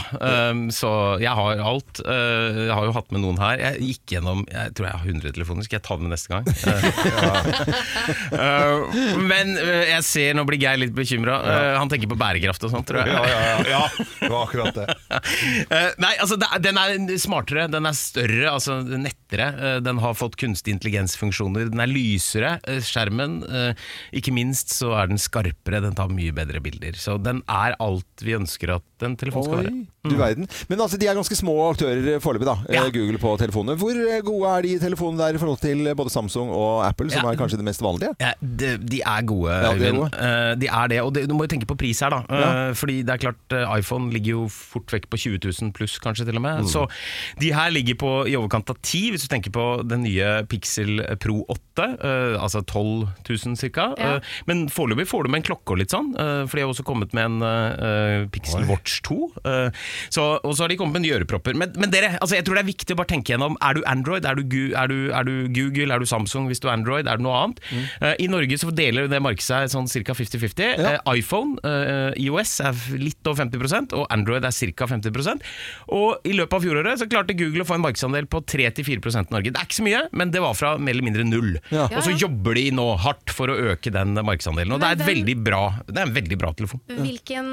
Um, 0.51 0.65
så 0.75 0.91
jeg 1.23 1.33
har 1.39 1.63
alt. 1.63 2.03
Uh, 2.07 2.67
jeg 2.67 2.75
har 2.75 2.89
jo 2.89 2.97
hatt 2.97 3.13
med 3.15 3.25
noen 3.25 3.41
her. 3.43 3.61
Jeg 3.63 3.91
gikk 3.93 4.17
gjennom 4.17 4.45
Jeg 4.51 4.75
tror 4.77 4.89
jeg 4.89 4.99
har 4.99 5.13
100 5.13 5.37
telefoner. 5.37 5.67
Skal 5.69 5.79
jeg 5.79 5.87
ta 5.87 5.99
dem 6.01 6.13
neste 6.13 6.33
gang? 6.33 6.45
Uh, 6.49 7.83
uh, 8.43 9.23
men 9.23 9.55
uh, 9.59 9.85
jeg 9.93 10.07
ser 10.09 10.37
Nå 10.39 10.47
blir 10.49 10.61
Geir 10.63 10.81
litt 10.81 10.95
bekymra. 10.97 11.39
han 11.77 11.91
tenker 11.91 12.11
på 12.11 12.19
bærekraft 12.19 12.65
og 12.67 12.73
sånt, 12.73 12.87
tror 12.89 13.03
jeg. 13.03 13.13
Ja, 13.13 13.23
ja, 13.29 13.41
ja, 13.43 13.63
ja. 13.73 14.07
Det 14.21 14.31
var 14.31 14.47
akkurat 14.47 14.77
det. 14.77 14.89
Eh, 15.73 15.91
nei, 16.03 16.13
altså 16.21 16.37
det, 16.41 16.49
den 16.65 16.79
er 16.79 17.19
smartere, 17.21 17.65
den 17.71 17.87
er 17.89 17.97
større, 17.97 18.51
altså 18.51 18.79
nettere. 18.85 19.47
Eh, 19.53 19.77
den 19.85 20.01
har 20.03 20.17
fått 20.19 20.37
kunstig 20.41 20.75
intelligensfunksjoner, 20.77 21.71
den 21.73 21.83
er 21.83 21.91
lysere, 21.91 22.53
eh, 22.69 22.81
skjermen. 22.85 23.41
eh, 23.49 23.75
ikke 24.13 24.35
minst 24.35 24.75
så 24.75 24.93
er 24.99 25.09
den 25.13 25.21
skarpere, 25.23 25.83
den 25.85 25.97
tar 25.99 26.13
mye 26.13 26.35
bedre 26.37 26.61
bilder. 26.65 26.99
Så 26.99 27.19
den 27.23 27.43
er 27.49 27.77
alt 27.81 28.25
vi 28.25 28.37
ønsker 28.37 28.77
at 28.77 29.07
en 29.07 29.17
telefon 29.17 29.47
skal 29.47 29.63
være. 29.63 29.75
Du 30.03 30.17
verden. 30.19 30.49
Men 30.69 30.81
altså, 30.83 30.99
de 30.99 31.07
er 31.07 31.15
ganske 31.15 31.37
små 31.39 31.53
aktører 31.71 32.19
foreløpig, 32.23 32.47
da. 32.49 32.57
Ja. 32.75 32.83
Google 32.91 33.19
på 33.23 33.37
telefonene. 33.39 33.77
Hvor 33.79 33.95
eh, 33.95 34.21
gode 34.27 34.49
er 34.51 34.63
de 34.67 34.73
telefonene 34.83 35.23
der 35.23 35.37
i 35.39 35.41
forhold 35.43 35.61
til 35.63 35.95
både 35.95 36.11
Samsung 36.11 36.51
og 36.51 36.83
Apple, 36.87 37.11
som 37.11 37.23
Ja. 37.25 37.31
er 37.33 37.39
kanskje 37.39 37.61
det 37.61 37.67
mest 37.69 37.83
vanlige? 37.85 38.11
Ja, 38.21 38.33
de, 38.43 38.73
de 38.83 39.01
er 39.01 39.23
gode, 39.29 39.51
de 39.53 39.69
er 39.69 39.79
Øyvind. 39.79 40.17
Eh, 40.19 40.55
de 40.59 40.67
er 40.67 40.87
det, 40.91 41.01
og 41.03 41.13
det, 41.15 41.29
du 41.31 41.35
må 41.39 41.45
jo 41.47 41.53
tenke 41.55 41.67
på 41.71 41.77
pris 41.79 42.01
her, 42.03 42.11
da. 42.11 42.23
Ja. 42.29 42.51
Eh, 42.69 42.75
fordi 42.75 43.03
det 43.07 43.15
er 43.15 43.23
klart, 43.29 43.55
eh, 43.55 43.77
iPhone 43.79 44.11
ligger 44.13 44.31
jo 44.41 44.49
fort 44.51 44.91
vekk 44.93 45.07
på 45.13 45.21
20 45.23 45.39
000 45.63 45.73
pluss, 45.77 45.99
kanskje 46.03 46.27
til 46.27 46.37
og 46.41 46.43
med. 46.49 46.65
Mm. 46.67 46.69
Så 46.75 46.87
de 47.41 47.53
her 47.55 47.71
ligger 47.71 47.95
på 48.03 48.13
i 48.27 48.35
overkant 48.39 48.71
av 48.75 48.81
10, 48.83 49.11
hvis 49.15 49.23
du 49.23 49.29
tenker 49.33 49.55
på 49.55 49.69
den 49.87 50.03
nye 50.03 50.43
Pixel 50.51 50.99
Pro 51.23 51.45
8, 51.49 51.89
eh, 52.03 52.37
altså 52.43 52.63
12 52.67 53.07
000 53.29 53.57
ca. 53.73 53.89
Ja. 53.99 54.19
men 54.47 54.67
foreløpig 54.69 55.07
får 55.09 55.25
du 55.25 55.31
med 55.33 55.43
en 55.43 55.47
klokke 55.53 55.73
og 55.75 55.79
litt 55.81 55.91
sånn, 55.95 56.11
eh, 56.19 56.43
for 56.47 56.59
de 56.59 56.63
har 56.67 56.71
også 56.75 56.85
kommet 56.87 57.15
med 57.15 57.25
en 57.25 57.43
eh, 57.47 58.27
Pixel 58.35 58.67
Watch 58.69 59.01
2. 59.07 59.31
så, 60.13 60.27
og 60.43 60.55
så 60.57 60.65
har 60.65 60.73
de 60.73 60.77
kommet 60.81 60.99
med 60.99 61.07
nye 61.07 61.19
ørepropper. 61.21 61.57
Men, 61.59 61.73
men 61.81 61.91
dere, 61.93 62.15
altså 62.21 62.37
jeg 62.39 62.45
tror 62.47 62.59
det 62.59 62.65
er 62.65 62.71
viktig 62.73 62.95
å 62.95 62.99
bare 63.01 63.11
tenke 63.13 63.33
gjennom 63.35 63.57
Er 63.63 63.75
du 63.79 63.83
Android, 63.89 64.25
er 64.29 64.39
du, 64.39 64.43
Gu- 64.49 64.75
er, 64.79 64.89
du, 64.91 65.11
er 65.15 65.25
du 65.29 65.35
Google, 65.55 65.93
er 65.95 66.03
du 66.03 66.07
Samsung 66.09 66.49
hvis 66.51 66.61
du 66.63 66.69
er 66.69 66.75
Android, 66.77 67.09
er 67.09 67.21
du 67.21 67.25
noe 67.27 67.37
annet? 67.43 67.61
Mm. 67.73 67.85
Uh, 68.03 68.15
I 68.23 68.29
Norge 68.33 68.59
så 68.61 68.71
deler 68.75 69.09
det 69.13 69.21
markedet 69.23 69.47
seg 69.47 69.71
sånn 69.73 69.89
ca. 70.07 70.15
50-50. 70.19 70.63
Eh, 70.83 70.99
iPhone, 71.17 71.57
uh, 71.65 72.11
IOS 72.21 72.57
er 72.67 72.79
litt 73.01 73.27
over 73.31 73.45
50% 73.47 73.95
og 73.99 74.07
Android 74.15 74.45
er 74.49 74.53
ca. 74.77 74.89
50% 74.91 75.43
Og 75.95 76.29
i 76.29 76.35
løpet 76.37 76.57
av 76.59 76.65
fjoråret 76.67 77.01
så 77.03 77.09
klarte 77.11 77.37
Google 77.39 77.65
å 77.65 77.69
få 77.69 77.77
en 77.79 77.85
markedsandel 77.85 78.27
på 78.31 78.43
3-4% 78.49 79.33
i 79.33 79.35
Norge. 79.37 79.53
Det 79.55 79.61
er 79.63 79.69
ikke 79.69 79.79
så 79.81 79.87
mye, 79.87 80.03
men 80.17 80.33
det 80.35 80.43
var 80.45 80.57
fra 80.59 80.75
mer 80.79 80.95
eller 80.97 81.07
mindre 81.07 81.25
null. 81.29 81.57
Ja. 81.73 81.87
Og 81.91 82.03
så 82.07 82.15
jobber 82.19 82.57
de 82.59 82.67
nå 82.75 82.87
hardt 83.03 83.33
for 83.35 83.53
å 83.53 83.57
øke 83.73 83.93
den 83.95 84.15
markedsandelen. 84.19 84.75
Og 84.77 84.83
det 84.83 84.89
er, 84.91 84.97
et 84.99 85.03
den- 85.05 85.11
veldig 85.13 85.37
bra, 85.47 85.63
det 85.89 85.97
er 85.99 86.07
en 86.09 86.15
veldig 86.17 86.39
bra 86.41 86.53
telefon. 86.59 86.83
Hvilken 86.93 87.51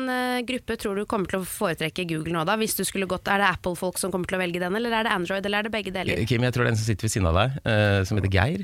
gruppe 0.49 0.77
tror 0.81 0.99
du 1.01 1.05
kommer 1.09 1.29
til 1.31 1.41
å 1.43 1.47
foretrekke 1.47 1.98
ikke 1.99 2.15
Google 2.15 2.33
nå, 2.37 2.45
da? 2.47 2.55
Hvis 2.59 2.75
du 2.79 2.83
skulle 2.87 3.07
gått, 3.09 3.27
Er 3.29 3.37
det 3.43 3.49
Apple-folk 3.53 3.97
som 4.01 4.11
kommer 4.13 4.25
til 4.31 4.39
å 4.39 4.41
velge 4.41 4.59
den, 4.63 4.75
eller 4.79 4.91
er 4.99 5.03
det 5.07 5.11
Android, 5.13 5.45
eller 5.45 5.59
er 5.59 5.67
det 5.69 5.71
begge 5.75 5.91
deler? 5.93 6.23
Kim, 6.29 6.43
jeg 6.47 6.53
tror 6.55 6.63
det 6.65 6.71
er 6.71 6.75
en 6.75 6.79
som 6.81 6.87
sitter 6.89 7.07
ved 7.07 7.13
siden 7.13 7.27
av 7.29 7.37
deg, 7.39 7.59
uh, 7.67 7.99
som 8.07 8.17
heter 8.19 8.33
Geir. 8.33 8.63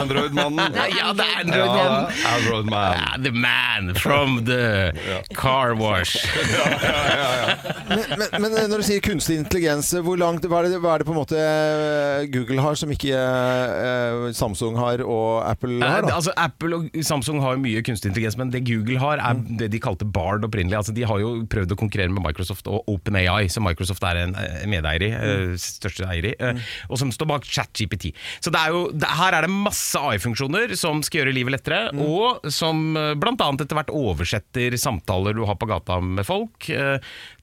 Android-mannen. 0.00 0.74
Ja, 0.96 1.12
det 1.16 1.24
er 1.26 1.40
Android-mannen. 1.44 2.12
Ja, 2.22 2.34
Android-man. 2.36 2.96
Ja, 3.00 3.16
the 3.24 3.32
man 3.32 3.94
from 3.94 4.44
the 4.44 4.92
car 5.34 5.74
wash. 5.78 6.16
ja, 6.20 7.56
Men, 7.90 8.04
men, 8.18 8.40
men 8.42 8.70
når 8.70 8.82
du 8.82 8.86
sier 8.86 9.02
kunstig 9.04 9.38
intelligens, 9.40 9.90
hvor 10.04 10.18
langt, 10.20 10.44
hva, 10.46 10.60
er 10.64 10.70
det, 10.74 10.80
hva 10.82 10.94
er 10.94 11.02
det 11.02 11.08
på 11.08 11.14
en 11.14 11.18
måte 11.20 11.38
eh, 11.40 12.26
Google 12.30 12.62
har 12.62 12.78
som 12.78 12.90
ikke 12.94 13.16
uh, 13.16 14.28
Samsung 14.36 14.78
har 14.80 15.02
og 15.06 15.42
Apple 15.48 15.78
Eh, 15.80 15.86
har? 15.86 16.02
Da? 16.06 16.14
Altså, 16.18 16.32
Apple 16.40 16.76
og 16.76 16.88
Samsung 17.06 17.40
har 17.44 17.58
mye 17.60 17.82
kunstig 17.86 18.10
intelligens, 18.10 18.36
men 18.40 18.50
det 18.52 18.64
Google 18.68 18.98
har, 19.02 19.18
er 19.18 19.38
Mm. 19.40 19.56
det 19.60 19.68
de 19.72 19.78
kalte 19.80 20.04
Bard 20.04 20.42
opprinnelig. 20.44 20.76
Altså, 20.76 20.92
de 20.96 21.04
har 21.06 21.20
jo 21.22 21.28
prøvd 21.48 21.70
å 21.72 21.76
konkurrere 21.78 22.09
med 22.14 22.24
Microsoft 22.24 22.66
og 22.70 22.84
OpenAI, 22.90 23.48
som 23.52 23.64
Microsoft 23.66 24.02
er 24.08 24.22
en 24.24 24.34
eh, 24.34 24.66
medeier 24.70 25.02
i, 25.02 25.10
Mm. 25.10 25.52
eh, 25.52 25.56
største 25.60 26.06
eier 26.08 26.30
i, 26.30 26.34
eh, 26.38 26.60
og 26.88 26.98
som 27.00 27.10
står 27.12 27.26
bak 27.26 27.44
ChatGPT. 27.44 28.12
Så 28.40 28.50
det 28.52 28.60
er 28.60 28.70
jo, 28.74 28.82
her 29.20 29.34
er 29.34 29.42
det 29.46 29.50
masse 29.50 29.98
AI-funksjoner 29.98 30.76
som 30.76 31.02
skal 31.02 31.22
gjøre 31.24 31.34
livet 31.34 31.52
lettere, 31.56 31.92
Mm. 31.92 32.00
og 32.06 32.50
som 32.50 32.94
bl.a. 32.94 33.34
etter 33.34 33.76
hvert 33.76 33.90
oversetter 33.94 34.76
samtaler 34.78 35.34
du 35.34 35.44
har 35.46 35.56
på 35.56 35.68
gata 35.68 36.00
med 36.00 36.24
folk, 36.26 36.68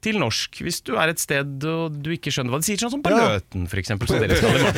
til 0.03 0.19
norsk, 0.21 0.61
hvis 0.65 0.79
du 0.87 0.95
er 0.97 1.11
et 1.11 1.21
sted 1.21 1.65
og 1.67 1.97
du 2.03 2.11
ikke 2.15 2.31
skjønner 2.33 2.53
hva 2.53 2.59
de 2.61 2.67
sier, 2.69 2.79
sånn 2.81 2.93
som 2.95 3.03
på 3.03 3.11
Ja. 3.13 3.37
Løten, 3.37 3.67
for 3.69 3.81
eksempel, 3.81 4.07
som 4.09 4.21
dere 4.21 4.37
skal 4.37 4.49
i 4.49 4.61
morgen. 4.63 4.77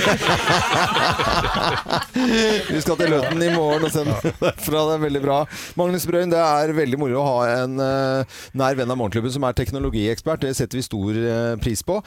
Vi 2.73 2.81
skal 2.83 2.99
til 2.99 3.13
Løten 3.13 3.43
i 3.45 3.51
morgen 3.53 3.85
og 3.87 3.93
sende 3.93 4.15
derfra. 4.41 4.83
Det 4.89 4.95
er 4.97 5.03
veldig 5.05 5.23
bra. 5.23 5.39
Magnus 5.79 6.07
Brøyn, 6.09 6.31
det 6.33 6.41
er 6.41 6.73
veldig 6.77 6.99
moro 7.01 7.19
å 7.21 7.27
ha 7.27 7.37
en 7.63 7.79
uh, 7.81 8.39
nær 8.57 8.77
venn 8.79 8.89
av 8.89 8.97
Morgenklubben 8.99 9.33
som 9.33 9.45
er 9.47 9.57
teknologiekspert. 9.57 10.43
Det 10.45 10.55
setter 10.57 10.79
vi 10.79 10.85
stor 10.85 11.11
uh, 11.19 11.55
pris 11.61 11.81
på. 11.85 11.99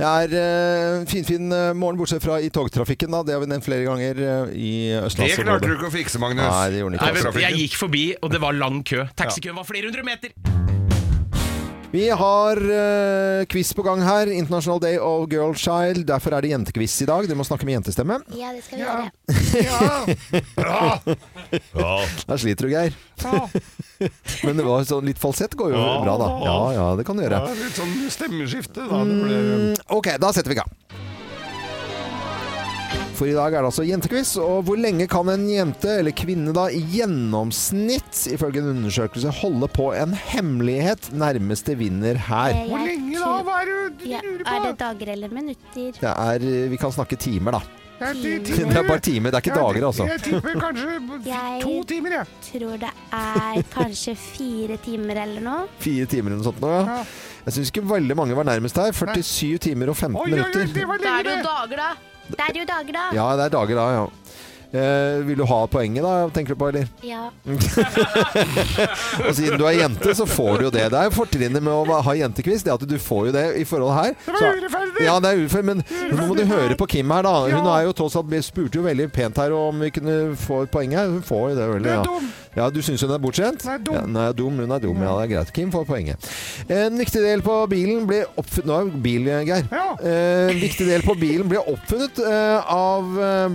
Det 0.00 0.06
er 0.08 0.28
uh, 0.36 1.06
finfin 1.10 1.50
eh, 1.52 1.70
morgen, 1.76 1.98
bortsett 2.00 2.22
fra 2.24 2.38
i 2.40 2.50
togtrafikken. 2.52 3.10
Da. 3.12 3.22
Det 3.26 3.36
har 3.36 3.42
vi 3.44 3.50
nevnt 3.50 3.66
flere 3.66 3.86
ganger 3.86 4.24
i 4.54 4.70
i 4.70 4.72
Det 5.16 5.30
klarte 5.36 5.68
du 5.68 5.76
ikke 5.76 5.90
å 5.90 5.94
fikse, 5.94 6.20
Magnus. 6.22 6.46
Nei, 6.46 6.66
det 6.72 6.82
gjorde 6.82 7.00
ikke 7.00 7.12
Nei, 7.12 7.24
men 7.30 7.44
jeg 7.44 7.62
gikk 7.64 7.78
forbi, 7.80 8.04
og 8.20 8.34
det 8.34 8.42
var 8.42 8.56
lang 8.56 8.82
kø. 8.86 9.06
Taxikøen 9.18 9.58
var 9.58 9.68
flere 9.68 9.90
hundre 9.90 10.06
meter. 10.06 10.69
Vi 11.90 12.08
har 12.10 12.56
uh, 12.56 13.44
quiz 13.50 13.74
på 13.74 13.82
gang 13.82 14.02
her. 14.02 14.30
International 14.30 14.80
Day 14.80 14.98
of 14.98 15.26
Girl 15.32 15.54
Child. 15.54 16.06
Derfor 16.06 16.36
er 16.36 16.44
det 16.46 16.52
jentequiz 16.52 16.94
i 17.02 17.06
dag. 17.10 17.26
Du 17.26 17.34
må 17.34 17.42
snakke 17.46 17.66
med 17.66 17.80
jentestemme. 17.80 18.20
Ja, 18.38 18.52
det 18.54 18.62
skal 18.62 18.78
vi 18.78 18.84
gjøre. 18.86 19.10
Der 22.30 22.38
sliter 22.38 22.68
du, 22.68 22.70
Geir. 22.70 22.94
Men 24.46 24.54
det 24.60 24.68
var 24.68 24.86
sånn 24.86 25.10
litt 25.10 25.18
falsett 25.18 25.58
går 25.58 25.74
jo 25.74 25.82
bra, 26.06 26.14
da. 26.20 26.30
Ja, 26.46 26.58
ja, 26.78 26.86
det 27.00 27.08
kan 27.10 27.18
du 27.18 27.26
gjøre. 27.26 27.42
Ja, 27.42 27.58
litt 27.58 27.82
sånn 27.82 27.96
stemmeskifte, 28.06 28.86
da. 28.86 29.02
Det 29.10 29.18
ble... 29.24 29.42
Mm, 29.50 29.74
ok, 29.98 30.14
da 30.22 30.30
setter 30.36 30.54
vi 30.54 30.60
i 30.60 30.62
gang. 30.62 30.70
For 33.20 33.28
i 33.28 33.34
dag 33.36 33.52
er 33.52 33.60
det 33.60 33.68
altså 33.68 33.84
jentequiz. 33.84 34.30
Og 34.40 34.62
hvor 34.64 34.78
lenge 34.80 35.04
kan 35.10 35.28
en 35.28 35.42
jente, 35.44 35.90
eller 36.00 36.14
kvinne 36.16 36.54
da, 36.56 36.70
i 36.72 36.80
gjennomsnitt, 36.94 38.22
ifølge 38.32 38.62
en 38.62 38.70
undersøkelse, 38.78 39.34
holde 39.42 39.68
på 39.76 39.90
en 39.92 40.14
hemmelighet? 40.16 41.10
Nærmeste 41.12 41.76
vinner 41.76 42.16
her. 42.16 42.56
Hvor 42.70 42.80
jeg 42.80 42.94
lenge 42.94 43.20
da? 43.20 43.34
Hva 43.44 43.58
er 43.60 43.68
det 43.68 43.76
du 44.00 44.08
ja, 44.08 44.22
lurer 44.24 44.40
på? 44.46 44.54
Er 44.54 44.64
det 44.64 44.72
dager 44.80 45.12
eller 45.18 45.36
minutter? 45.36 46.00
Det 46.00 46.14
er, 46.14 46.48
vi 46.72 46.80
kan 46.80 46.96
snakke 46.96 47.20
timer, 47.20 47.60
da. 47.60 47.62
Det 48.00 48.56
er 48.64 48.88
bare 48.88 49.02
timer, 49.04 49.28
det 49.28 49.36
er 49.36 49.44
ikke 49.44 49.60
dager, 49.60 49.86
altså. 49.90 50.08
Jeg 50.08 50.24
tipper 50.24 50.56
kanskje 50.64 51.60
to 51.60 51.76
timer, 51.92 52.16
jeg. 52.16 52.36
tror 52.48 52.76
det 52.80 52.96
er 53.20 53.64
kanskje 53.76 54.14
fire 54.16 54.80
timer 54.80 55.26
eller 55.26 55.44
noe. 55.44 55.66
Fire 55.84 56.08
timer 56.08 56.32
eller 56.32 56.40
noe 56.40 56.48
sånt 56.54 56.64
nå. 56.64 56.76
Ja. 56.88 57.02
Jeg 57.44 57.58
syns 57.58 57.74
ikke 57.74 57.84
veldig 57.84 58.16
mange 58.16 58.36
var 58.38 58.48
nærmest 58.48 58.80
her. 58.80 58.96
47 58.96 59.58
timer 59.68 59.92
og 59.92 60.00
15 60.00 60.16
Oi, 60.16 60.30
oi, 60.30 60.38
oi, 60.38 60.46
minutter. 60.54 60.96
Da 61.04 61.18
er 61.18 61.28
det 61.28 61.36
jo 61.36 61.50
dager, 61.50 61.84
da. 61.84 62.09
Det 62.36 62.46
er 62.48 62.58
jo 62.62 62.66
dager, 62.68 62.92
da. 62.96 63.04
Ja, 63.16 63.28
det 63.36 63.44
er 63.50 63.54
dager 63.58 63.74
da, 63.80 63.86
ja. 63.98 64.08
Eh, 64.70 65.16
vil 65.26 65.34
du 65.34 65.42
ha 65.50 65.56
poenget, 65.66 66.04
da, 66.06 66.28
tenker 66.30 66.54
du 66.54 66.58
på, 66.60 66.68
eller? 66.70 66.86
Ja. 67.02 67.24
Og 69.26 69.32
siden 69.34 69.58
du 69.58 69.64
er 69.66 69.74
jente, 69.80 70.12
så 70.14 70.26
får 70.30 70.60
du 70.60 70.64
jo 70.68 70.70
det. 70.74 70.84
Det 70.92 71.00
er 71.00 71.10
fortrinnet 71.14 71.58
med 71.64 71.72
å 71.74 71.98
ha 72.06 72.14
jentekviss. 72.14 72.62
det 72.62 72.72
at 72.76 72.84
du 72.86 72.94
får 73.02 73.26
jo 73.30 73.32
det 73.34 73.44
i 73.58 73.64
forhold 73.66 73.94
her. 73.96 74.14
Det 74.14 74.34
er 74.34 74.38
Så- 74.38 74.52
urettferdig! 74.60 75.04
Ja, 75.08 75.16
det 75.18 75.28
er 75.32 75.40
urettferdig, 75.42 75.64
men 75.72 75.82
nå 76.14 76.28
må 76.28 76.36
du 76.38 76.44
høre 76.46 76.76
på 76.78 76.86
Kim 76.88 77.10
her, 77.10 77.22
da. 77.26 77.34
Hun 77.50 77.66
er 77.66 77.84
jo 77.88 77.92
tross 77.98 78.14
alt 78.20 78.30
spurte 78.46 78.78
jo 78.78 78.82
veldig 78.86 79.10
pent 79.12 79.36
her 79.42 79.50
om 79.52 79.80
vi 79.80 79.90
kunne 79.90 80.36
få 80.38 80.62
et 80.64 80.70
poeng 80.70 80.92
her. 80.94 81.06
Hun 81.10 81.22
får 81.26 81.50
jo 81.50 81.56
det, 81.58 81.68
vel. 81.74 81.82
Du 81.82 81.88
er 81.90 81.94
Ja. 81.98 82.20
Ja, 82.56 82.66
du 82.74 82.80
syns 82.82 83.02
hun 83.06 83.12
er 83.14 83.20
bortskjemt? 83.22 83.62
Nei, 83.68 83.76
dum. 83.86 83.94
Ja, 83.94 84.02
nei, 84.10 84.26
dum. 84.36 84.56
Hun 84.58 84.74
er 84.74 84.82
dum, 84.82 84.98
ja, 85.04 85.12
det 85.20 85.26
er 85.28 85.32
greit. 85.34 85.52
Kim 85.54 85.70
får 85.74 85.84
poenget. 85.88 86.26
En 86.70 86.98
viktig 86.98 87.22
del 87.22 87.44
på 87.46 87.56
bilen 87.70 88.06
ble 88.10 88.24
oppfunnet 88.40 88.66
Nå 88.70 88.78
er 88.80 88.90
bil, 89.04 89.28
Geir. 89.46 89.68
Ja. 89.70 89.86
Eh, 90.02 90.50
En 90.50 90.60
viktig 90.62 90.86
del 90.88 91.04
på 91.06 91.14
bilen 91.20 91.48
ble 91.50 91.62
oppfunnet 91.62 92.18
eh, 92.26 92.74
av 92.74 93.06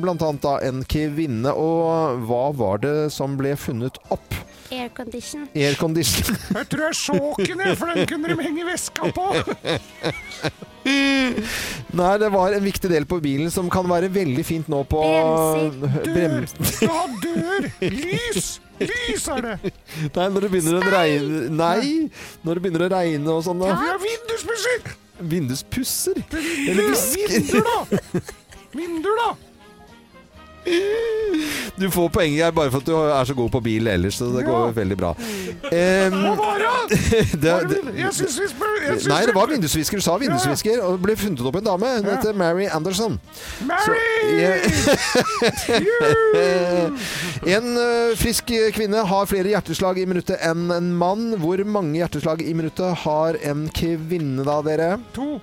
bl.a. 0.01 0.55
en 0.69 0.83
kvinne. 0.89 1.51
Og 1.51 2.23
hva 2.29 2.43
var 2.55 2.81
det 2.85 2.95
som 3.15 3.35
ble 3.39 3.55
funnet 3.59 3.99
opp? 4.13 4.37
Aircondition. 4.73 5.43
Aircondition. 5.53 6.35
Jeg 6.57 6.67
tror 6.71 6.81
jeg 6.87 6.89
er 6.89 6.97
sjåken, 6.97 7.59
jeg, 7.67 7.75
for 7.77 7.91
den 7.93 8.07
kunne 8.09 8.31
de 8.31 8.37
henge 8.47 8.65
veska 8.65 9.11
på. 9.13 9.27
Nei, 11.95 12.11
det 12.21 12.29
var 12.33 12.53
en 12.53 12.65
viktig 12.65 12.89
del 12.91 13.05
på 13.09 13.19
bilen 13.23 13.51
som 13.53 13.69
kan 13.73 13.87
være 13.89 14.09
veldig 14.13 14.45
fint 14.45 14.67
nå 14.71 14.83
på 14.89 15.01
Bremser. 16.05 16.05
Dør! 16.05 16.45
Du 16.81 16.87
har 16.91 17.15
dør! 17.23 17.69
Lys! 17.93 18.55
Lys 18.81 19.27
er 19.31 19.41
det! 19.45 19.73
Nei, 20.15 20.27
når 20.33 20.45
det 20.45 20.51
begynner 20.51 20.79
å 20.79 20.93
regne 20.93 21.41
Nei! 21.55 21.89
Når 22.43 22.59
det 22.59 22.63
begynner 22.65 22.85
å 22.87 22.91
regne 22.95 23.35
og 23.35 23.43
sånn, 23.45 23.61
da. 23.63 23.73
Har 23.79 23.99
vinduspusser! 24.03 24.95
Vinduspusser? 25.19 26.19
Eller 26.35 26.89
visker? 26.91 27.35
Vinduer, 27.37 27.69
da! 27.69 28.23
Vinduer, 28.75 29.21
da! 29.21 29.29
Du 31.79 31.89
får 31.91 32.09
poenget 32.09 32.45
her 32.45 32.51
bare 32.55 32.71
for 32.71 32.79
at 32.79 32.87
du 32.87 32.93
er 32.95 33.23
så 33.27 33.33
god 33.35 33.49
på 33.51 33.59
bil 33.59 33.87
ellers, 33.91 34.15
så 34.15 34.25
det 34.31 34.45
går 34.47 34.71
veldig 34.71 34.97
bra. 34.97 35.09
Um, 35.11 35.17
det? 37.43 37.55
det, 37.69 37.79
Jeg 37.97 38.13
syns 38.13 38.37
vi 38.39 38.47
spør 38.47 38.75
Nei, 39.09 39.25
det 39.25 39.35
var 39.35 39.49
vindusvisker. 39.49 39.97
Du 39.99 40.05
sa 40.05 40.15
vindusvisker, 40.21 40.79
og 40.85 40.95
det 40.95 41.01
ble 41.03 41.15
funnet 41.19 41.41
opp 41.41 41.57
en 41.59 41.65
dame. 41.67 41.89
Hun 41.97 42.07
heter 42.07 42.37
Mary 42.37 42.67
Anderson. 42.71 43.19
Mary! 43.67 44.39
En 47.55 47.65
frisk 48.17 48.49
kvinne 48.73 49.03
har 49.05 49.27
flere 49.29 49.51
hjerteslag 49.51 49.99
i 50.01 50.05
minuttet 50.09 50.39
enn 50.45 50.71
en 50.73 50.87
mann. 50.97 51.35
Hvor 51.41 51.61
mange 51.67 51.99
hjerteslag 51.99 52.41
i 52.41 52.53
minuttet 52.57 53.03
har 53.03 53.37
en 53.45 53.67
kvinne 53.75 54.45
da, 54.47 54.61
dere? 54.65 54.89
To. 55.17 55.41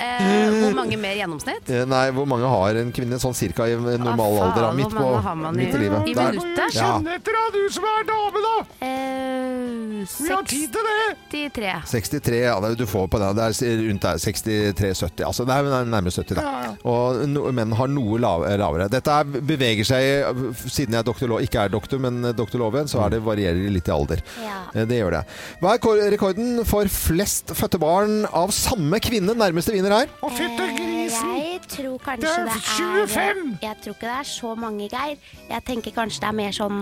Eh, 0.00 0.50
hvor 0.62 0.74
mange 0.78 0.96
mer 1.00 1.14
gjennomsnitt? 1.18 1.68
Eh, 1.68 1.84
Nei, 1.90 2.06
hvor 2.16 2.26
mange 2.30 2.48
har 2.48 2.78
en 2.80 2.92
kvinne 2.96 3.18
sånn 3.20 3.34
cirka 3.36 3.66
i 3.68 3.74
normal 3.76 4.38
Ah, 4.40 4.46
alder? 4.48 4.68
Midt, 4.78 4.94
på, 4.96 5.08
midt 5.52 5.74
i 5.74 5.78
livet. 5.82 6.08
i 6.08 6.14
Der. 6.16 6.32
minuttet? 6.32 6.74
Ja. 6.74 6.94
Kjenn 6.96 7.08
etter, 7.14 7.36
da, 7.36 7.44
du 7.52 7.60
som 7.74 7.84
er 7.90 8.06
dame, 8.08 8.44
da! 8.46 8.54
Eh, 8.80 10.06
Vi 10.20 10.30
har 10.32 10.42
tid 10.48 10.72
til 10.72 10.86
det! 10.88 11.16
63. 11.30 11.72
63, 11.90 12.38
ja, 12.46 12.54
det- 12.60 12.78
du 12.78 12.86
får 12.86 13.08
på 13.12 13.18
det. 13.20 13.28
Det 13.36 13.44
er 13.68 13.76
rundt 13.90 14.00
der. 14.00 14.16
63-70. 14.18 15.24
Altså, 15.26 15.44
det 15.46 15.54
er 15.54 15.84
nærmere 15.84 16.10
70, 16.10 16.34
da. 16.34 16.42
Ja, 16.42 16.62
ja. 16.64 16.72
Og 16.88 17.28
no, 17.28 17.44
menn 17.52 17.72
har 17.76 17.86
noe 17.88 18.18
lavere. 18.18 18.88
Dette 18.88 19.08
er, 19.10 19.24
beveger 19.24 19.84
seg, 19.84 20.24
siden 20.66 20.92
jeg 20.96 21.00
er 21.00 21.06
doktor, 21.06 21.28
ikke 21.44 21.64
er 21.64 21.68
doktor, 21.68 21.98
men 22.00 22.22
doktor 22.34 22.58
Loven, 22.58 22.88
så 22.88 23.04
er 23.04 23.10
det 23.10 23.22
varierer 23.22 23.70
litt 23.70 23.88
i 23.88 23.92
alder. 23.92 24.22
Ja. 24.42 24.62
Eh, 24.74 24.84
Det 24.90 24.98
gjør 25.02 25.10
det. 25.18 25.24
Hva 25.60 25.74
er 25.76 26.10
rekorden 26.16 26.64
for 26.64 26.84
flest 26.88 27.52
fødte 27.54 27.78
barn 27.78 28.24
av 28.32 28.50
samme 28.50 28.98
kvinne? 29.00 29.34
Nærmeste 29.36 29.72
vinner 29.72 29.89
her. 29.96 30.08
Og 30.22 30.32
fytte 30.32 30.66
grisen! 30.76 31.30
Eh, 31.36 31.52
Jeg 31.52 31.60
tror 31.68 31.98
kanskje 32.04 32.26
Det 32.26 32.38
er 32.38 32.44
det 32.44 32.52
er 32.52 33.06
25! 33.06 33.58
Jeg 33.62 33.76
tror 33.82 33.94
ikke 33.94 34.06
det 34.06 34.18
er 34.18 34.28
så 34.30 34.54
mange, 34.54 34.88
Geir. 34.92 35.16
Jeg 35.50 35.64
tenker 35.66 35.90
kanskje 35.96 36.20
det 36.20 36.28
er 36.28 36.36
mer 36.42 36.52
sånn 36.56 36.78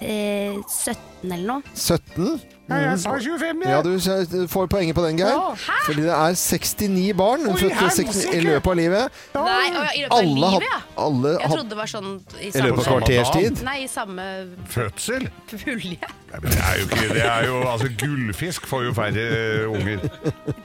eh, 0.00 0.58
17 0.68 1.32
eller 1.32 1.46
noe. 1.46 1.62
17? 1.74 2.40
Ja, 2.68 2.76
jeg 2.80 2.98
sa 3.02 3.10
25, 3.20 3.62
jeg. 3.64 3.70
Ja, 3.70 3.82
du 3.84 4.46
får 4.48 4.66
poenget 4.72 4.96
på 4.96 5.02
den, 5.04 5.18
Geir. 5.20 5.34
Ja. 5.36 5.74
Fordi 5.84 6.02
det 6.06 6.14
er 6.16 6.36
69 6.38 7.12
barn 7.18 7.44
Oi, 7.50 7.58
født 7.60 7.74
i 7.74 8.04
69 8.04 8.22
i 8.32 8.40
løpet 8.40 8.70
av 8.70 8.78
livet. 8.78 9.18
Nei, 9.34 9.66
i 9.68 9.74
løpet 9.74 10.14
av 10.14 10.16
Alle, 10.18 10.34
livet, 10.38 10.64
ja. 10.70 10.78
alle 11.04 11.34
Jeg 11.34 11.50
trodde 11.52 11.68
det 11.74 11.78
var 11.82 11.92
sånn 11.92 12.08
i 12.40 12.48
I 12.48 12.52
samme 12.54 12.70
løpet 12.70 12.80
av 12.80 12.88
kvarters 12.88 13.32
tid? 13.36 13.62
Nei, 13.68 13.76
i 13.84 13.90
samme 13.92 14.26
Fødsel? 14.72 15.28
pulje. 15.52 16.10
Nei, 16.32 16.40
men 16.40 16.48
det 16.50 16.64
er 16.64 16.80
jo 16.80 16.88
ikke 16.88 17.08
Det 17.12 17.26
er 17.28 17.46
jo 17.50 17.60
Altså, 17.74 17.90
gullfisk 18.00 18.66
får 18.72 18.84
jo 18.88 18.96
færre 18.96 19.28
eh, 19.28 19.70
unger. 19.70 20.08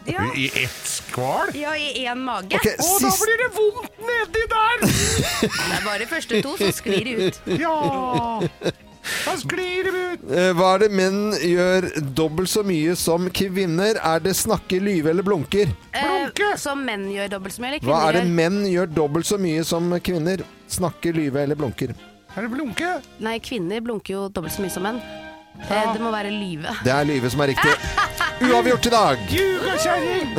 Ja. 0.07 0.25
I 0.39 0.47
ett 0.63 0.81
skval? 0.87 1.51
Ja, 1.59 1.75
i 1.75 2.05
én 2.07 2.23
mage. 2.23 2.55
Okay, 2.55 2.77
Å, 2.79 2.91
da 3.03 3.11
blir 3.19 3.43
det 3.43 3.49
vondt 3.59 4.03
nedi 4.07 4.45
der! 4.55 4.85
Det 4.87 5.75
er 5.77 5.83
bare 5.85 6.07
første 6.09 6.41
to, 6.45 6.55
så 6.59 6.71
sklir 6.79 7.03
det 7.11 7.17
ut. 7.27 7.41
Ja! 7.59 8.85
Da 9.25 9.33
sklir 9.39 9.87
ut. 9.89 10.23
Eh, 10.29 10.49
Hva 10.57 10.73
er 10.75 10.79
det 10.83 10.89
menn 10.91 11.19
gjør 11.39 11.87
dobbelt 12.17 12.49
så 12.51 12.63
mye 12.67 12.95
som 12.99 13.29
kvinner? 13.31 13.95
Er 14.03 14.19
det 14.25 14.35
snakke, 14.37 14.79
lyve 14.83 15.09
eller 15.13 15.23
blunker? 15.23 15.71
Blunke. 15.95 16.49
Eh, 16.51 16.57
som 16.59 16.83
menn 16.85 17.07
gjør 17.13 17.29
dobbelt 17.37 17.55
så 17.55 17.61
mye, 17.63 17.69
eller 17.73 17.79
kvinner 17.83 17.95
Hva 17.95 18.09
er 18.09 18.19
det 18.19 18.25
menn 18.41 18.59
gjør 18.69 18.91
dobbelt 18.93 19.25
så 19.29 19.37
mye 19.41 19.63
som 19.65 19.89
kvinner? 20.03 20.43
Snakke, 20.69 21.13
lyve 21.15 21.41
eller 21.45 21.55
blunker? 21.57 21.95
Er 22.35 22.41
det 22.45 22.51
blunke? 22.53 22.91
Nei, 23.25 23.39
kvinner 23.41 23.81
blunker 23.81 24.13
jo 24.13 24.27
dobbelt 24.29 24.53
så 24.53 24.61
mye 24.61 24.73
som 24.75 24.83
menn. 24.85 24.99
Eh, 25.59 25.93
Det 25.93 25.99
må 26.03 26.11
være 26.13 26.29
lyve. 26.31 26.75
Det 26.85 26.91
er 26.93 27.03
Lyve 27.09 27.29
som 27.33 27.41
er 27.41 27.47
riktig. 27.55 27.73
Uavgjort 28.49 28.85
i 28.85 28.89
dag. 28.93 29.17
Ljugekjerring! 29.33 30.35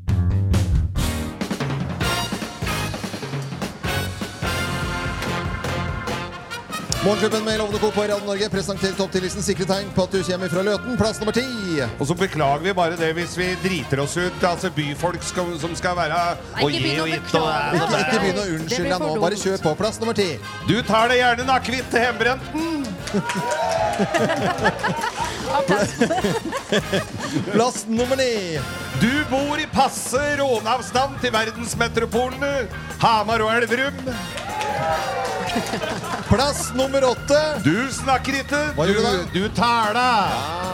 Morgenklubben 7.05 7.45
med 7.45 7.59
Lovende 7.59 7.79
Co. 7.79 7.91
på 7.91 8.03
Radio 8.03 8.27
Norge 8.27 8.49
presenterer 8.53 8.93
topp 8.93 9.15
10-listen 9.15 9.41
sikre 9.43 9.65
tegn 9.65 9.87
på 9.97 10.05
at 10.05 10.13
du 10.13 10.19
kommer 10.27 10.51
fra 10.53 10.65
Løten. 10.67 10.99
Plass 11.01 11.21
nummer 11.23 11.33
ti. 11.33 11.47
Og 11.97 12.05
så 12.11 12.17
beklager 12.19 12.61
vi 12.67 12.75
bare 12.77 12.99
det 13.01 13.09
hvis 13.17 13.39
vi 13.41 13.47
driter 13.63 14.03
oss 14.05 14.19
ut. 14.21 14.37
Altså 14.45 14.69
byfolk 14.77 15.25
skal, 15.25 15.49
som 15.63 15.73
skal 15.81 15.97
være 15.97 16.19
Nei, 16.59 16.67
å 16.67 16.69
hit 16.75 17.01
og 17.01 17.09
gitt 17.09 17.33
og 17.41 17.49
Ikke, 17.79 18.03
ikke 18.05 18.21
begynn 18.21 18.43
å 18.43 18.47
unnskylde 18.59 18.93
deg 18.93 19.05
nå. 19.07 19.15
Bare 19.25 19.41
kjør 19.41 19.65
på. 19.65 19.73
Plass 19.81 20.01
nummer 20.03 20.19
ti. 20.21 20.29
Du 20.69 20.77
tar 20.85 21.09
deg 21.09 21.23
gjerne 21.23 21.49
en 21.49 21.55
akevitt 21.57 21.89
til 21.89 22.05
hjemmebrenten. 22.05 22.90
Plass 27.53 27.87
nummer 27.89 28.17
ni. 28.17 28.61
Du 29.01 29.25
bor 29.31 29.59
i 29.61 29.67
passe 29.73 30.21
råneavstand 30.39 31.19
til 31.23 31.33
verdensmetropolene 31.35 32.53
Hamar 33.03 33.43
og 33.45 33.53
Elverum. 33.57 33.99
Plass 36.31 36.71
nummer 36.79 37.05
åtte. 37.11 37.41
Du 37.65 37.75
snakker 37.93 38.41
ikke, 38.45 38.63
du, 38.77 38.95
du 39.35 39.49
tæla. 39.57 40.09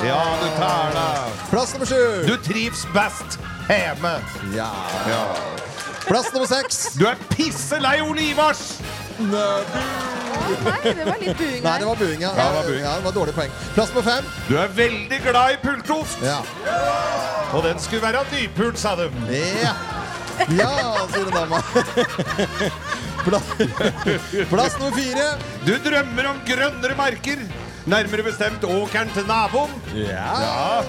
Ja, 0.05 0.21
du 0.43 0.49
tæla. 0.59 1.07
Plass 1.51 1.73
nummer 1.75 1.89
sju. 1.89 2.03
Du 2.29 2.37
trives 2.45 2.85
best 2.95 3.39
hjemme. 3.71 4.19
Ja. 4.55 4.71
Ja. 5.09 5.23
Plass 6.07 6.29
nummer 6.35 6.47
seks. 6.51 6.93
Du 7.01 7.07
er 7.09 7.17
pisselei 7.33 8.01
Ole 8.05 8.29
Ivars. 8.31 8.77
Nei, 9.19 9.65
Nei, 10.67 10.93
det 10.95 11.07
var 11.07 11.19
litt 11.23 11.39
buing 11.39 11.63
Nei, 11.65 11.75
det 11.81 11.89
var 11.89 12.01
buing, 12.01 12.21
ja. 12.23 12.31
Ja, 12.37 12.47
det 12.47 12.57
var 12.57 12.69
buing. 12.71 12.83
Ja, 12.85 12.95
det 12.97 13.05
var 13.07 13.17
dårlig 13.17 13.35
poeng. 13.37 13.53
Plass 13.75 13.93
på 13.95 14.03
fem. 14.07 14.31
Du 14.49 14.55
er 14.61 14.73
veldig 14.77 15.21
glad 15.27 15.57
i 15.57 15.61
pultost. 15.63 16.23
Ja. 16.25 16.41
Og 17.57 17.65
den 17.67 17.81
skulle 17.83 18.03
være 18.07 18.25
nypult, 18.33 18.79
sa 18.81 18.95
de. 18.99 19.11
Ja, 19.33 19.75
ja 20.53 20.71
sier 21.13 21.27
en 21.27 21.37
dame. 21.37 21.63
Pla 23.27 23.41
Plass 24.51 24.77
nummer 24.79 24.95
fire. 24.95 25.29
Du 25.67 25.75
drømmer 25.83 26.31
om 26.31 26.43
grønnere 26.47 26.99
marker. 26.99 27.43
Nærmere 27.87 28.27
bestemt 28.27 28.65
åkeren 28.67 29.11
til 29.15 29.27
naboen. 29.29 29.73
Ja. 29.95 30.83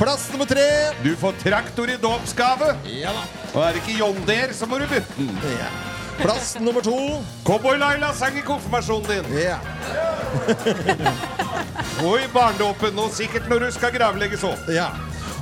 Plass 0.00 0.28
nummer 0.32 0.48
tre. 0.48 0.64
Du 1.04 1.12
får 1.20 1.36
traktor 1.42 1.90
i 1.92 1.96
dåpsgave. 2.00 2.74
Ja 2.88 3.12
da. 3.16 3.24
Og 3.50 3.62
er 3.66 3.74
det 3.74 3.82
ikke 3.82 3.98
John 3.98 4.20
Deere, 4.28 4.54
så 4.56 4.68
må 4.68 4.78
du 4.80 4.86
bytte 4.88 5.16
den. 5.18 5.32
Ja. 5.58 5.70
Plass 6.22 6.56
nummer 6.60 6.80
to. 6.84 6.96
Cowboy-Laila 7.44 8.12
sang 8.14 8.38
i 8.38 8.42
konfirmasjonen 8.44 9.06
din. 9.08 9.38
Ja. 9.40 9.58
Og 12.04 12.16
i 12.20 12.26
barndåpen, 12.32 12.98
og 12.98 13.10
sikkert 13.12 13.48
når 13.50 13.66
du 13.66 13.70
skal 13.76 13.92
gravlegges 13.92 14.44
òg. 14.46 14.68
ja. 14.72 14.90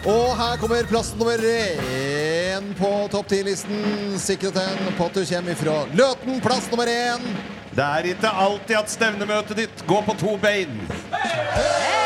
Og 0.06 0.30
her 0.38 0.56
kommer 0.60 0.86
plass 0.86 1.10
nummer 1.18 1.42
én 1.42 2.68
på 2.78 2.90
topp 3.10 3.28
ti-listen. 3.32 4.14
Sikret 4.22 4.56
en 4.62 4.92
på 4.96 5.08
at 5.10 5.18
du 5.18 5.24
kommer 5.26 5.52
ifra 5.52 5.76
Løten. 5.98 6.38
Plass 6.40 6.70
nummer 6.70 6.86
én. 6.86 7.26
Det 7.74 7.84
er 7.84 8.10
ikke 8.14 8.30
alltid 8.46 8.78
at 8.78 8.90
stevnemøtet 8.94 9.64
ditt 9.64 9.86
går 9.90 10.06
på 10.06 10.14
to 10.22 10.38
bein. 10.42 10.78
Oi! 11.12 11.97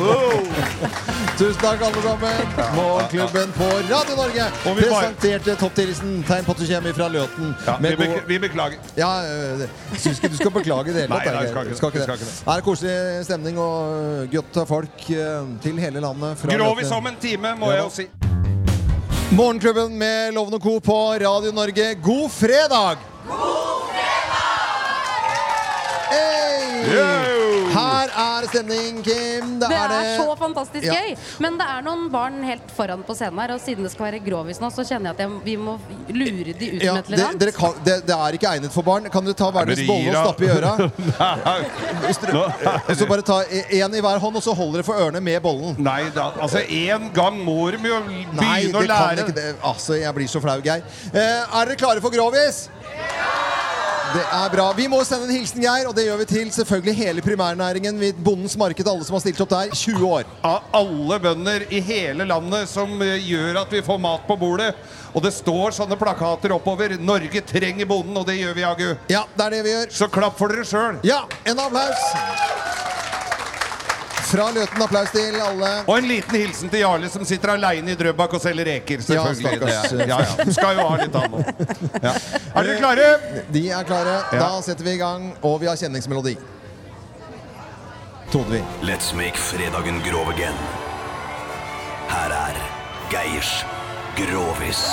Oh. 0.00 0.40
Tusen 1.40 1.60
takk, 1.60 1.80
alle 1.82 2.02
sammen. 2.02 2.48
Morgenklubben 2.76 3.52
på 3.56 3.64
Radio 3.88 4.16
Norge 4.16 4.46
presenterte 4.76 5.54
topp 5.60 5.74
ti-listen. 5.76 6.18
Tegn 6.28 6.44
på 6.46 6.52
at 6.54 6.60
du 6.60 6.66
kommer 6.68 6.92
fra 6.96 7.08
Løten. 7.12 7.52
Ja, 7.66 7.76
vi, 7.80 7.92
god- 8.00 8.26
vi 8.28 8.38
beklager. 8.42 8.78
Ja, 8.98 9.10
jeg 9.60 9.68
syns 10.02 10.18
ikke 10.20 10.32
du 10.34 10.36
skal 10.40 10.52
beklage 10.56 10.92
det 10.92 11.06
hele 11.06 11.20
tatt. 11.20 11.30
nei, 11.36 11.46
skal. 11.52 11.74
Skal 11.76 11.92
ikke 11.94 12.06
det. 12.06 12.18
det. 12.24 12.30
Er 12.54 12.64
koselig 12.66 12.96
stemning 13.28 13.60
og 13.60 14.28
godt 14.34 14.60
av 14.64 14.68
folk 14.68 15.06
øh, 15.16 15.54
til 15.64 15.80
hele 15.80 16.00
landet. 16.04 16.38
fra 16.40 16.58
Grovis 16.60 16.90
om 16.96 17.06
en 17.12 17.20
time, 17.20 17.54
må 17.60 17.70
Ja 17.72 17.78
jeg 17.80 17.84
jo 17.86 17.94
si. 18.00 18.08
Morgenklubben 19.30 19.94
med 19.98 20.32
Loven 20.34 20.54
og 20.58 20.62
Co. 20.64 20.78
på 20.80 20.98
Radio 21.22 21.52
Norge. 21.54 21.94
God 22.02 22.28
fredag! 22.30 22.96
God 23.28 23.88
Hey! 26.10 26.82
Yo! 26.90 27.19
Her 27.70 28.10
er 28.10 28.46
stemning, 28.50 29.02
Kim. 29.06 29.58
Det, 29.60 29.68
Det 29.68 29.76
er 29.76 29.84
er 29.84 29.94
det. 29.94 30.16
så 30.20 30.36
fantastisk 30.38 30.84
Ja. 30.86 30.94
gøy. 30.94 31.16
Men 31.40 31.58
det 31.58 31.66
er 31.68 31.82
noen 31.86 32.08
barn 32.10 32.42
helt 32.44 32.70
foran 32.76 33.02
på 33.06 33.14
scenen 33.16 33.38
her, 33.40 33.54
og 33.54 33.60
siden 33.60 33.82
det 33.86 33.92
skal 33.92 34.06
være 34.10 34.20
grovis 34.24 34.60
nå, 34.60 34.70
så 34.74 34.84
kjenner 34.86 35.10
jeg 35.10 35.16
at 35.16 35.22
jeg, 35.24 35.40
vi 35.44 35.56
må 35.56 35.78
lure 36.08 36.52
de 36.58 36.70
ut 36.76 36.82
Ja, 36.82 36.94
med 36.94 37.04
et 37.04 37.06
det, 37.06 37.18
eller 37.18 37.28
annet. 37.30 37.54
kan, 37.56 37.72
det, 37.84 37.96
det 38.06 38.16
er 38.16 38.32
ikke 38.38 38.48
egnet 38.54 38.72
for 38.72 38.82
barn. 38.82 39.08
Kan 39.10 39.24
dere 39.24 39.34
ta 39.38 39.50
hver 39.50 39.66
deres 39.70 39.86
bolle 39.86 40.16
og 40.16 40.26
stappe 40.26 40.44
i 40.44 40.50
øra? 40.50 40.72
Nei. 41.50 41.60
Og 42.88 42.96
så 42.96 43.06
bare 43.08 43.22
ta 43.26 43.40
én 43.70 43.94
i 43.96 44.00
hver 44.04 44.18
hånd, 44.22 44.36
og 44.36 44.42
så 44.44 44.54
holder 44.56 44.80
dere 44.80 44.88
for 44.90 44.94
ørene 45.00 45.20
med 45.22 45.40
bollen. 45.44 45.76
Nei 45.78 46.10
da, 46.14 46.30
altså 46.40 46.62
en 46.66 47.10
gang 47.16 47.38
må 47.44 47.70
de 47.70 47.78
jo 47.88 48.00
begynne 48.06 48.40
Nei, 48.40 48.60
det 48.66 48.74
å 48.74 48.82
kan 48.84 48.90
lære. 48.92 49.24
ikke 49.26 49.36
det. 49.38 49.48
Altså, 49.62 49.94
jeg 50.00 50.14
blir 50.14 50.28
så 50.30 50.40
flau, 50.42 50.58
Geir. 50.64 50.82
Eh, 51.12 51.20
er 51.20 51.64
dere 51.70 51.76
klare 51.80 52.00
for 52.04 52.10
grovis? 52.10 52.68
Det 54.10 54.22
er 54.26 54.50
bra. 54.50 54.64
Vi 54.74 54.88
må 54.90 54.98
sende 55.06 55.28
en 55.28 55.34
hilsen, 55.36 55.62
Geir, 55.62 55.86
og 55.86 55.94
det 55.94 56.06
gjør 56.08 56.18
vi 56.22 56.26
til 56.32 56.48
selvfølgelig 56.54 56.94
hele 56.98 57.22
primærnæringen. 57.22 58.00
Bondens 58.24 58.56
marked, 58.58 58.88
alle 58.90 59.06
som 59.06 59.14
har 59.14 59.22
stilt 59.22 59.42
opp 59.44 59.52
der. 59.52 59.70
20 59.76 60.08
år. 60.08 60.30
Av 60.46 60.66
alle 60.80 61.20
bønder 61.22 61.66
i 61.70 61.82
hele 61.84 62.26
landet 62.26 62.70
som 62.72 62.96
eh, 63.06 63.20
gjør 63.22 63.60
at 63.62 63.76
vi 63.76 63.84
får 63.86 64.00
mat 64.02 64.26
på 64.26 64.38
bordet. 64.40 64.72
Og 65.14 65.22
det 65.22 65.34
står 65.34 65.76
sånne 65.78 65.98
plakater 66.00 66.54
oppover. 66.56 66.96
'Norge 66.98 67.42
trenger 67.46 67.86
bonden', 67.86 68.18
og 68.18 68.26
det 68.26 68.40
gjør 68.40 68.54
vi 68.58 68.66
Agu. 68.66 68.88
Ja, 69.10 69.24
det 69.36 69.46
er 69.46 69.56
det 69.56 69.62
vi 69.66 69.76
gjør. 69.76 69.94
Så 70.02 70.10
klapp 70.10 70.38
for 70.38 70.50
dere 70.50 70.66
sjøl. 70.66 70.98
Ja, 71.06 71.22
en 71.46 71.62
applaus. 71.62 72.49
Fra 74.30 74.46
Løten 74.54 74.82
applaus 74.84 75.10
til 75.10 75.34
alle. 75.42 75.70
Og 75.90 75.96
en 75.98 76.06
liten 76.06 76.36
hilsen 76.38 76.70
til 76.70 76.84
Jarle 76.84 77.08
som 77.10 77.24
sitter 77.26 77.56
aleine 77.56 77.94
i 77.94 77.98
Drøbak 77.98 78.36
og 78.38 78.42
selger 78.42 78.68
reker. 78.68 79.02
Selvfølgelig. 79.02 79.58
Ja, 79.66 79.80
ja, 80.06 80.18
ja. 80.22 80.46
Skal 80.54 80.78
jo 80.78 80.86
ha 80.86 81.00
litt 81.00 81.18
av 81.18 81.26
nå. 81.32 81.42
Ja. 82.04 82.12
Er 82.14 82.68
dere 82.68 82.78
klare? 82.78 83.08
De 83.50 83.64
er 83.74 83.88
klare. 83.88 84.14
Da 84.30 84.52
setter 84.62 84.86
vi 84.86 84.94
i 84.94 85.00
gang, 85.02 85.32
og 85.42 85.58
vi 85.62 85.70
har 85.70 85.80
kjenningsmelodi. 85.80 86.36
Trodde 88.30 88.60
vi. 88.60 88.62
Let's 88.86 89.10
make 89.18 89.34
fredagen 89.34 89.98
grov 90.06 90.30
again. 90.30 90.54
Her 92.10 92.30
er 92.30 92.62
Geirs 93.10 93.64
Grovis. 94.18 94.86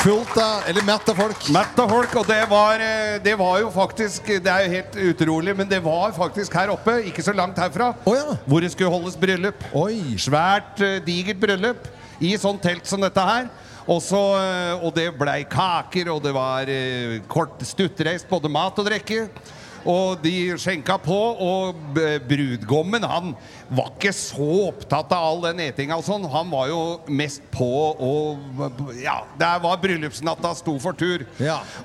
Fullt 0.00 0.36
av 0.40 0.62
Eller 0.66 0.82
mett 0.82 1.08
av 1.08 1.14
folk. 1.14 1.42
Mett 1.52 1.78
av 1.78 1.90
folk, 1.92 2.14
og 2.16 2.28
det 2.28 2.40
var, 2.48 2.80
eh, 2.80 3.18
det 3.20 3.34
var 3.36 3.58
jo 3.60 3.68
faktisk 3.74 4.30
Det 4.40 4.48
er 4.48 4.64
jo 4.64 4.70
helt 4.72 4.96
utrolig, 5.12 5.56
men 5.56 5.68
det 5.68 5.82
var 5.84 6.14
faktisk 6.16 6.54
her 6.56 6.72
oppe, 6.72 6.94
ikke 7.10 7.22
så 7.22 7.34
langt 7.36 7.58
herfra, 7.60 7.92
hvor 8.46 8.60
det 8.64 8.72
skulle 8.72 8.88
holdes 8.88 9.18
bryllup. 9.20 9.60
Svært, 10.16 10.80
eh, 10.80 11.00
digert 11.04 11.40
bryllup 11.40 11.88
i 12.18 12.32
sånn 12.40 12.58
telt 12.58 12.86
som 12.86 13.00
dette 13.00 13.20
her. 13.20 13.50
Og, 13.86 14.00
så, 14.00 14.22
eh, 14.40 14.80
og 14.80 14.94
det 14.94 15.18
blei 15.18 15.44
kaker, 15.44 16.08
og 16.14 16.22
det 16.22 16.32
var 16.32 16.64
kort 17.28 17.60
stuttreist, 17.60 18.28
både 18.28 18.48
mat 18.48 18.78
og 18.78 18.86
drikke. 18.86 19.28
Og 19.88 20.20
de 20.24 20.34
skjenka 20.60 20.98
på, 21.00 21.18
og 21.40 21.94
brudgommen 22.28 23.04
han 23.06 23.32
var 23.70 23.92
ikke 23.94 24.12
så 24.16 24.48
opptatt 24.68 25.12
av 25.16 25.28
all 25.30 25.44
den 25.48 25.62
etinga 25.68 25.96
og 26.00 26.04
sånn. 26.06 26.26
Han 26.32 26.50
var 26.52 26.68
jo 26.72 26.80
mest 27.08 27.44
på 27.54 27.70
og 27.94 28.98
Ja, 29.00 29.20
det 29.40 29.52
var 29.64 29.80
bryllupsnatta 29.80 30.52
sto 30.58 30.76
for 30.82 30.96
tur. 30.98 31.24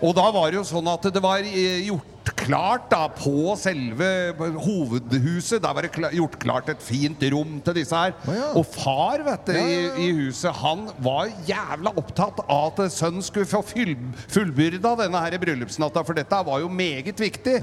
Og 0.02 0.16
da 0.18 0.28
var 0.36 0.52
det 0.52 0.60
jo 0.60 0.68
sånn 0.68 0.90
at 0.92 1.08
det 1.14 1.24
var 1.24 1.46
eh, 1.46 1.88
gjort 2.26 2.36
klart 2.40 2.90
da 2.90 3.08
på 3.10 3.56
selve 3.60 4.34
hovedhuset. 4.38 5.62
Der 5.62 5.74
var 5.74 5.86
det 5.86 5.92
kla 5.94 6.10
gjort 6.14 6.38
klart 6.42 6.70
et 6.70 6.82
fint 6.82 7.22
rom 7.32 7.60
til 7.64 7.76
disse 7.78 7.96
her. 7.96 8.14
Og 8.56 8.66
far 8.66 9.24
vet 9.26 9.46
du, 9.48 9.54
i, 9.56 10.08
i 10.08 10.12
huset, 10.24 10.52
han 10.56 10.88
var 11.04 11.30
jævla 11.48 11.94
opptatt 11.96 12.42
av 12.48 12.74
at 12.80 12.92
sønnen 12.94 13.24
skulle 13.26 13.46
få 13.50 13.62
fullbyrda 13.66 14.96
denne 15.04 15.22
her 15.22 15.38
bryllupsnatta, 15.42 16.04
for 16.06 16.18
dette 16.18 16.42
var 16.48 16.60
jo 16.64 16.70
meget 16.70 17.20
viktig. 17.20 17.60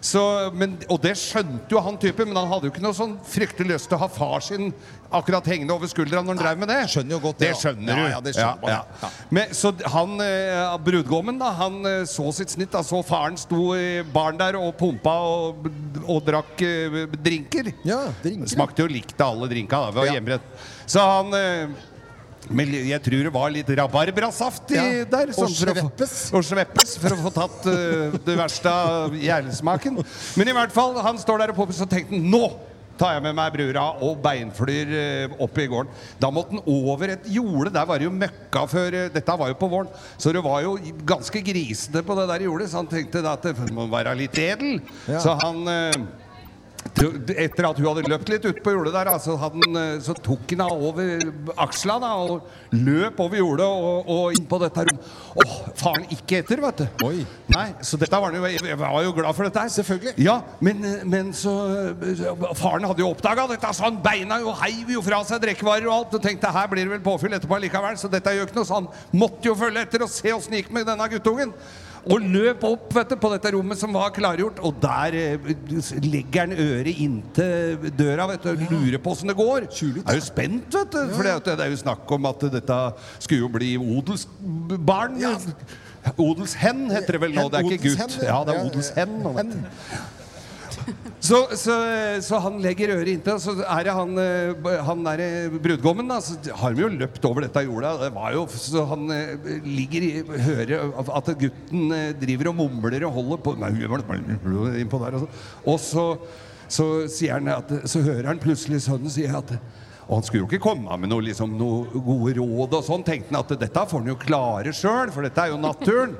Så, 0.00 0.22
men, 0.54 0.76
og 0.88 1.00
det 1.02 1.14
skjønte 1.18 1.74
jo 1.74 1.80
han 1.82 1.98
typen, 1.98 2.28
men 2.30 2.38
han 2.38 2.50
hadde 2.52 2.68
jo 2.68 2.72
ikke 2.72 2.84
noe 2.84 2.94
sånn 2.96 3.16
fryktelig 3.26 3.74
lyst 3.74 3.90
til 3.90 3.98
å 3.98 4.02
ha 4.04 4.08
far 4.12 4.44
sin 4.44 4.70
akkurat 5.08 5.46
hengende 5.48 5.72
over 5.74 5.88
skuldra 5.90 6.20
når 6.20 6.34
han 6.36 6.40
drev 6.42 6.60
med 6.60 6.70
det. 6.70 6.78
Skjønner 6.92 7.16
jo 7.16 7.20
godt 7.24 7.40
det. 7.40 7.48
det, 7.48 7.58
skjønner 7.62 7.88
Ja, 7.90 7.96
du. 7.98 8.10
ja, 8.12 8.20
det 8.26 8.34
skjønner 8.36 8.62
man, 8.62 8.72
ja. 8.76 9.10
Men, 9.34 9.54
så 9.56 9.72
han, 9.94 10.14
eh, 10.22 10.76
brudgommen 10.84 11.40
da, 11.40 11.50
han 11.58 11.78
eh, 11.88 12.00
så 12.08 12.28
sitt 12.36 12.52
snitt. 12.54 12.70
Da, 12.74 12.84
så 12.86 13.00
faren 13.06 13.38
sto 13.40 13.72
i 13.74 14.02
baren 14.14 14.38
der 14.40 14.58
og 14.60 14.74
pumpa 14.78 15.14
og, 15.24 15.68
og 16.04 16.22
drakk 16.28 16.62
eh, 16.66 16.98
drinker. 17.16 17.72
Smakte 18.52 18.84
jo 18.84 18.90
likt 18.92 19.18
av 19.18 19.34
alle 19.36 19.50
drinka 19.54 19.86
da, 19.88 19.94
ved 19.96 20.12
Ja. 20.12 20.40
Så 20.88 21.02
han 21.04 21.34
eh, 21.36 21.78
men 22.50 22.72
jeg 22.88 23.00
tror 23.04 23.26
det 23.28 23.32
var 23.34 23.52
litt 23.52 23.68
rabarbrasaft 23.80 24.72
i 24.72 24.78
Ja, 24.78 25.04
der. 25.10 25.32
og 25.36 25.52
sveppes. 25.52 26.16
å 26.32 26.38
Og 26.38 26.46
sveppes 26.46 26.96
for 27.02 27.16
å 27.16 27.20
få 27.26 27.34
tatt 27.34 27.68
uh, 27.68 28.16
det 28.24 28.38
verste 28.38 28.72
av 28.72 29.14
gjærsmaken. 29.18 30.00
Men 30.38 30.48
i 30.48 30.56
hvert 30.56 30.74
fall, 30.74 30.96
han 31.04 31.20
står 31.20 31.44
der 31.44 31.52
og 31.54 31.60
popper, 31.60 31.76
så 31.76 31.88
tenkte 31.88 32.16
han 32.16 32.28
nå 32.32 32.46
tar 32.98 33.14
jeg 33.14 33.22
med 33.28 33.36
meg 33.38 33.52
brura 33.54 33.84
og 34.02 34.18
beinflyr 34.24 34.88
eh, 34.98 35.34
opp 35.38 35.58
i 35.62 35.68
gården. 35.70 35.92
Da 36.18 36.32
måtte 36.34 36.56
han 36.56 36.64
over 36.66 37.12
et 37.14 37.28
jorde. 37.30 37.70
Der 37.70 37.86
var 37.86 38.00
det 38.00 38.08
jo 38.08 38.14
møkka 38.14 38.64
før 38.70 38.96
eh, 39.04 39.10
Dette 39.14 39.36
var 39.38 39.52
jo 39.52 39.58
på 39.60 39.68
våren. 39.70 39.92
Så 40.18 40.32
det 40.34 40.42
var 40.42 40.64
jo 40.64 40.72
ganske 41.06 41.42
grisete 41.46 42.02
på 42.02 42.16
det 42.18 42.26
der 42.32 42.48
jordet, 42.48 42.70
så 42.72 42.80
han 42.82 42.90
tenkte 42.90 43.22
da 43.22 43.36
at 43.38 43.46
det 43.46 43.70
må 43.70 43.86
være 43.92 44.16
litt 44.18 44.34
edel. 44.42 44.80
Ja. 45.06 45.20
Så 45.22 45.36
han 45.38 45.62
etter 46.88 47.68
at 47.68 47.78
hun 47.80 47.88
hadde 47.90 48.08
løpt 48.08 48.32
litt 48.32 48.46
ut 48.48 48.62
på 48.64 48.74
jordet 48.74 48.94
der, 48.94 49.10
så, 49.22 49.36
hadde 49.40 49.62
han, 49.64 49.78
eh, 49.80 50.00
så 50.04 50.16
tok 50.16 50.54
han 50.54 50.64
henne 50.64 50.88
over 50.88 51.56
aksla 51.66 51.98
da, 52.02 52.14
og 52.24 52.74
løp 52.74 53.20
over 53.24 53.40
jordet 53.40 53.66
og, 53.66 54.10
og 54.14 54.38
inn 54.38 54.46
på 54.48 54.60
dette 54.62 54.86
rommet. 54.88 55.12
Åh, 55.38 55.56
faren 55.78 56.06
ikke 56.14 56.40
etter, 56.42 56.62
vet 56.62 56.82
du. 56.82 57.02
Nei, 57.54 57.66
så 57.84 57.98
dette 58.00 58.20
var 58.20 58.34
jo, 58.34 58.44
jeg 58.48 58.78
var 58.80 59.02
jo 59.04 59.14
glad 59.16 59.36
for 59.36 59.48
dette 59.48 59.64
her. 59.64 59.72
Selvfølgelig. 59.72 60.14
Ja, 60.24 60.40
men, 60.64 60.84
eh, 60.84 61.04
men 61.08 61.32
så 61.36 61.48
så 61.48 62.34
Faren 62.58 62.86
hadde 62.86 63.02
jo 63.02 63.10
oppdaga 63.12 63.46
dette, 63.50 63.72
så 63.74 63.88
han 63.88 63.98
beina 64.02 64.40
jo 64.42 64.52
heiv 64.62 64.92
jo 64.96 65.02
fra 65.04 65.20
seg 65.26 65.42
drikkevarer 65.42 65.88
og 65.88 65.94
alt. 65.96 66.16
Og 66.18 66.24
tenkte 66.24 66.52
her 66.54 66.70
blir 66.70 66.86
det 66.86 66.94
vel 66.96 67.04
påfyll 67.04 67.36
etterpå 67.36 67.60
likevel, 67.62 67.98
så 68.00 68.10
dette 68.12 68.34
gjør 68.34 68.48
ikke 68.48 68.58
noe. 68.60 68.68
Så 68.68 68.78
han 68.80 68.88
måtte 69.18 69.50
jo 69.50 69.56
følge 69.58 69.84
etter 69.86 70.04
og 70.06 70.12
se 70.12 70.32
åssen 70.34 70.54
det 70.54 70.64
gikk 70.64 70.74
med 70.76 70.88
denne 70.88 71.10
guttungen. 71.12 71.54
Og 72.06 72.22
løp 72.22 72.62
opp 72.68 72.94
vet 72.94 73.10
du, 73.12 73.16
på 73.20 73.30
dette 73.32 73.52
rommet 73.54 73.80
som 73.80 73.94
var 73.96 74.12
klargjort, 74.16 74.60
og 74.64 74.78
der 74.82 75.16
eh, 75.18 75.50
legger 76.04 76.46
han 76.46 76.54
øret 76.54 77.02
inntil 77.04 77.90
døra 77.98 78.28
vet 78.30 78.46
du, 78.46 78.52
og 78.52 78.72
lurer 78.72 79.02
på 79.02 79.14
åssen 79.14 79.32
det 79.32 79.36
går. 79.38 79.68
Er 80.04 80.20
jo 80.20 80.24
spent, 80.24 80.68
vet 80.74 80.94
du. 80.94 81.00
For 81.16 81.26
det 81.26 81.56
er 81.58 81.72
jo 81.72 81.80
snakk 81.82 82.14
om 82.18 82.30
at 82.30 82.46
dette 82.58 82.78
skulle 83.18 83.42
jo 83.42 83.50
bli 83.52 83.74
odelsbarn. 83.78 85.18
Odelshen 86.14 86.86
heter 86.94 87.18
det 87.18 87.24
vel 87.26 87.34
nå, 87.36 87.48
det 87.52 87.58
er 87.58 87.72
ikke 87.74 87.90
gutt. 87.90 88.20
Ja, 88.22 88.38
det 88.46 88.54
er 88.54 88.70
odelshen. 88.70 90.14
Så, 91.20 91.40
så, 91.58 91.74
så 92.24 92.38
han 92.44 92.58
legger 92.62 92.92
øret 92.94 93.10
inntil, 93.12 93.40
så 93.42 93.54
er 93.58 93.86
det 93.88 93.94
han, 93.96 94.12
eh, 94.22 94.68
han 94.86 95.04
der 95.06 95.22
eh, 95.24 95.56
brudgommen. 95.62 96.08
Da, 96.10 96.20
så 96.24 96.36
har 96.60 96.74
de 96.74 96.84
jo 96.84 96.90
løpt 96.94 97.26
over 97.28 97.44
dette 97.44 97.64
jorda. 97.66 97.94
Det 98.04 98.10
var 98.14 98.36
jo, 98.36 98.44
så 98.52 98.84
han 98.92 99.08
eh, 99.14 99.48
ligger 99.66 100.06
i 100.06 100.12
hører 100.46 100.92
at 101.18 101.32
gutten 101.40 101.92
driver 102.20 102.52
og 102.52 102.60
mumler 102.62 103.08
og 103.08 103.18
holder 103.18 103.42
på 103.44 103.56
innpå 103.58 105.02
der, 105.02 105.18
og 105.18 105.24
så, 105.24 105.28
og 105.64 105.82
så, 105.82 106.06
så, 106.68 106.86
sier 107.10 107.38
han 107.38 107.50
at, 107.52 107.72
så 107.88 108.02
hører 108.04 108.30
han 108.30 108.42
plutselig 108.42 108.82
sønnen 108.86 109.12
si 109.12 109.26
at 109.26 109.56
og 110.08 110.14
han 110.16 110.24
skulle 110.24 110.46
jo 110.46 110.48
ikke 110.48 110.64
komme 110.64 110.96
med 110.96 111.10
noe, 111.12 111.24
liksom, 111.26 111.52
noe 111.60 112.00
gode 112.00 112.32
råd 112.38 112.78
og 112.78 112.86
sånn. 112.86 113.04
Tenkte 113.04 113.34
han 113.34 113.42
at 113.42 113.52
dette 113.60 113.82
får 113.90 114.00
han 114.00 114.08
jo 114.08 114.16
klare 114.22 114.72
sjøl, 114.72 115.12
for 115.12 115.26
dette 115.26 115.44
er 115.44 115.52
jo 115.52 115.60
naturen. 115.60 116.14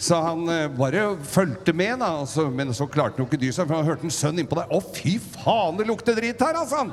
Så 0.00 0.18
han 0.24 0.42
eh, 0.50 0.66
bare 0.74 1.12
fulgte 1.22 1.74
med, 1.76 2.00
da. 2.02 2.10
Altså, 2.24 2.48
men 2.50 2.74
så 2.74 2.88
klarte 2.90 3.20
han 3.20 3.22
jo 3.22 3.28
ikke 3.30 3.40
dy 3.44 3.52
seg, 3.54 3.70
for 3.70 3.78
han 3.78 3.86
hørte 3.86 4.08
en 4.08 4.16
sønn 4.16 4.42
innpå 4.42 4.58
der. 4.58 4.74
Å, 4.74 4.82
fy 4.96 5.14
faen, 5.22 5.78
det 5.78 5.86
lukter 5.86 6.18
dritt 6.18 6.42
her, 6.42 6.58
altså! 6.58 6.88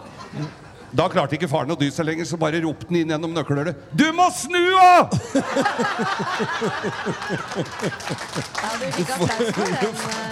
Da 0.95 1.09
klarte 1.11 1.35
ikke 1.35 1.49
faren 1.51 1.73
å 1.73 1.75
dy 1.75 1.89
seg 1.91 2.05
lenger, 2.07 2.25
så 2.29 2.37
bare 2.39 2.61
ropte 2.63 2.87
han 2.87 2.95
inn 3.01 3.09
gjennom 3.11 3.33
nøkkelhullet. 3.35 3.75
Du 3.91 4.05
må 4.15 4.29
snu 4.31 4.63
av! 4.79 5.11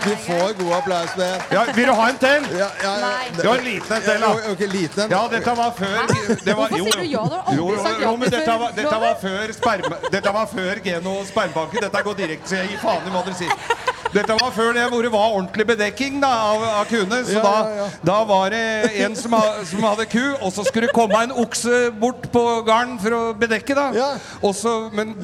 Du 0.05 0.11
får 0.23 0.53
god 0.61 0.73
applaus 0.77 1.15
med. 1.19 1.43
Ja, 1.51 1.65
vil 1.75 1.89
du 1.89 1.93
ha 1.97 2.07
en 2.09 2.19
til? 2.21 2.47
Ja, 2.55 2.69
ja, 2.83 2.93
ja. 3.03 3.09
Det 3.35 3.47
var 3.47 3.57
en 3.57 3.67
liten 3.67 3.97
en 3.97 4.05
til, 4.05 4.21
da. 4.21 4.29
Ja, 4.29 4.53
ok, 4.53 4.63
liten 4.71 5.03
en. 5.05 5.15
Ja, 5.17 5.21
dette 5.35 5.57
var 5.59 5.75
før 5.75 5.97
det 6.45 6.55
var, 6.55 6.69
Hvorfor 6.69 6.77
sier 6.77 7.01
du 7.01 7.09
ja? 7.09 7.25
Du 7.25 7.35
har 7.35 7.41
aldri 7.41 7.57
jo, 7.57 7.67
jo, 7.71 7.81
sagt 7.83 7.99
ja 7.99 8.07
jo, 8.07 8.15
men 8.21 8.31
dette 8.37 8.55
var, 8.61 8.77
dette 8.79 8.95
var 9.03 9.19
før 9.25 9.53
sperma, 9.59 9.99
Dette 10.15 10.33
var 10.39 10.47
før 10.53 10.81
Geno 10.87 11.17
spermbanken. 11.27 11.83
Dette 11.87 12.05
går 12.07 12.17
direkte, 12.21 12.49
så 12.49 12.61
jeg 12.61 12.73
gir 12.73 12.81
faen 12.83 13.03
i 13.03 13.15
hva 13.15 13.25
dere 13.27 13.37
sier. 13.43 13.94
Dette 14.15 14.35
var 14.39 14.51
før 14.55 14.71
det 14.75 14.85
hvor 14.91 15.03
det 15.03 15.11
var 15.11 15.33
ordentlig 15.35 15.65
bedekking 15.67 16.21
da, 16.23 16.29
av, 16.53 16.61
av 16.81 16.85
kuene. 16.87 17.19
Så 17.27 17.35
Ja, 17.35 17.41
da, 17.43 17.55
ja, 17.79 17.87
da 18.07 18.17
var 18.29 18.53
det 18.53 18.61
en 19.03 19.15
som, 19.19 19.35
som 19.67 19.83
hadde 19.83 20.05
ku, 20.07 20.21
og 20.39 20.53
så 20.55 20.63
skulle 20.63 20.87
det 20.87 20.95
komme 20.95 21.19
en 21.25 21.33
okse 21.43 21.89
bort 21.99 22.29
på 22.31 22.43
garden 22.67 22.95
for 23.01 23.17
å 23.17 23.21
bedekke. 23.35 23.75
da 23.75 23.89
ja. 23.95 24.09
Også, 24.45 24.75
Men 24.95 25.15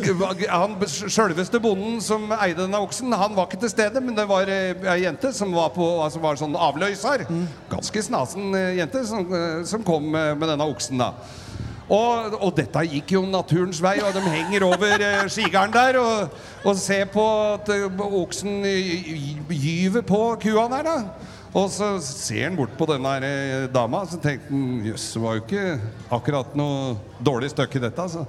han 0.50 0.76
sjølveste 0.92 1.62
bonden 1.64 2.02
som 2.04 2.28
eide 2.36 2.66
denne 2.66 2.82
oksen, 2.84 3.14
han 3.16 3.38
var 3.38 3.48
ikke 3.48 3.62
til 3.64 3.72
stede, 3.72 4.04
men 4.04 4.18
det 4.18 4.28
var 4.28 4.52
eh, 4.52 4.76
ei 4.92 5.06
jente 5.06 5.32
som 5.36 5.54
var, 5.56 5.72
på, 5.76 5.88
altså 6.04 6.20
var 6.24 6.40
sånn 6.42 6.58
avløser. 6.60 7.24
Ganske 7.72 8.04
snasen 8.04 8.52
eh, 8.58 8.76
jente 8.82 9.06
som, 9.08 9.24
eh, 9.38 9.64
som 9.72 9.88
kom 9.88 10.12
med 10.12 10.44
denne 10.50 10.68
oksen. 10.68 11.00
da 11.00 11.14
og, 11.92 12.38
og 12.40 12.54
dette 12.56 12.86
gikk 12.88 13.12
jo 13.18 13.22
naturens 13.28 13.82
vei, 13.84 13.98
og 14.00 14.14
de 14.16 14.22
henger 14.32 14.64
over 14.64 15.02
eh, 15.04 15.26
skigarden 15.32 15.74
der 15.76 15.98
og, 16.00 16.38
og 16.64 16.78
ser 16.80 17.10
på 17.12 17.26
at 17.58 17.68
eh, 17.76 18.04
oksen 18.22 18.62
gyver 19.52 20.06
på 20.08 20.22
kua 20.42 20.68
der, 20.72 20.88
da. 20.88 20.96
Og 21.52 21.68
så 21.68 21.90
ser 22.00 22.46
han 22.48 22.56
bort 22.56 22.78
på 22.80 22.88
denne 22.88 23.12
der 23.20 23.28
eh, 23.28 23.66
dama, 23.76 24.06
så 24.08 24.22
tenkte 24.24 24.54
han 24.54 24.86
jøss, 24.88 25.10
det 25.18 25.24
var 25.26 25.36
jo 25.36 25.44
ikke 25.44 25.66
akkurat 26.16 26.56
noe 26.56 26.94
dårlig 27.28 27.52
stykke 27.52 27.82
dette. 27.84 28.06
Så 28.14 28.24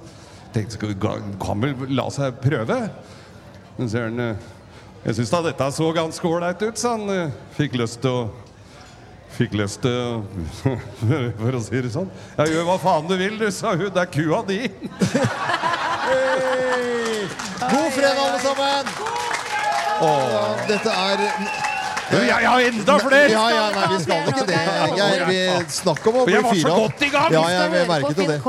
tenkte 0.53 0.81
han 0.83 0.99
"Ga- 0.99 1.19
kan 1.41 1.63
vel 1.63 1.95
la 1.95 2.09
seg 2.11 2.35
prøve. 2.43 2.81
Men 3.77 3.89
ser 3.89 4.09
han 4.11 4.35
Jeg 5.03 5.15
syns 5.17 5.31
da 5.33 5.39
dette 5.43 5.65
så 5.75 5.87
ganske 5.95 6.27
ålreit 6.29 6.61
ut, 6.63 6.77
så 6.79 6.93
han 6.97 7.09
eh, 7.11 7.31
fikk 7.57 7.73
lyst 7.79 7.99
til 8.03 8.11
å 8.11 8.27
Fikk 9.33 9.55
lyst 9.57 9.81
til 9.81 10.21
For 11.41 11.57
å 11.57 11.61
si 11.65 11.81
det 11.81 11.89
sånn. 11.95 12.09
Ja, 12.37 12.45
gjør 12.49 12.67
hva 12.69 12.77
faen 12.81 13.07
du 13.09 13.15
vil, 13.17 13.37
du, 13.41 13.47
sa 13.53 13.73
hun. 13.73 13.89
Det 13.93 14.03
er 14.03 14.09
kua 14.13 14.43
di. 14.45 14.59
God 17.73 17.91
fredag, 17.95 18.17
alle 18.25 18.39
sammen! 18.43 18.85
Åh. 20.03 20.67
Dette 20.67 20.89
er 20.89 21.21
Jeg, 22.13 22.45
har 22.45 22.59
enda 22.67 22.97
flere! 23.01 23.29
Ja, 23.31 23.43
ja, 23.49 23.63
nei, 23.73 23.85
vi 23.93 23.99
skal 24.03 24.27
ikke 24.29 24.45
det. 24.49 24.59
Jeg, 24.99 25.27
vi 25.29 25.39
snakker 25.73 26.11
om 26.11 26.19
å 26.21 26.25
bli 26.27 26.35
jeg 26.35 26.43
var 26.45 26.51
så 26.51 26.59
fyra 26.59 26.73
opp. 26.73 26.83
godt 26.83 27.05
i 27.07 27.09
gang! 27.15 27.29
Ja, 27.33 27.43
jeg 27.53 27.87
merket 27.89 28.21
jo 28.21 28.27
det. 28.29 28.39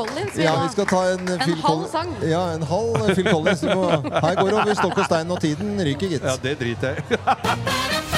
Ja, 0.42 0.56
vi 0.60 0.72
skal 0.74 0.90
ta 0.90 1.04
en, 1.14 1.24
En 1.36 1.44
Phil 1.46 1.54
halv 1.54 1.64
Collins- 1.70 1.94
sang. 1.94 2.12
Ja, 2.28 2.42
en 2.58 2.66
halv 2.74 3.14
Phil 3.14 3.30
Collins. 3.30 3.64
Her 3.64 4.34
går 4.42 4.50
det 4.50 4.58
over 4.58 4.74
stokk 4.82 4.98
og 4.98 5.08
stein, 5.08 5.32
og 5.32 5.40
tiden 5.46 5.78
ryker, 5.80 6.12
gitt. 6.16 6.28
Ja, 6.28 6.36
det 6.44 6.58
driter 6.60 6.98
jeg 6.98 7.16
i. 7.16 8.10